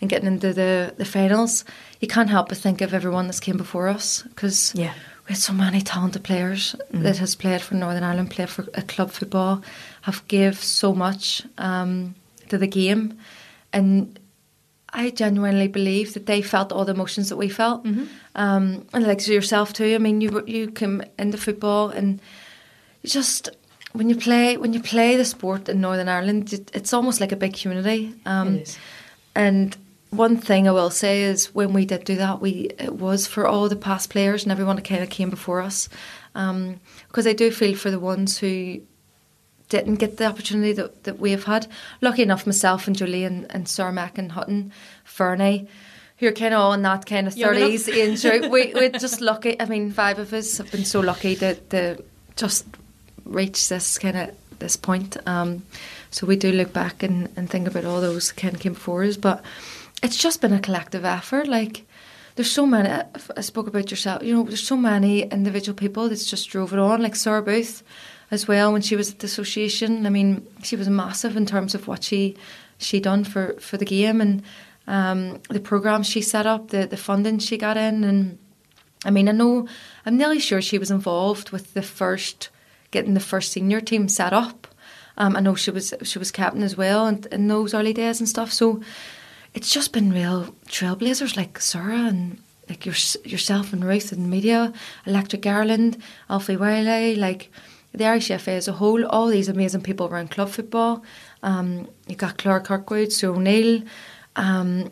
and 0.00 0.10
getting 0.10 0.26
into 0.26 0.52
the 0.52 0.92
the 0.98 1.04
finals, 1.04 1.64
you 2.00 2.08
can't 2.08 2.28
help 2.30 2.48
but 2.48 2.58
think 2.58 2.80
of 2.82 2.92
everyone 2.92 3.26
that's 3.26 3.40
came 3.40 3.56
before 3.56 3.88
us 3.88 4.22
because 4.22 4.72
Yeah. 4.74 4.92
we 5.26 5.32
had 5.34 5.38
so 5.38 5.52
many 5.52 5.80
talented 5.80 6.22
players 6.22 6.76
that 6.90 7.18
has 7.18 7.34
played 7.36 7.62
for 7.62 7.74
Northern 7.76 8.02
Ireland, 8.04 8.30
played 8.30 8.50
for 8.50 8.66
a 8.74 8.82
club 8.82 9.10
football, 9.10 9.62
have 10.02 10.22
gave 10.28 10.62
so 10.62 10.92
much 10.94 11.42
um, 11.58 12.14
to 12.48 12.58
the 12.58 12.66
game, 12.68 13.16
and 13.72 14.18
I 14.92 15.10
genuinely 15.10 15.68
believe 15.68 16.14
that 16.14 16.26
they 16.26 16.42
felt 16.42 16.72
all 16.72 16.84
the 16.84 16.92
emotions 16.92 17.28
that 17.28 17.36
we 17.36 17.48
felt, 17.48 17.84
um, 18.34 18.86
and 18.92 19.06
like 19.06 19.26
yourself 19.26 19.72
too. 19.72 19.94
I 19.94 19.98
mean, 19.98 20.20
you 20.20 20.42
you 20.46 20.70
came 20.70 21.02
into 21.18 21.38
football 21.38 21.90
and 21.90 22.20
you 23.02 23.10
just 23.10 23.50
when 23.92 24.08
you 24.08 24.16
play 24.16 24.56
when 24.56 24.72
you 24.72 24.80
play 24.80 25.16
the 25.16 25.24
sport 25.24 25.68
in 25.68 25.80
Northern 25.80 26.08
Ireland, 26.08 26.52
it, 26.52 26.70
it's 26.74 26.92
almost 26.92 27.20
like 27.20 27.32
a 27.32 27.36
big 27.36 27.54
community. 27.54 28.14
Um, 28.24 28.56
It 28.56 28.62
is. 28.62 28.78
And 29.34 29.76
one 30.10 30.36
thing 30.36 30.68
I 30.68 30.70
will 30.70 30.90
say 30.90 31.24
is 31.24 31.54
when 31.54 31.72
we 31.72 31.84
did 31.84 32.04
do 32.04 32.16
that, 32.16 32.40
we 32.40 32.70
it 32.78 32.94
was 32.94 33.26
for 33.26 33.46
all 33.46 33.68
the 33.68 33.76
past 33.76 34.10
players 34.10 34.44
and 34.44 34.52
everyone 34.52 34.76
that 34.76 34.88
kind 34.88 35.02
of 35.02 35.10
came 35.10 35.30
before 35.30 35.60
us, 35.60 35.88
because 36.32 37.26
I 37.26 37.32
do 37.32 37.50
feel 37.50 37.76
for 37.76 37.90
the 37.90 37.98
ones 38.00 38.38
who 38.38 38.80
didn't 39.68 39.96
get 39.96 40.16
the 40.16 40.26
opportunity 40.26 40.72
that, 40.72 41.04
that 41.04 41.18
we've 41.18 41.44
had. 41.44 41.66
Lucky 42.00 42.22
enough, 42.22 42.46
myself 42.46 42.86
and 42.86 42.96
Julie 42.96 43.24
and, 43.24 43.46
and 43.50 43.68
Sir 43.68 43.90
Mac 43.90 44.18
and 44.18 44.32
Hutton, 44.32 44.72
Fernie, 45.04 45.68
who 46.18 46.28
are 46.28 46.32
kind 46.32 46.54
of 46.54 46.60
on 46.60 46.82
that 46.82 47.06
kind 47.06 47.26
of. 47.26 47.34
30s 47.34 47.92
age 47.92 48.22
group, 48.22 48.50
we, 48.50 48.72
we're 48.74 48.90
just 48.90 49.20
lucky. 49.20 49.60
I 49.60 49.66
mean, 49.66 49.90
five 49.90 50.18
of 50.18 50.32
us 50.32 50.58
have 50.58 50.70
been 50.70 50.84
so 50.84 51.00
lucky 51.00 51.36
to, 51.36 51.54
to 51.54 52.02
just 52.36 52.66
reach 53.24 53.68
this 53.68 53.98
kind 53.98 54.16
of 54.16 54.34
this 54.58 54.76
point. 54.76 55.16
Um, 55.26 55.64
so 56.10 56.26
we 56.26 56.36
do 56.36 56.52
look 56.52 56.72
back 56.72 57.02
and, 57.02 57.28
and 57.36 57.50
think 57.50 57.68
about 57.68 57.84
all 57.84 58.00
those 58.00 58.32
kind 58.32 58.54
of 58.54 58.60
came 58.60 58.74
before 58.74 59.04
us, 59.04 59.16
but 59.16 59.44
it's 60.02 60.16
just 60.16 60.40
been 60.40 60.52
a 60.52 60.60
collective 60.60 61.04
effort. 61.04 61.48
Like, 61.48 61.84
there's 62.36 62.50
so 62.50 62.66
many. 62.66 62.88
I 63.36 63.40
spoke 63.40 63.66
about 63.66 63.90
yourself. 63.90 64.22
You 64.22 64.34
know, 64.34 64.42
there's 64.44 64.66
so 64.66 64.76
many 64.76 65.22
individual 65.22 65.76
people 65.76 66.08
that's 66.08 66.30
just 66.30 66.48
drove 66.50 66.72
it 66.72 66.78
on. 66.78 67.02
Like 67.02 67.16
Sarah 67.16 67.42
Booth, 67.42 67.82
as 68.30 68.48
well, 68.48 68.72
when 68.72 68.82
she 68.82 68.96
was 68.96 69.10
at 69.10 69.18
the 69.20 69.26
association. 69.26 70.06
I 70.06 70.10
mean, 70.10 70.46
she 70.62 70.76
was 70.76 70.88
massive 70.88 71.36
in 71.36 71.46
terms 71.46 71.74
of 71.74 71.86
what 71.86 72.04
she 72.04 72.36
she 72.78 73.00
done 73.00 73.24
for 73.24 73.54
for 73.60 73.76
the 73.76 73.84
game 73.84 74.20
and 74.20 74.42
um, 74.86 75.40
the 75.48 75.60
programs 75.60 76.06
she 76.06 76.22
set 76.22 76.46
up, 76.46 76.68
the 76.68 76.86
the 76.86 76.96
funding 76.96 77.38
she 77.38 77.56
got 77.56 77.76
in, 77.76 78.04
and 78.04 78.38
I 79.04 79.10
mean, 79.10 79.28
I 79.28 79.32
know 79.32 79.68
I'm 80.04 80.16
nearly 80.16 80.40
sure 80.40 80.62
she 80.62 80.78
was 80.78 80.90
involved 80.90 81.50
with 81.50 81.74
the 81.74 81.82
first 81.82 82.50
getting 82.90 83.14
the 83.14 83.20
first 83.20 83.52
senior 83.52 83.80
team 83.80 84.08
set 84.08 84.32
up. 84.32 84.66
Um, 85.18 85.36
I 85.36 85.40
know 85.40 85.54
she 85.54 85.70
was 85.70 85.94
she 86.02 86.18
was 86.18 86.30
captain 86.30 86.62
as 86.62 86.76
well 86.76 87.06
in, 87.06 87.24
in 87.32 87.48
those 87.48 87.74
early 87.74 87.92
days 87.92 88.20
and 88.20 88.28
stuff. 88.28 88.52
So 88.52 88.80
it's 89.54 89.72
just 89.72 89.92
been 89.92 90.12
real 90.12 90.54
trailblazers 90.68 91.36
like 91.36 91.60
Sarah 91.60 92.06
and 92.06 92.38
like 92.68 92.84
your, 92.84 92.94
yourself 93.24 93.72
and 93.72 93.84
Ruth 93.84 94.12
and 94.12 94.28
media, 94.28 94.72
Electric 95.06 95.46
Ireland, 95.46 95.98
Alfie 96.28 96.56
Wylie, 96.56 97.16
like 97.16 97.50
the 97.96 98.04
Irish 98.04 98.28
FA 98.28 98.52
as 98.52 98.68
a 98.68 98.72
whole, 98.72 99.04
all 99.06 99.28
these 99.28 99.48
amazing 99.48 99.82
people 99.82 100.06
around 100.06 100.30
club 100.30 100.50
football. 100.50 101.02
Um, 101.42 101.88
you 102.06 102.16
got 102.16 102.38
Claire 102.38 102.60
Kirkwood, 102.60 103.12
Sue 103.12 103.34
O'Neill, 103.34 103.82
um, 104.36 104.90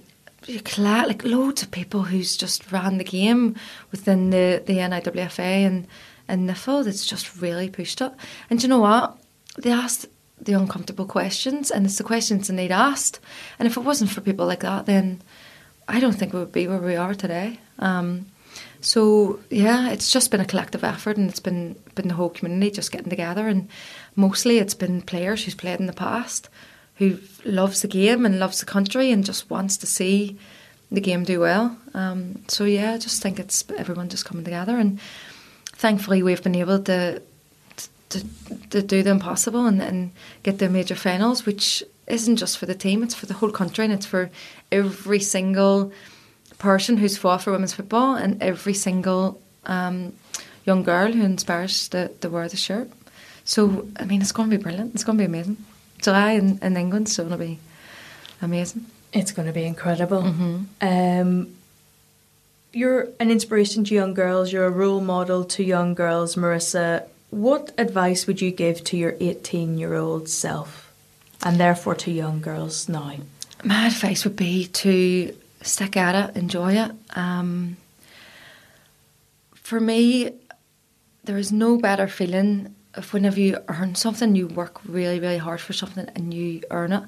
like 0.76 1.24
loads 1.24 1.62
of 1.62 1.70
people 1.70 2.02
who's 2.02 2.36
just 2.36 2.70
ran 2.72 2.98
the 2.98 3.04
game 3.04 3.56
within 3.90 4.30
the, 4.30 4.62
the 4.64 4.78
NIWFA 4.78 5.38
and, 5.38 5.86
and 6.28 6.48
NIFL 6.48 6.84
that's 6.84 7.06
just 7.06 7.40
really 7.40 7.68
pushed 7.68 8.00
it. 8.00 8.12
And 8.50 8.58
do 8.58 8.64
you 8.64 8.68
know 8.68 8.80
what? 8.80 9.16
They 9.58 9.70
asked 9.70 10.06
the 10.40 10.54
uncomfortable 10.54 11.06
questions, 11.06 11.70
and 11.70 11.86
it's 11.86 11.98
the 11.98 12.04
questions 12.04 12.48
that 12.48 12.54
they'd 12.54 12.72
asked. 12.72 13.20
And 13.58 13.66
if 13.66 13.76
it 13.76 13.80
wasn't 13.80 14.10
for 14.10 14.20
people 14.20 14.46
like 14.46 14.60
that, 14.60 14.86
then 14.86 15.22
I 15.88 16.00
don't 16.00 16.12
think 16.12 16.32
we 16.32 16.40
would 16.40 16.52
be 16.52 16.66
where 16.66 16.78
we 16.78 16.96
are 16.96 17.14
today. 17.14 17.60
Um, 17.78 18.26
so 18.84 19.40
yeah, 19.50 19.90
it's 19.90 20.10
just 20.10 20.30
been 20.30 20.40
a 20.40 20.44
collective 20.44 20.84
effort, 20.84 21.16
and 21.16 21.28
it's 21.28 21.40
been 21.40 21.76
been 21.94 22.08
the 22.08 22.14
whole 22.14 22.30
community 22.30 22.70
just 22.70 22.92
getting 22.92 23.10
together, 23.10 23.48
and 23.48 23.68
mostly 24.14 24.58
it's 24.58 24.74
been 24.74 25.02
players 25.02 25.44
who's 25.44 25.54
played 25.54 25.80
in 25.80 25.86
the 25.86 25.92
past 25.92 26.48
who 26.96 27.18
loves 27.44 27.82
the 27.82 27.88
game 27.88 28.24
and 28.24 28.38
loves 28.38 28.60
the 28.60 28.66
country 28.66 29.10
and 29.10 29.24
just 29.24 29.50
wants 29.50 29.76
to 29.78 29.86
see 29.86 30.38
the 30.90 31.00
game 31.00 31.24
do 31.24 31.40
well. 31.40 31.76
Um, 31.92 32.44
so 32.48 32.64
yeah, 32.64 32.92
I 32.92 32.98
just 32.98 33.22
think 33.22 33.40
it's 33.40 33.64
everyone 33.76 34.08
just 34.08 34.24
coming 34.24 34.44
together, 34.44 34.78
and 34.78 35.00
thankfully 35.72 36.22
we've 36.22 36.42
been 36.42 36.54
able 36.54 36.80
to 36.82 37.20
to, 38.10 38.24
to 38.70 38.82
do 38.82 39.02
the 39.02 39.10
impossible 39.10 39.66
and, 39.66 39.82
and 39.82 40.12
get 40.44 40.58
the 40.58 40.68
major 40.68 40.94
finals, 40.94 41.44
which 41.44 41.82
isn't 42.06 42.36
just 42.36 42.58
for 42.58 42.66
the 42.66 42.74
team; 42.74 43.02
it's 43.02 43.14
for 43.14 43.26
the 43.26 43.34
whole 43.34 43.50
country 43.50 43.84
and 43.84 43.94
it's 43.94 44.06
for 44.06 44.30
every 44.70 45.20
single 45.20 45.92
person 46.64 46.96
who's 46.96 47.18
fought 47.18 47.42
for 47.42 47.53
women's 47.53 47.74
football 47.74 48.16
and 48.16 48.42
every 48.42 48.72
single 48.72 49.38
um, 49.66 50.14
young 50.64 50.83
girl 50.83 51.12
who 51.12 51.22
inspires 51.22 51.88
to, 51.88 52.09
to 52.20 52.31
wear 52.31 52.48
the 52.48 52.57
shirt. 52.57 52.88
So, 53.44 53.87
I 54.00 54.05
mean, 54.07 54.22
it's 54.22 54.33
going 54.33 54.48
to 54.48 54.57
be 54.57 54.62
brilliant. 54.62 54.94
It's 54.94 55.05
going 55.05 55.18
to 55.18 55.22
be 55.22 55.27
amazing. 55.27 55.59
July 56.00 56.33
in, 56.33 56.59
in 56.62 56.77
England, 56.77 57.11
so 57.11 57.27
it'll 57.27 57.37
be 57.37 57.59
amazing. 58.40 58.87
It's 59.12 59.33
going 59.33 59.46
to 59.46 59.53
be 59.53 59.64
incredible. 59.64 60.22
Mm-hmm. 60.22 60.57
Um, 60.81 61.55
you're 62.72 63.09
an 63.20 63.31
inspiration 63.31 63.85
to 63.85 63.94
young 63.94 64.14
girls. 64.14 64.50
You're 64.50 64.66
a 64.66 64.70
role 64.70 65.03
model 65.03 65.44
to 65.44 65.62
young 65.62 65.94
girls, 65.94 66.35
Marissa. 66.35 67.07
What 67.29 67.72
advice 67.77 68.27
would 68.27 68.40
you 68.40 68.50
give 68.50 68.83
to 68.85 68.96
your 68.96 69.14
18 69.20 69.77
year 69.77 69.94
old 69.94 70.29
self 70.29 70.92
and 71.42 71.61
therefore 71.61 71.94
to 71.96 72.11
young 72.11 72.40
girls 72.40 72.88
now? 72.88 73.16
My 73.62 73.87
advice 73.87 74.24
would 74.24 74.37
be 74.37 74.66
to 74.83 75.37
stick 75.64 75.96
at 75.96 76.14
it, 76.14 76.37
enjoy 76.37 76.74
it. 76.74 76.92
Um, 77.16 77.77
for 79.55 79.81
me, 79.81 80.33
there 81.24 81.38
is 81.38 81.50
no 81.53 81.79
better 81.79 82.07
feeling 82.07 82.74
if 82.96 83.12
whenever 83.12 83.40
you 83.40 83.59
earn 83.68 83.94
something, 83.94 84.37
you 84.37 84.46
work 84.46 84.81
really, 84.85 85.18
really 85.18 85.38
hard 85.38 85.61
for 85.61 85.72
something 85.72 86.09
and 86.14 86.33
you 86.33 86.62
earn 86.70 86.92
it. 86.92 87.03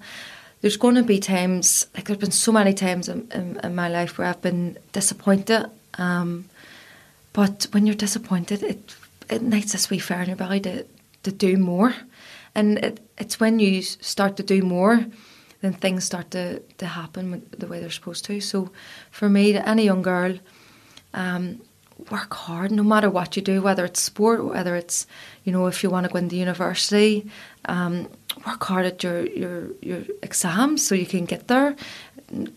There's 0.60 0.76
going 0.76 0.96
to 0.96 1.02
be 1.02 1.20
times, 1.20 1.86
like 1.94 2.06
there's 2.06 2.18
been 2.18 2.30
so 2.32 2.50
many 2.50 2.74
times 2.74 3.08
in, 3.08 3.30
in, 3.32 3.60
in 3.62 3.74
my 3.74 3.88
life 3.88 4.18
where 4.18 4.26
I've 4.26 4.42
been 4.42 4.78
disappointed. 4.92 5.70
Um, 5.94 6.46
but 7.32 7.68
when 7.70 7.86
you're 7.86 7.94
disappointed, 7.94 8.62
it 8.62 8.96
it 9.28 9.42
ignites 9.42 9.72
this 9.72 9.90
wee 9.90 9.98
fire 9.98 10.22
in 10.22 10.28
your 10.28 10.36
belly 10.36 10.60
to, 10.60 10.84
to 11.24 11.32
do 11.32 11.56
more. 11.56 11.94
And 12.54 12.78
it, 12.78 13.00
it's 13.18 13.40
when 13.40 13.58
you 13.58 13.82
start 13.82 14.36
to 14.36 14.42
do 14.42 14.62
more, 14.62 15.04
then 15.66 15.74
things 15.74 16.04
start 16.04 16.30
to, 16.30 16.60
to 16.78 16.86
happen 16.86 17.46
the 17.58 17.66
way 17.66 17.80
they're 17.80 17.90
supposed 17.90 18.24
to. 18.26 18.40
So 18.40 18.70
for 19.10 19.28
me, 19.28 19.52
to 19.52 19.68
any 19.68 19.84
young 19.84 20.02
girl, 20.02 20.38
um, 21.12 21.60
work 22.10 22.32
hard 22.34 22.70
no 22.70 22.82
matter 22.82 23.10
what 23.10 23.36
you 23.36 23.42
do, 23.42 23.62
whether 23.62 23.84
it's 23.84 24.00
sport, 24.00 24.44
whether 24.44 24.76
it's, 24.76 25.06
you 25.44 25.52
know, 25.52 25.66
if 25.66 25.82
you 25.82 25.90
want 25.90 26.06
to 26.06 26.12
go 26.12 26.18
into 26.18 26.36
university, 26.36 27.30
um, 27.66 28.08
work 28.46 28.62
hard 28.62 28.86
at 28.86 29.02
your, 29.02 29.26
your, 29.26 29.70
your 29.80 30.02
exams 30.22 30.86
so 30.86 30.94
you 30.94 31.06
can 31.06 31.24
get 31.24 31.48
there. 31.48 31.74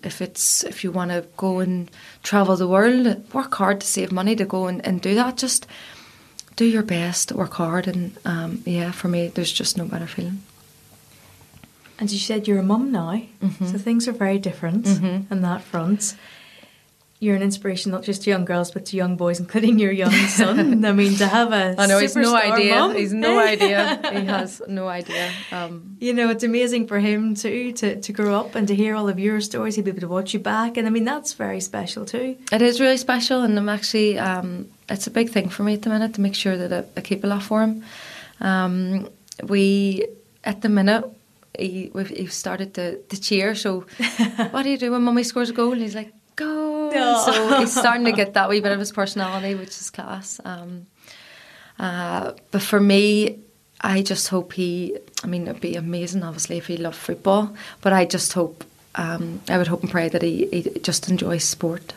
If 0.04 0.22
it's 0.22 0.63
if 0.63 0.84
you 0.84 0.91
want 0.91 1.12
to 1.12 1.26
go 1.38 1.60
and 1.60 1.89
travel 2.24 2.56
the 2.58 2.67
world, 2.67 3.34
work 3.34 3.54
hard 3.54 3.82
to 3.82 3.88
save 3.88 4.12
money 4.12 4.36
to 4.36 4.45
go 4.45 4.67
and, 4.67 4.86
and 4.86 5.00
do 5.00 5.15
that. 5.15 5.38
Just 5.38 5.67
do 6.56 6.65
your 6.65 6.84
best, 6.84 7.32
work 7.32 7.54
hard, 7.54 7.88
and 7.88 8.17
um, 8.26 8.63
yeah, 8.65 8.91
for 8.91 9.08
me, 9.08 9.28
there's 9.28 9.52
just 9.52 9.78
no 9.78 9.86
better 9.86 10.08
feeling. 10.08 10.41
And 12.00 12.10
you 12.12 12.18
said 12.20 12.48
you're 12.48 12.60
a 12.60 12.64
mum 12.64 12.92
now, 12.92 13.22
Mm-hmm. 13.44 13.68
so 13.68 13.78
things 13.78 14.08
are 14.08 14.14
very 14.14 14.40
different 14.40 14.88
on 15.32 15.42
that 15.42 15.62
front. 15.64 16.16
You're 17.22 17.36
an 17.36 17.42
inspiration 17.44 17.92
not 17.92 18.04
just 18.04 18.24
to 18.24 18.30
young 18.30 18.46
girls, 18.46 18.72
but 18.72 18.86
to 18.86 18.96
young 18.96 19.18
boys, 19.18 19.42
including 19.42 19.78
your 19.78 19.92
young 19.92 20.14
son. 20.40 20.86
I 20.86 20.94
mean, 20.94 21.16
to 21.18 21.28
have 21.28 21.52
a 21.52 21.76
I 21.78 21.86
know 21.88 22.00
he's 22.00 22.16
no 22.16 22.34
idea. 22.34 22.76
mum. 22.76 22.96
He's 22.96 23.12
no 23.12 23.38
idea. 23.54 24.00
He 24.14 24.24
has 24.26 24.62
no 24.70 24.88
idea. 24.88 25.30
Um, 25.52 25.98
You 26.00 26.14
know, 26.14 26.30
it's 26.30 26.46
amazing 26.46 26.88
for 26.88 27.00
him 27.00 27.36
too 27.36 27.74
to, 27.74 28.00
to 28.00 28.14
grow 28.14 28.34
up 28.40 28.56
and 28.56 28.66
to 28.70 28.76
hear 28.76 28.96
all 28.96 29.10
of 29.10 29.20
your 29.20 29.42
stories. 29.42 29.76
He'll 29.76 29.84
be 29.84 29.92
able 29.92 30.00
to 30.00 30.08
watch 30.08 30.34
you 30.34 30.40
back, 30.40 30.78
and 30.78 30.88
I 30.88 30.92
mean 30.92 31.04
that's 31.04 31.34
very 31.34 31.60
special 31.60 32.06
too. 32.06 32.38
It 32.54 32.62
is 32.62 32.80
really 32.80 32.96
special, 32.98 33.42
and 33.42 33.58
I'm 33.60 33.68
actually 33.68 34.18
um, 34.18 34.70
it's 34.88 35.08
a 35.08 35.12
big 35.12 35.30
thing 35.30 35.50
for 35.50 35.64
me 35.64 35.74
at 35.74 35.82
the 35.82 35.90
minute 35.90 36.14
to 36.14 36.22
make 36.22 36.36
sure 36.36 36.56
that 36.56 36.72
I, 36.72 36.86
I 37.00 37.02
keep 37.02 37.26
a 37.26 37.28
lot 37.28 37.44
for 37.44 37.62
him. 37.64 37.84
Um, 38.40 39.10
we 39.44 40.06
at 40.46 40.62
the 40.62 40.70
minute 40.70 41.04
he 41.60 41.91
we've, 41.93 42.32
started 42.34 42.74
to, 42.76 42.98
to 42.98 43.22
cheer. 43.22 43.56
So 43.56 43.82
what 44.52 44.63
do 44.63 44.69
you 44.69 44.78
do 44.78 44.91
when 44.91 45.04
mummy 45.04 45.24
scores 45.24 45.50
a 45.50 45.54
goal? 45.54 45.74
He's 45.74 45.95
like 45.95 46.13
go. 46.36 46.89
Aw. 46.89 47.26
So 47.26 47.60
he's 47.60 47.74
starting 47.74 48.06
to 48.06 48.12
get 48.12 48.34
that 48.34 48.50
wee 48.50 48.62
bit 48.62 48.72
of 48.72 48.80
his 48.80 48.91
personality, 48.91 49.56
which 49.56 49.69
is 49.69 49.89
class. 49.89 50.39
Um, 50.43 50.88
uh, 51.78 52.34
but 52.52 52.62
for 52.62 52.80
me, 52.80 53.39
I 53.82 54.02
just 54.02 54.28
hope 54.30 54.54
he. 54.54 54.98
I 55.24 55.28
mean, 55.28 55.48
it'd 55.48 55.62
be 55.62 55.76
amazing, 55.76 56.24
obviously, 56.24 56.58
if 56.58 56.67
he 56.67 56.78
loved 56.78 56.98
football. 56.98 57.56
But 57.82 57.93
I 57.93 58.06
just 58.06 58.34
hope. 58.34 58.63
Um, 58.95 59.41
I 59.48 59.58
would 59.58 59.67
hope 59.67 59.82
and 59.82 59.91
pray 59.91 60.10
that 60.10 60.24
he, 60.24 60.48
he 60.48 60.80
just 60.80 61.10
enjoys 61.10 61.43
sport. 61.43 61.93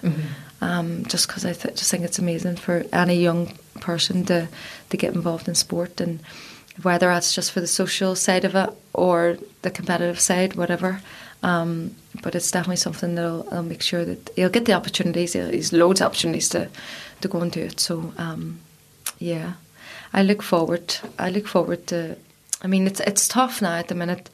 Um, 0.60 1.04
just 1.06 1.26
because 1.26 1.44
I 1.44 1.54
th- 1.54 1.74
just 1.74 1.90
think 1.90 2.04
it's 2.04 2.18
amazing 2.18 2.56
for 2.56 2.84
any 2.92 3.20
young 3.20 3.52
person 3.80 4.24
to 4.26 4.48
to 4.90 4.96
get 4.96 5.14
involved 5.14 5.48
in 5.48 5.54
sport 5.54 6.00
and 6.00 6.20
whether 6.82 7.08
that's 7.08 7.34
just 7.34 7.52
for 7.52 7.60
the 7.60 7.66
social 7.66 8.14
side 8.14 8.44
of 8.44 8.54
it 8.54 8.70
or 8.94 9.36
the 9.62 9.70
competitive 9.70 10.18
side, 10.20 10.54
whatever. 10.54 11.00
Um, 11.42 11.94
but 12.22 12.34
it's 12.34 12.50
definitely 12.50 12.76
something 12.76 13.14
that 13.16 13.24
I'll, 13.24 13.62
make 13.62 13.82
sure 13.82 14.04
that 14.04 14.30
he'll 14.36 14.48
get 14.48 14.64
the 14.64 14.72
opportunities. 14.74 15.32
He's 15.32 15.72
loads 15.72 16.00
of 16.00 16.06
opportunities 16.06 16.48
to 16.50 16.68
to 17.20 17.28
go 17.28 17.40
and 17.40 17.50
do 17.52 17.60
it. 17.62 17.80
So 17.80 18.12
um, 18.16 18.60
yeah, 19.18 19.54
I 20.12 20.22
look 20.22 20.42
forward. 20.42 20.96
I 21.18 21.30
look 21.30 21.46
forward 21.48 21.86
to. 21.88 22.16
I 22.62 22.68
mean, 22.68 22.86
it's 22.86 23.00
it's 23.00 23.26
tough 23.28 23.60
now 23.60 23.74
at 23.78 23.88
the 23.88 23.94
minute 23.94 24.30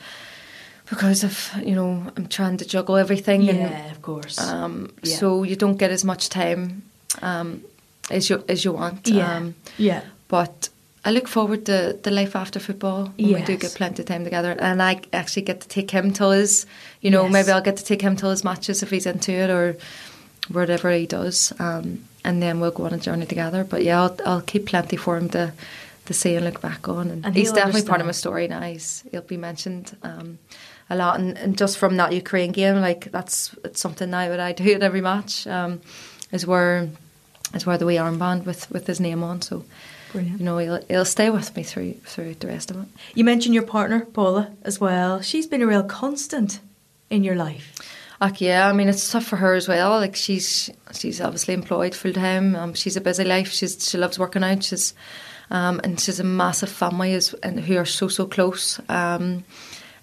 because 0.91 1.25
of 1.25 1.51
you 1.65 1.75
know 1.75 2.13
I'm 2.17 2.27
trying 2.29 2.59
to 2.59 2.65
juggle 2.67 2.97
everything 2.97 3.49
and 3.49 3.59
Yeah, 3.59 3.91
of 3.91 4.03
course. 4.03 4.39
um, 4.39 4.91
Yeah. 5.03 5.17
so 5.17 5.45
you 5.45 5.57
don't 5.57 5.79
get 5.79 5.91
as 5.91 6.05
much 6.05 6.29
time 6.29 6.83
um, 7.23 7.63
as 8.11 8.29
you 8.29 8.45
as 8.49 8.65
you 8.65 8.73
want. 8.75 9.09
yeah, 9.09 9.37
Um, 9.37 9.55
yeah. 9.79 10.03
but 10.29 10.69
I 11.09 11.11
look 11.11 11.27
forward 11.27 11.65
to 11.67 11.99
the 12.03 12.11
life 12.11 12.37
after 12.37 12.61
football. 12.61 13.13
When 13.17 13.33
We 13.33 13.43
do 13.43 13.57
get 13.57 13.75
plenty 13.75 14.03
of 14.03 14.07
time 14.09 14.25
together, 14.25 14.55
and 14.59 14.83
I 14.83 15.01
actually 15.15 15.47
get 15.51 15.63
to 15.63 15.69
take 15.69 15.91
him 15.91 16.13
to 16.15 16.31
his. 16.31 16.67
You 17.01 17.11
know, 17.11 17.23
Yes. 17.25 17.33
maybe 17.33 17.51
I'll 17.51 17.63
get 17.71 17.79
to 17.79 17.85
take 17.85 18.03
him 18.03 18.15
to 18.17 18.27
his 18.29 18.45
matches 18.45 18.83
if 18.83 18.91
he's 18.91 19.07
into 19.07 19.33
it 19.33 19.49
or 19.49 19.77
whatever 20.53 20.91
he 20.93 21.07
does, 21.07 21.53
um, 21.59 22.05
and 22.25 22.43
then 22.43 22.61
we'll 22.61 22.73
go 22.73 22.85
on 22.85 22.93
a 22.93 22.99
journey 22.99 23.25
together. 23.25 23.65
But 23.65 23.85
yeah, 23.85 24.03
I'll, 24.03 24.17
I'll 24.27 24.43
keep 24.43 24.67
plenty 24.67 24.97
for 24.97 25.17
him 25.17 25.29
to 25.31 25.53
to 26.05 26.15
see 26.15 26.35
and 26.37 26.45
look 26.45 26.61
back 26.61 26.89
on. 26.89 27.11
And, 27.11 27.25
And 27.27 27.37
he's 27.37 27.53
definitely 27.53 27.89
part 27.89 28.01
of 28.01 28.07
my 28.07 28.13
story 28.13 28.49
now. 28.49 28.63
He's, 28.63 29.05
he'll 29.11 29.21
be 29.37 29.37
mentioned 29.37 29.95
um, 30.03 30.39
a 30.89 30.97
lot. 30.97 31.21
And, 31.21 31.37
and 31.39 31.59
just 31.59 31.77
from 31.79 31.97
that 31.99 32.13
Ukraine 32.13 32.53
game, 32.53 32.81
like 32.81 33.11
that's 33.13 33.55
it's 33.65 33.81
something 33.81 34.11
now 34.11 34.29
that 34.29 34.41
I 34.41 34.53
do 34.53 34.75
at 34.75 34.83
every 34.83 35.01
match. 35.03 35.47
Um, 35.47 35.81
is 36.33 36.47
where 36.47 36.89
is 37.55 37.65
where 37.65 37.79
the 37.79 37.87
wee 37.87 37.97
armband 37.97 38.45
with 38.45 38.71
with 38.71 38.87
his 38.87 39.01
name 39.01 39.23
on. 39.23 39.41
So 39.41 39.65
Brilliant. 40.13 40.39
you 40.39 40.45
know 40.45 40.59
he'll 40.59 40.83
he'll 40.89 41.05
stay 41.05 41.31
with 41.31 41.55
me 41.57 41.63
through 41.63 41.95
through 42.05 42.35
the 42.35 42.47
rest 42.47 42.71
of 42.71 42.83
it. 42.83 42.89
You 43.15 43.25
mentioned 43.25 43.55
your 43.55 43.65
partner, 43.65 44.05
Paula, 44.05 44.53
as 44.63 44.81
well. 44.81 45.21
She's 45.21 45.47
been 45.47 45.63
a 45.63 45.67
real 45.67 45.83
constant 45.83 46.61
in 47.11 47.25
your 47.25 47.35
life. 47.35 47.75
Like 48.21 48.41
yeah, 48.41 48.69
I 48.69 48.73
mean 48.73 48.89
it's 48.89 49.11
tough 49.11 49.25
for 49.25 49.37
her 49.37 49.55
as 49.55 49.69
well. 49.69 49.91
Like 49.91 50.17
she's 50.17 50.71
she's 50.93 51.21
obviously 51.21 51.55
employed 51.55 51.95
full 51.95 52.13
time. 52.13 52.57
Um, 52.57 52.75
she's 52.75 52.97
a 52.97 53.01
busy 53.01 53.25
life. 53.25 53.53
She's 53.53 53.89
she 53.89 53.97
loves 53.99 54.19
working 54.19 54.43
out. 54.43 54.65
She's 54.65 54.95
um, 55.51 55.81
and 55.85 56.01
she's 56.01 56.21
a 56.21 56.25
massive 56.25 56.71
family 56.71 57.15
as 57.15 57.35
and 57.43 57.61
who 57.61 57.77
are 57.77 57.85
so 57.85 58.09
so 58.09 58.27
close. 58.27 58.81
Um, 58.89 59.45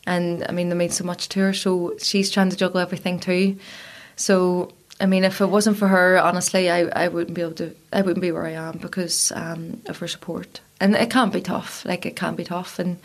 and 0.07 0.45
I 0.47 0.51
mean 0.51 0.69
they 0.69 0.75
mean 0.75 0.91
so 0.91 1.03
much 1.03 1.27
to 1.29 1.39
her. 1.41 1.53
So 1.53 1.95
she's 1.99 2.31
trying 2.31 2.49
to 2.51 2.57
juggle 2.57 2.79
everything 2.79 3.19
too. 3.19 3.57
So 4.15 4.71
I 4.99 5.07
mean, 5.07 5.23
if 5.25 5.41
it 5.41 5.47
wasn't 5.47 5.77
for 5.77 5.87
her, 5.87 6.17
honestly, 6.17 6.69
I, 6.69 6.83
I 6.83 7.07
wouldn't 7.09 7.35
be 7.35 7.41
able 7.41 7.53
to. 7.55 7.75
I 7.91 8.01
wouldn't 8.01 8.21
be 8.21 8.31
where 8.31 8.45
I 8.45 8.51
am 8.51 8.77
because 8.77 9.31
um, 9.35 9.81
of 9.87 9.97
her 9.97 10.07
support. 10.07 10.61
And 10.79 10.95
it 10.95 11.09
can't 11.09 11.33
be 11.33 11.41
tough. 11.41 11.83
Like 11.85 12.05
it 12.05 12.15
can't 12.15 12.37
be 12.37 12.45
tough, 12.45 12.79
and 12.79 12.97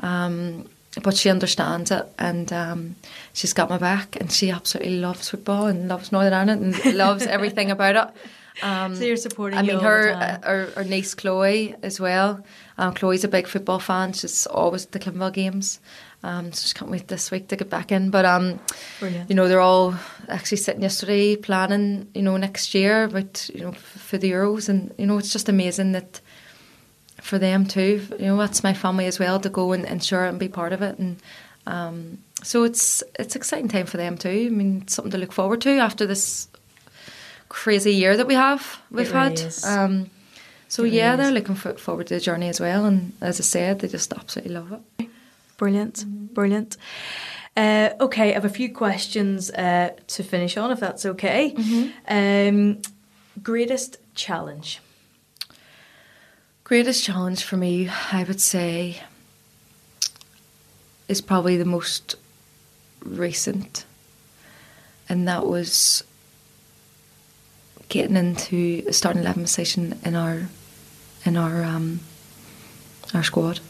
um, 0.00 0.68
but 1.02 1.16
she 1.16 1.30
understands 1.30 1.90
it, 1.90 2.06
and 2.18 2.52
um, 2.52 2.96
she's 3.32 3.52
got 3.52 3.70
my 3.70 3.78
back, 3.78 4.16
and 4.20 4.30
she 4.30 4.50
absolutely 4.50 4.98
loves 4.98 5.30
football 5.30 5.66
and 5.66 5.88
loves 5.88 6.12
Northern 6.12 6.32
Ireland 6.32 6.80
and 6.84 6.94
loves 6.96 7.26
everything 7.26 7.70
about 7.70 7.96
it. 7.96 8.64
Um, 8.64 8.94
So 8.94 9.04
you're 9.04 9.16
supporting 9.16 9.58
I 9.58 9.62
mean, 9.62 9.78
her, 9.78 10.10
uh, 10.10 10.38
her, 10.42 10.66
her 10.76 10.84
niece 10.84 11.14
Chloe 11.14 11.74
as 11.82 12.00
well. 12.00 12.44
Um, 12.76 12.94
Chloe's 12.94 13.24
a 13.24 13.28
big 13.28 13.46
football 13.46 13.78
fan. 13.78 14.12
She's 14.12 14.46
always 14.46 14.86
at 14.86 14.92
the 14.92 14.98
Cliftonville 14.98 15.32
games. 15.32 15.80
Um, 16.22 16.52
so 16.52 16.68
she 16.68 16.74
can't 16.74 16.90
wait 16.90 17.08
this 17.08 17.30
week 17.30 17.48
to 17.48 17.56
get 17.56 17.70
back 17.70 17.90
in. 17.90 18.10
But 18.10 18.24
um, 18.26 18.60
Brilliant. 18.98 19.30
you 19.30 19.36
know, 19.36 19.48
they're 19.48 19.60
all 19.60 19.94
actually 20.28 20.58
sitting 20.58 20.82
yesterday 20.82 21.36
planning, 21.36 22.08
you 22.14 22.22
know, 22.22 22.36
next 22.36 22.74
year 22.74 23.04
about 23.04 23.48
you 23.54 23.62
know 23.62 23.70
f- 23.70 23.78
for 23.78 24.18
the 24.18 24.30
Euros, 24.30 24.68
and 24.68 24.92
you 24.98 25.06
know, 25.06 25.16
it's 25.18 25.32
just 25.32 25.48
amazing 25.48 25.92
that 25.92 26.20
for 27.22 27.38
them 27.38 27.64
too. 27.66 28.06
You 28.18 28.26
know, 28.26 28.36
that's 28.36 28.62
my 28.62 28.74
family 28.74 29.06
as 29.06 29.18
well 29.18 29.40
to 29.40 29.48
go 29.48 29.72
and, 29.72 29.86
and 29.86 30.04
share 30.04 30.26
it 30.26 30.30
and 30.30 30.38
be 30.38 30.48
part 30.48 30.72
of 30.74 30.82
it, 30.82 30.98
and 30.98 31.16
um, 31.66 32.18
so 32.42 32.64
it's 32.64 33.02
it's 33.18 33.34
exciting 33.34 33.68
time 33.68 33.86
for 33.86 33.96
them 33.96 34.18
too. 34.18 34.46
I 34.46 34.54
mean, 34.54 34.82
it's 34.82 34.94
something 34.94 35.12
to 35.12 35.18
look 35.18 35.32
forward 35.32 35.62
to 35.62 35.78
after 35.78 36.06
this 36.06 36.48
crazy 37.48 37.94
year 37.94 38.16
that 38.16 38.26
we 38.26 38.34
have 38.34 38.78
we've 38.90 39.12
really 39.12 39.36
had. 39.40 39.54
Um, 39.64 40.10
so 40.68 40.84
It 40.84 40.92
yeah, 40.92 41.16
they're 41.16 41.32
looking 41.32 41.56
for, 41.56 41.74
forward 41.74 42.06
to 42.08 42.14
the 42.14 42.20
journey 42.20 42.48
as 42.48 42.60
well, 42.60 42.84
and 42.84 43.12
as 43.20 43.40
I 43.40 43.42
said, 43.42 43.80
they 43.80 43.88
just 43.88 44.12
absolutely 44.12 44.54
love 44.54 44.80
it. 44.98 45.08
Brilliant, 45.60 46.06
brilliant. 46.32 46.78
Uh, 47.54 47.90
okay, 48.00 48.30
I 48.30 48.32
have 48.32 48.46
a 48.46 48.48
few 48.48 48.72
questions 48.72 49.50
uh, 49.50 49.90
to 50.06 50.22
finish 50.22 50.56
on, 50.56 50.70
if 50.70 50.80
that's 50.80 51.04
okay. 51.04 51.54
Um, 52.08 52.80
greatest 53.42 53.98
challenge. 54.14 54.80
Greatest 56.64 57.04
challenge 57.04 57.44
for 57.44 57.58
me, 57.58 57.90
I 58.10 58.24
would 58.24 58.40
say, 58.40 59.02
is 61.08 61.20
probably 61.20 61.58
the 61.58 61.66
most 61.66 62.16
recent, 63.04 63.84
and 65.10 65.28
that 65.28 65.46
was 65.46 66.02
getting 67.90 68.16
into 68.16 68.82
a 68.88 68.94
starting 68.94 69.20
eleven 69.20 69.42
position 69.42 70.00
in 70.06 70.14
our 70.14 70.48
in 71.26 71.36
our 71.36 71.62
um, 71.64 72.00
our 73.12 73.22
squad. 73.22 73.60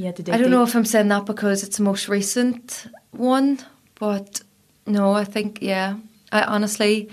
Had 0.00 0.28
I 0.30 0.36
don't 0.38 0.50
know 0.50 0.62
if 0.62 0.74
I'm 0.74 0.84
saying 0.84 1.08
that 1.08 1.24
because 1.24 1.62
it's 1.62 1.76
the 1.76 1.82
most 1.82 2.08
recent 2.08 2.86
one, 3.12 3.60
but 3.98 4.42
no, 4.86 5.12
I 5.12 5.24
think 5.24 5.58
yeah. 5.62 5.96
I 6.32 6.42
honestly 6.42 7.10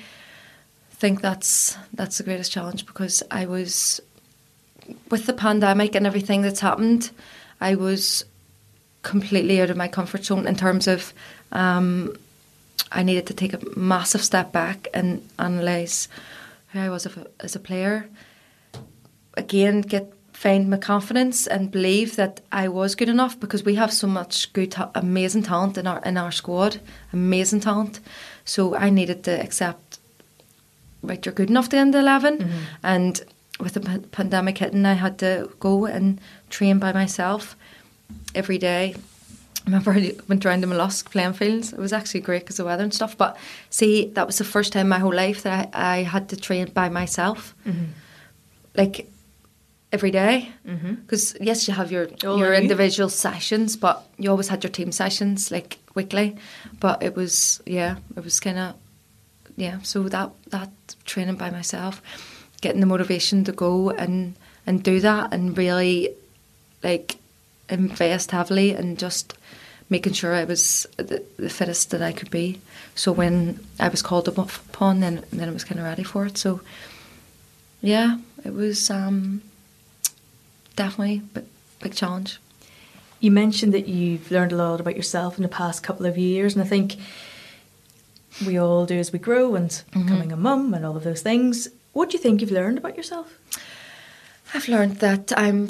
think 0.91 1.21
that's 1.21 1.77
that's 1.93 2.17
the 2.17 2.23
greatest 2.23 2.51
challenge 2.51 2.85
because 2.85 3.23
I 3.29 3.45
was 3.45 4.01
with 5.09 5.25
the 5.25 5.33
pandemic 5.33 5.95
and 5.95 6.05
everything 6.07 6.41
that's 6.41 6.59
happened, 6.59 7.11
I 7.59 7.75
was 7.75 8.25
completely 9.03 9.61
out 9.61 9.69
of 9.69 9.77
my 9.77 9.87
comfort 9.87 10.25
zone 10.25 10.47
in 10.47 10.55
terms 10.55 10.87
of 10.87 11.13
um, 11.51 12.15
I 12.91 13.03
needed 13.03 13.27
to 13.27 13.33
take 13.33 13.53
a 13.53 13.59
massive 13.77 14.23
step 14.23 14.51
back 14.51 14.87
and 14.93 15.27
analyze 15.39 16.07
who 16.69 16.79
I 16.79 16.89
was 16.89 17.07
as 17.39 17.55
a 17.55 17.59
player. 17.59 18.07
Again, 19.35 19.81
get 19.81 20.13
find 20.41 20.67
my 20.69 20.77
confidence 20.77 21.45
and 21.45 21.69
believe 21.69 22.15
that 22.15 22.41
I 22.51 22.67
was 22.67 22.95
good 22.95 23.09
enough 23.09 23.39
because 23.39 23.63
we 23.63 23.75
have 23.75 23.93
so 23.93 24.07
much 24.07 24.51
good, 24.53 24.75
amazing 24.95 25.43
talent 25.43 25.77
in 25.77 25.85
our 25.85 26.01
in 26.03 26.17
our 26.17 26.31
squad, 26.31 26.79
amazing 27.13 27.61
talent. 27.61 27.99
So 28.43 28.75
I 28.75 28.89
needed 28.89 29.23
to 29.23 29.31
accept, 29.45 29.99
right, 31.03 31.23
you're 31.23 31.35
good 31.35 31.51
enough 31.51 31.69
to 31.69 31.77
end 31.77 31.93
the 31.93 31.99
11 31.99 32.37
mm-hmm. 32.37 32.59
and 32.81 33.21
with 33.59 33.73
the 33.73 33.81
pan- 33.81 34.07
pandemic 34.11 34.57
hitting, 34.57 34.85
I 34.85 34.93
had 34.93 35.19
to 35.19 35.49
go 35.59 35.85
and 35.85 36.19
train 36.49 36.79
by 36.79 36.91
myself 36.91 37.55
every 38.33 38.57
day. 38.57 38.95
I 38.95 39.65
remember 39.65 39.91
I 39.91 40.13
went 40.27 40.43
around 40.43 40.61
the 40.61 40.67
Mallusk 40.67 41.11
playing 41.11 41.33
fields. 41.33 41.71
It 41.71 41.79
was 41.79 41.93
actually 41.93 42.21
great 42.21 42.41
because 42.41 42.57
of 42.57 42.63
the 42.63 42.69
weather 42.71 42.83
and 42.83 42.93
stuff. 42.93 43.15
But 43.15 43.37
see, 43.69 44.07
that 44.15 44.25
was 44.25 44.39
the 44.39 44.43
first 44.43 44.73
time 44.73 44.87
in 44.87 44.89
my 44.89 44.97
whole 44.97 45.13
life 45.13 45.43
that 45.43 45.69
I, 45.73 45.97
I 45.97 46.03
had 46.03 46.29
to 46.29 46.35
train 46.35 46.71
by 46.73 46.89
myself, 46.89 47.53
mm-hmm. 47.63 47.91
like 48.75 49.07
every 49.91 50.11
day. 50.11 50.51
Because 50.65 51.35
yes, 51.41 51.67
you 51.67 51.73
have 51.73 51.91
your 51.91 52.07
All 52.25 52.37
your 52.37 52.53
of 52.53 52.57
you. 52.57 52.61
individual 52.63 53.09
sessions, 53.09 53.75
but 53.77 54.03
you 54.17 54.29
always 54.29 54.47
had 54.49 54.63
your 54.63 54.71
team 54.71 54.91
sessions 54.91 55.51
like 55.51 55.77
weekly. 55.95 56.37
But 56.79 57.03
it 57.03 57.15
was 57.15 57.61
yeah, 57.65 57.97
it 58.15 58.23
was 58.23 58.39
kind 58.39 58.57
of 58.57 58.75
yeah. 59.57 59.79
So 59.83 60.03
that 60.09 60.31
that 60.49 60.69
training 61.05 61.35
by 61.35 61.49
myself, 61.49 62.01
getting 62.61 62.79
the 62.81 62.87
motivation 62.87 63.43
to 63.45 63.51
go 63.51 63.89
and 63.89 64.35
and 64.65 64.83
do 64.83 64.99
that, 65.01 65.33
and 65.33 65.57
really 65.57 66.09
like 66.83 67.17
invest 67.69 68.31
heavily 68.31 68.71
and 68.75 68.97
just 68.99 69.33
making 69.89 70.13
sure 70.13 70.33
I 70.33 70.45
was 70.45 70.87
the, 70.97 71.21
the 71.37 71.49
fittest 71.49 71.91
that 71.91 72.01
I 72.01 72.11
could 72.13 72.31
be. 72.31 72.59
So 72.95 73.11
when 73.11 73.59
I 73.79 73.89
was 73.89 74.01
called 74.01 74.27
upon, 74.27 74.99
then 75.01 75.23
then 75.33 75.49
I 75.49 75.51
was 75.51 75.63
kind 75.63 75.79
of 75.79 75.85
ready 75.85 76.03
for 76.03 76.25
it. 76.25 76.37
So 76.37 76.61
yeah, 77.81 78.17
it 78.45 78.53
was 78.53 78.89
um, 78.89 79.41
definitely 80.75 81.21
a 81.35 81.43
big 81.81 81.95
challenge. 81.95 82.39
You 83.19 83.31
mentioned 83.31 83.73
that 83.73 83.87
you've 83.87 84.31
learned 84.31 84.51
a 84.51 84.55
lot 84.55 84.79
about 84.79 84.95
yourself 84.95 85.37
in 85.37 85.43
the 85.43 85.49
past 85.49 85.83
couple 85.83 86.05
of 86.05 86.17
years, 86.17 86.55
and 86.55 86.63
I 86.63 86.67
think 86.67 86.97
we 88.45 88.57
all 88.57 88.85
do 88.85 88.97
as 88.97 89.11
we 89.11 89.19
grow 89.19 89.55
and 89.55 89.83
becoming 89.91 90.31
a 90.31 90.37
mum 90.37 90.73
and 90.73 90.85
all 90.85 90.97
of 90.97 91.03
those 91.03 91.21
things. 91.21 91.67
What 91.93 92.09
do 92.09 92.17
you 92.17 92.23
think 92.23 92.41
you've 92.41 92.51
learned 92.51 92.77
about 92.77 92.97
yourself? 92.97 93.37
I've 94.53 94.67
learned 94.67 94.97
that 94.97 95.31
I'm 95.37 95.69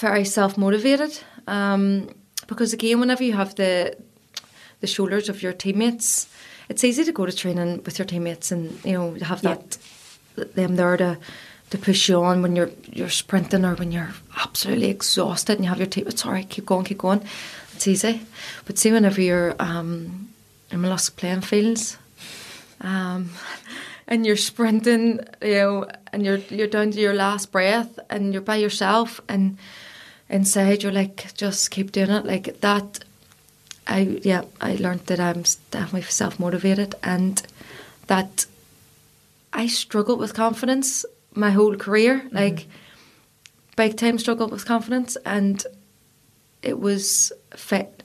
very 0.00 0.24
self 0.24 0.56
motivated 0.56 1.18
um, 1.46 2.08
because 2.46 2.72
again, 2.72 3.00
whenever 3.00 3.24
you 3.24 3.32
have 3.32 3.54
the 3.54 3.96
the 4.80 4.86
shoulders 4.86 5.28
of 5.28 5.42
your 5.42 5.52
teammates, 5.52 6.28
it's 6.68 6.84
easy 6.84 7.04
to 7.04 7.12
go 7.12 7.26
to 7.26 7.32
training 7.32 7.82
with 7.84 7.98
your 7.98 8.06
teammates 8.06 8.52
and 8.52 8.78
you 8.84 8.92
know 8.92 9.14
have 9.22 9.42
that 9.42 9.78
them 10.34 10.76
there 10.76 10.96
to 10.96 11.18
to 11.70 11.78
push 11.78 12.08
you 12.08 12.22
on 12.22 12.42
when 12.42 12.54
you're 12.54 12.70
you're 12.92 13.08
sprinting 13.08 13.64
or 13.64 13.74
when 13.74 13.92
you're 13.92 14.14
absolutely 14.36 14.88
exhausted 14.88 15.54
and 15.56 15.64
you 15.64 15.68
have 15.68 15.78
your 15.78 16.06
all 16.24 16.32
right, 16.32 16.48
keep 16.48 16.66
going, 16.66 16.84
keep 16.84 16.98
going. 16.98 17.22
It's 17.74 17.86
easy, 17.86 18.22
but 18.64 18.78
see 18.78 18.92
whenever 18.92 19.20
you're 19.20 19.54
um, 19.58 20.30
in 20.70 20.80
Mallusk 20.80 21.16
playing 21.16 21.42
fields. 21.42 21.98
Um, 22.80 23.30
and 24.08 24.24
you're 24.24 24.36
sprinting, 24.36 25.20
you 25.42 25.54
know, 25.54 25.88
and 26.12 26.24
you're 26.24 26.38
you're 26.38 26.68
down 26.68 26.92
to 26.92 27.00
your 27.00 27.14
last 27.14 27.52
breath, 27.52 27.98
and 28.08 28.32
you're 28.32 28.42
by 28.42 28.56
yourself, 28.56 29.20
and 29.28 29.58
inside 30.28 30.82
you're 30.82 30.92
like, 30.92 31.34
just 31.34 31.70
keep 31.70 31.92
doing 31.92 32.10
it, 32.10 32.24
like 32.24 32.60
that. 32.60 33.04
I 33.86 34.20
yeah, 34.22 34.42
I 34.60 34.76
learned 34.76 35.06
that 35.06 35.20
I'm 35.20 35.44
definitely 35.70 36.02
self 36.02 36.38
motivated, 36.38 36.94
and 37.02 37.42
that 38.06 38.46
I 39.52 39.66
struggled 39.66 40.20
with 40.20 40.34
confidence 40.34 41.04
my 41.36 41.50
whole 41.50 41.76
career, 41.76 42.22
like 42.32 42.66
big 43.76 43.96
time 43.96 44.18
struggled 44.18 44.50
with 44.50 44.64
confidence, 44.64 45.16
and 45.24 45.64
it 46.62 46.80
was 46.80 47.32
fit 47.54 48.02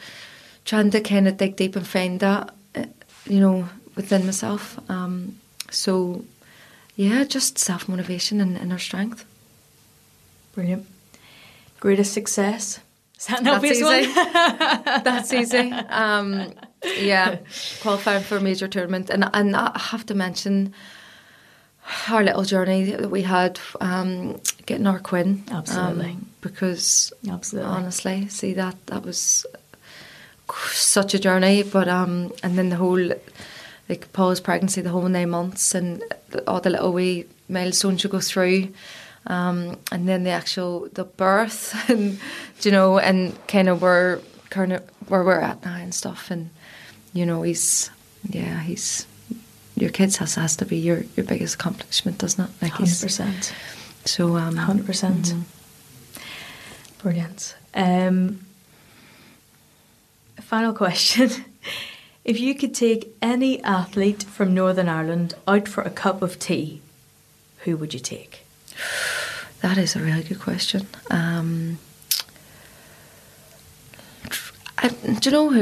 trying 0.66 0.92
to 0.92 1.02
kind 1.02 1.28
of 1.28 1.38
dig 1.38 1.56
deep 1.56 1.76
and 1.76 1.88
find 1.88 2.20
that, 2.20 2.54
uh, 2.76 2.86
you 3.26 3.40
know, 3.40 3.68
within 3.96 4.26
myself. 4.26 4.80
Um, 4.90 5.40
so, 5.70 6.24
yeah, 6.96 7.24
just 7.24 7.58
self 7.58 7.88
motivation 7.90 8.42
and 8.42 8.58
inner 8.58 8.78
strength. 8.80 9.26
Brilliant. 10.54 10.86
Greatest 11.80 12.14
success? 12.14 12.80
Is 13.18 13.28
that 13.28 13.40
an 13.40 13.46
That's 13.46 13.56
obvious 13.56 13.78
easy. 13.78 13.84
one? 13.84 14.14
That's 15.04 15.34
easy. 15.34 15.72
Um, 15.72 16.54
yeah, 16.98 17.38
qualifying 17.82 18.24
for 18.24 18.38
a 18.38 18.42
major 18.42 18.68
tournament, 18.68 19.10
and 19.10 19.30
and 19.34 19.56
I 19.56 19.78
have 19.78 20.06
to 20.08 20.16
mention 20.16 20.74
our 22.10 22.24
little 22.24 22.44
journey 22.44 22.92
that 22.92 23.10
we 23.10 23.24
had 23.24 23.60
um, 23.80 24.39
getting 24.66 24.88
our 24.88 25.00
Quinn. 25.00 25.44
Absolutely. 25.52 26.12
Um, 26.12 26.30
because 26.42 27.14
Absolutely. 27.30 27.72
honestly, 27.72 28.28
see 28.30 28.54
that 28.54 28.76
that 28.88 29.04
was 29.04 29.46
such 30.72 31.14
a 31.14 31.20
journey. 31.20 31.64
But 31.64 31.88
um, 31.88 32.34
and 32.44 32.58
then 32.58 32.70
the 32.70 32.76
whole 32.76 33.12
like 33.89 34.12
Paul's 34.14 34.39
pregnancy, 34.39 34.82
the 34.82 34.89
whole 34.89 35.08
nine 35.08 35.30
months, 35.30 35.76
and 35.76 36.04
all 36.48 36.62
the 36.62 36.70
little 36.70 36.94
wee 36.94 37.26
milestones 37.50 38.04
you 38.04 38.10
go 38.10 38.20
through. 38.20 38.70
Um, 39.28 39.78
and 39.92 40.08
then 40.08 40.24
the 40.24 40.32
actual 40.32 40.88
the 40.94 41.04
birth, 41.04 41.76
and 41.89 42.20
you 42.62 42.72
know, 42.72 43.00
and 43.00 43.36
kind 43.48 43.70
of 43.70 43.82
where 43.82 44.20
kind 44.50 44.74
of 44.74 44.84
where 45.08 45.24
we're 45.24 45.39
at 45.39 45.64
now 45.64 45.76
and 45.76 45.94
stuff, 45.94 46.32
and 46.32 46.50
you 47.14 47.26
know, 47.26 47.42
he's 47.44 47.89
yeah, 48.30 48.62
he's 48.62 49.06
your 49.82 49.90
kids 49.92 50.18
has 50.18 50.36
has 50.36 50.56
to 50.58 50.66
be 50.66 50.78
your 50.78 51.04
your 51.16 51.26
biggest 51.26 51.56
accomplishment, 51.56 52.18
doesn't 52.20 52.44
it? 52.46 52.52
Like 52.62 52.72
hundred 52.72 53.02
percent. 53.02 53.54
so 54.06 54.38
um, 54.38 54.56
Hundred 54.56 54.86
percent. 54.86 55.34
mhm. 55.34 55.44
Brilliant. 57.02 57.56
Um, 57.74 58.46
final 60.40 60.74
question. 60.74 61.30
If 62.24 62.40
you 62.40 62.54
could 62.54 62.76
take 62.76 63.16
any 63.20 63.64
athlete 63.64 64.22
from 64.22 64.54
Northern 64.54 64.88
Ireland 64.88 65.34
out 65.48 65.68
for 65.68 65.82
a 65.82 65.90
cup 65.90 66.22
of 66.22 66.38
tea, 66.38 66.80
who 67.64 67.76
would 67.78 67.94
you 67.96 68.00
take? 68.00 68.46
That 69.62 69.78
is 69.78 69.96
a 69.96 70.00
really 70.00 70.24
good 70.24 70.40
question. 70.40 70.88
Um, 71.10 71.78
I, 74.84 74.88
do 74.90 75.30
you 75.30 75.32
know 75.32 75.50
who? 75.52 75.62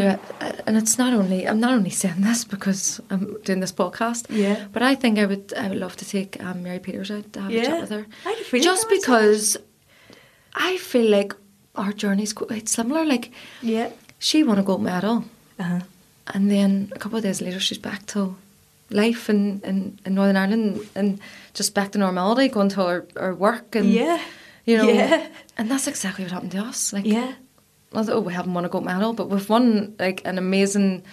And 0.66 0.78
it's 0.78 0.98
not 0.98 1.14
only 1.14 1.46
I'm 1.48 1.60
not 1.60 1.74
only 1.74 1.90
saying 1.90 2.22
this 2.22 2.46
because 2.46 3.02
I'm 3.10 3.38
doing 3.44 3.60
this 3.60 3.72
podcast. 3.74 4.26
Yeah. 4.30 4.66
But 4.72 4.82
I 4.82 4.96
think 4.96 5.20
I 5.20 5.26
would 5.26 5.54
I 5.54 5.68
would 5.70 5.78
love 5.80 5.96
to 5.98 6.06
take 6.06 6.42
um, 6.44 6.64
Mary 6.64 6.80
Peters 6.80 7.12
out 7.12 7.32
to 7.34 7.42
have 7.42 7.52
a 7.52 7.66
chat 7.66 7.82
with 7.82 7.90
her. 7.92 8.06
I 8.26 8.36
feeling 8.50 8.64
Just 8.64 8.90
was 8.90 9.00
because 9.00 9.58
I 10.56 10.78
feel 10.78 11.10
like 11.10 11.34
our 11.76 11.92
journey's 11.94 12.34
quite 12.34 12.70
similar. 12.70 13.06
Like 13.06 13.32
Yeah. 13.62 13.90
she 14.20 14.44
won 14.44 14.58
a 14.60 14.64
gold 14.64 14.82
medal, 14.82 15.24
Uh-huh. 15.60 15.80
and 16.34 16.50
then 16.50 16.92
a 16.96 17.00
couple 17.00 17.18
of 17.18 17.24
days 17.24 17.42
later 17.42 17.60
she's 17.60 17.78
back 17.82 18.06
to 18.08 18.36
life 18.90 19.30
in, 19.30 19.62
in, 19.64 20.00
in 20.06 20.16
Northern 20.16 20.38
Ireland 20.38 20.80
and 20.96 21.20
just 21.54 21.76
back 21.76 21.92
to 21.92 22.00
normality, 22.00 22.48
going 22.48 22.70
to 22.70 22.82
her, 22.84 23.06
her 23.16 23.36
work 23.36 23.76
and 23.76 23.86
Yeah. 23.94 24.20
you 24.66 24.78
know, 24.78 24.88
Yeah. 24.90 25.28
and 25.58 25.70
that's 25.70 25.88
exactly 25.88 26.24
what 26.26 26.32
happened 26.32 26.52
to 26.54 26.60
us. 26.70 26.94
Like, 26.94 27.06
Yeah. 27.06 27.34
Although 27.94 28.20
we 28.20 28.34
haven't 28.34 28.54
won 28.54 28.66
a 28.66 28.70
gold 28.70 28.86
medal, 28.86 29.14
but 29.14 29.30
we've 29.30 29.50
won 29.50 29.96
like 30.00 30.22
an 30.26 30.38
amazing 30.38 31.04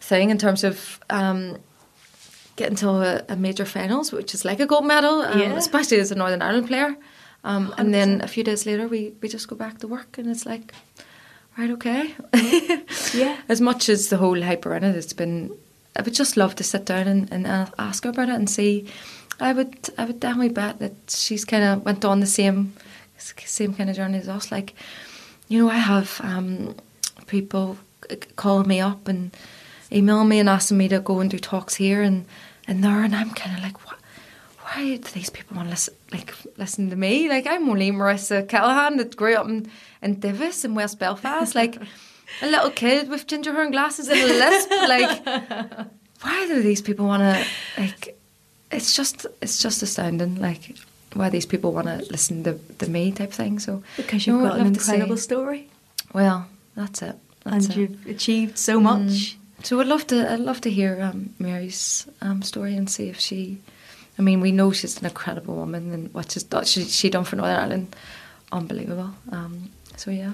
thing 0.00 0.30
in 0.30 0.38
terms 0.38 0.64
of 0.64 1.00
um, 1.10 1.56
getting 2.56 2.76
to 2.76 2.88
a, 2.90 3.24
a 3.28 3.36
major 3.36 3.64
finals, 3.64 4.12
which 4.12 4.34
is 4.34 4.44
like 4.44 4.60
a 4.60 4.66
gold 4.66 4.86
medal, 4.86 5.22
um, 5.22 5.38
Yeah. 5.38 5.56
especially 5.56 5.98
as 6.00 6.10
a 6.10 6.14
Northern 6.14 6.42
Ireland 6.42 6.66
player. 6.68 6.96
Um, 7.44 7.74
and 7.76 7.92
then 7.92 8.22
a 8.22 8.26
few 8.28 8.42
days 8.42 8.64
later, 8.64 8.88
we, 8.88 9.12
we 9.20 9.28
just 9.28 9.48
go 9.48 9.56
back 9.56 9.78
to 9.80 9.86
work, 9.88 10.16
and 10.16 10.28
it's 10.30 10.46
like, 10.46 10.72
right, 11.58 11.70
okay. 11.70 12.14
Yeah. 13.12 13.36
as 13.50 13.60
much 13.60 13.88
as 13.90 14.08
the 14.08 14.16
whole 14.16 14.40
hyper 14.40 14.74
in 14.74 14.84
it, 14.84 14.96
it's 14.96 15.12
been. 15.12 15.50
I 15.96 16.02
would 16.02 16.14
just 16.14 16.36
love 16.36 16.54
to 16.56 16.64
sit 16.64 16.86
down 16.86 17.06
and, 17.06 17.30
and 17.32 17.46
ask 17.78 18.02
her 18.04 18.10
about 18.10 18.28
it 18.30 18.34
and 18.34 18.48
see. 18.48 18.86
I 19.40 19.52
would 19.52 19.90
I 19.98 20.06
would 20.06 20.20
definitely 20.20 20.48
bet 20.54 20.78
that 20.78 20.94
she's 21.08 21.44
kind 21.44 21.62
of 21.64 21.84
went 21.84 22.04
on 22.04 22.20
the 22.20 22.26
same 22.26 22.72
same 23.18 23.74
kind 23.74 23.90
of 23.90 23.96
journey 23.96 24.18
as 24.18 24.28
us. 24.28 24.50
Like, 24.50 24.74
you 25.48 25.62
know, 25.62 25.70
I 25.70 25.76
have 25.76 26.20
um, 26.22 26.74
people 27.26 27.78
calling 28.36 28.68
me 28.68 28.80
up 28.80 29.08
and 29.08 29.34
emailing 29.92 30.28
me 30.28 30.38
and 30.38 30.48
asking 30.48 30.78
me 30.78 30.88
to 30.88 31.00
go 31.00 31.20
and 31.20 31.30
do 31.30 31.38
talks 31.38 31.74
here 31.74 32.02
and 32.02 32.26
and 32.66 32.82
there, 32.82 33.02
and 33.02 33.14
I'm 33.14 33.30
kind 33.30 33.56
of 33.56 33.62
like, 33.62 33.84
what? 33.86 33.98
Why 34.62 34.96
do 34.96 35.10
these 35.12 35.28
people 35.28 35.56
want 35.56 35.68
to 35.68 35.72
listen, 35.72 35.94
like 36.10 36.34
listen 36.56 36.88
to 36.90 36.96
me? 36.96 37.28
Like 37.28 37.46
I'm 37.46 37.68
only 37.68 37.90
Marissa 37.90 38.48
Callaghan 38.48 38.96
that 38.96 39.16
grew 39.16 39.34
up 39.34 39.46
in, 39.46 39.70
in 40.00 40.16
Divis 40.16 40.64
in 40.64 40.74
West 40.74 40.98
Belfast, 40.98 41.54
like 41.54 41.76
a 42.40 42.46
little 42.46 42.70
kid 42.70 43.10
with 43.10 43.26
ginger 43.26 43.52
hair 43.52 43.62
and 43.62 43.72
glasses 43.72 44.08
and 44.08 44.18
a 44.18 44.26
lisp. 44.26 44.70
Like, 44.70 45.26
why 46.22 46.46
do 46.46 46.62
these 46.62 46.80
people 46.80 47.06
want 47.06 47.22
to 47.22 47.46
like? 47.78 48.18
It's 48.72 48.96
just 48.96 49.26
it's 49.42 49.62
just 49.62 49.82
astounding. 49.82 50.40
Like 50.40 50.74
why 51.14 51.30
these 51.30 51.46
people 51.46 51.72
want 51.72 51.86
to 51.86 51.96
listen 52.10 52.44
to, 52.44 52.58
to 52.78 52.90
me 52.90 53.12
type 53.12 53.32
thing. 53.32 53.58
So 53.58 53.82
Because 53.96 54.26
you 54.26 54.34
you've 54.34 54.42
know, 54.42 54.48
got 54.50 54.60
an 54.60 54.66
incredible 54.66 55.16
story 55.16 55.68
Well, 56.12 56.46
that's 56.76 57.02
it. 57.02 57.16
That's 57.44 57.66
and 57.66 57.76
it. 57.76 57.80
you've 57.80 58.06
achieved 58.06 58.58
so 58.58 58.80
much. 58.80 59.36
So 59.62 59.80
I'd 59.80 59.86
love 59.86 60.06
to 60.08 60.30
I'd 60.32 60.40
love 60.40 60.60
to 60.62 60.70
hear 60.70 61.00
um, 61.02 61.34
Mary's 61.38 62.06
um, 62.20 62.42
story 62.42 62.76
and 62.76 62.88
see 62.90 63.08
if 63.08 63.18
she. 63.20 63.58
I 64.18 64.22
mean, 64.22 64.40
we 64.40 64.52
know 64.52 64.72
she's 64.72 64.98
an 65.00 65.06
incredible 65.06 65.54
woman, 65.56 65.92
and 65.92 66.12
what 66.14 66.30
she's 66.32 66.42
done, 66.44 66.64
she 66.64 66.84
she 66.84 67.08
done 67.10 67.24
for 67.24 67.36
Northern 67.36 67.56
Ireland, 67.58 67.96
unbelievable. 68.52 69.10
Um, 69.32 69.70
so 69.96 70.10
yeah, 70.10 70.32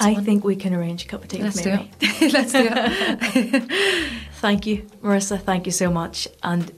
I 0.00 0.12
one. 0.12 0.24
think 0.24 0.44
we 0.44 0.56
can 0.56 0.74
arrange 0.74 1.04
a 1.04 1.08
cup 1.08 1.22
of 1.22 1.28
tea 1.28 1.42
let's 1.42 1.56
with 1.56 1.64
do 1.64 1.70
it. 2.00 2.32
let's 2.32 2.52
do 2.52 2.68
it. 2.70 4.12
Thank 4.40 4.66
you, 4.66 4.86
Marissa. 5.02 5.40
Thank 5.40 5.66
you 5.66 5.72
so 5.72 5.90
much. 5.90 6.28
And 6.42 6.70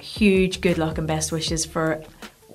huge 0.00 0.60
good 0.60 0.78
luck 0.78 0.98
and 0.98 1.06
best 1.06 1.32
wishes 1.32 1.64
for 1.64 2.02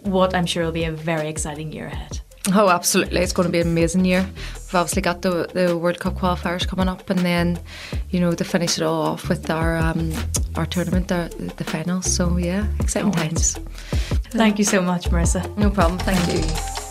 what 0.04 0.36
I'm 0.36 0.46
sure 0.46 0.66
will 0.66 0.72
be 0.72 0.86
a 0.86 0.92
very 0.92 1.28
exciting 1.28 1.72
year 1.72 1.88
ahead. 1.88 2.20
Oh, 2.54 2.70
absolutely! 2.70 3.22
It's 3.22 3.32
going 3.32 3.48
to 3.48 3.52
be 3.52 3.62
an 3.62 3.68
amazing 3.68 4.04
year. 4.04 4.22
We've 4.22 4.76
obviously 4.76 5.02
got 5.02 5.22
the 5.22 5.48
the 5.54 5.78
World 5.78 6.00
Cup 6.00 6.16
qualifiers 6.16 6.68
coming 6.68 6.90
up, 6.90 7.10
and 7.10 7.20
then, 7.20 7.58
you 8.10 8.20
know, 8.20 8.34
to 8.34 8.44
finish 8.44 8.78
it 8.78 8.84
all 8.84 9.02
off 9.02 9.30
with 9.30 9.50
our 9.50 9.78
um, 9.78 10.12
our 10.56 10.66
tournament, 10.66 11.08
the, 11.08 11.54
the 11.56 11.64
finals. 11.64 12.14
So 12.14 12.38
yeah, 12.38 12.68
exciting 12.82 13.12
All 13.12 13.16
right. 13.16 13.30
times. 13.30 13.58
Thank 14.32 14.60
you 14.60 14.66
so 14.66 14.82
much, 14.82 15.06
Marissa. 15.06 15.56
No 15.58 15.70
problem. 15.70 16.00
Thank 16.00 16.20
you. 16.34 16.84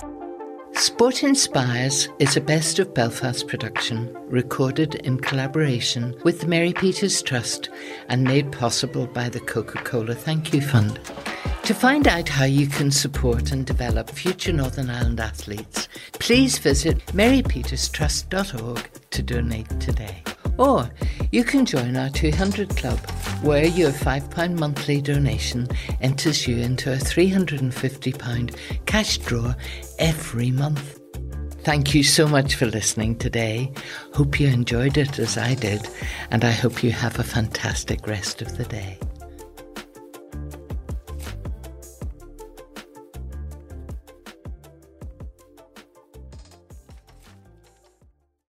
Sport 0.74 1.22
Inspires 1.22 2.08
is 2.18 2.36
a 2.36 2.40
Best 2.40 2.78
of 2.78 2.94
Belfast 2.94 3.46
production 3.46 4.12
recorded 4.28 4.94
in 4.96 5.20
collaboration 5.20 6.16
with 6.24 6.40
the 6.40 6.46
Mary 6.46 6.72
Peters 6.72 7.22
Trust 7.22 7.68
and 8.08 8.24
made 8.24 8.50
possible 8.50 9.06
by 9.06 9.28
the 9.28 9.40
Coca 9.40 9.78
Cola 9.84 10.14
Thank 10.14 10.54
You 10.54 10.62
Fund. 10.62 10.98
To 11.64 11.74
find 11.74 12.08
out 12.08 12.28
how 12.28 12.44
you 12.44 12.66
can 12.66 12.90
support 12.90 13.52
and 13.52 13.64
develop 13.64 14.10
future 14.10 14.52
Northern 14.52 14.90
Ireland 14.90 15.20
athletes, 15.20 15.88
please 16.14 16.58
visit 16.58 17.06
marypeterstrust.org 17.06 18.90
to 19.10 19.22
donate 19.22 19.80
today. 19.80 20.24
Or 20.58 20.90
you 21.30 21.44
can 21.44 21.64
join 21.64 21.96
our 21.96 22.10
200 22.10 22.76
Club, 22.76 22.98
where 23.42 23.64
your 23.64 23.92
£5 23.92 24.58
monthly 24.58 25.00
donation 25.00 25.68
enters 26.00 26.48
you 26.48 26.56
into 26.56 26.92
a 26.92 26.96
£350 26.96 28.56
cash 28.86 29.18
draw 29.18 29.54
every 30.00 30.50
month. 30.50 30.98
Thank 31.62 31.94
you 31.94 32.02
so 32.02 32.26
much 32.26 32.56
for 32.56 32.66
listening 32.66 33.16
today. 33.18 33.72
Hope 34.14 34.40
you 34.40 34.48
enjoyed 34.48 34.98
it 34.98 35.20
as 35.20 35.38
I 35.38 35.54
did, 35.54 35.88
and 36.32 36.44
I 36.44 36.50
hope 36.50 36.82
you 36.82 36.90
have 36.90 37.20
a 37.20 37.24
fantastic 37.24 38.08
rest 38.08 38.42
of 38.42 38.56
the 38.58 38.64
day. 38.64 38.98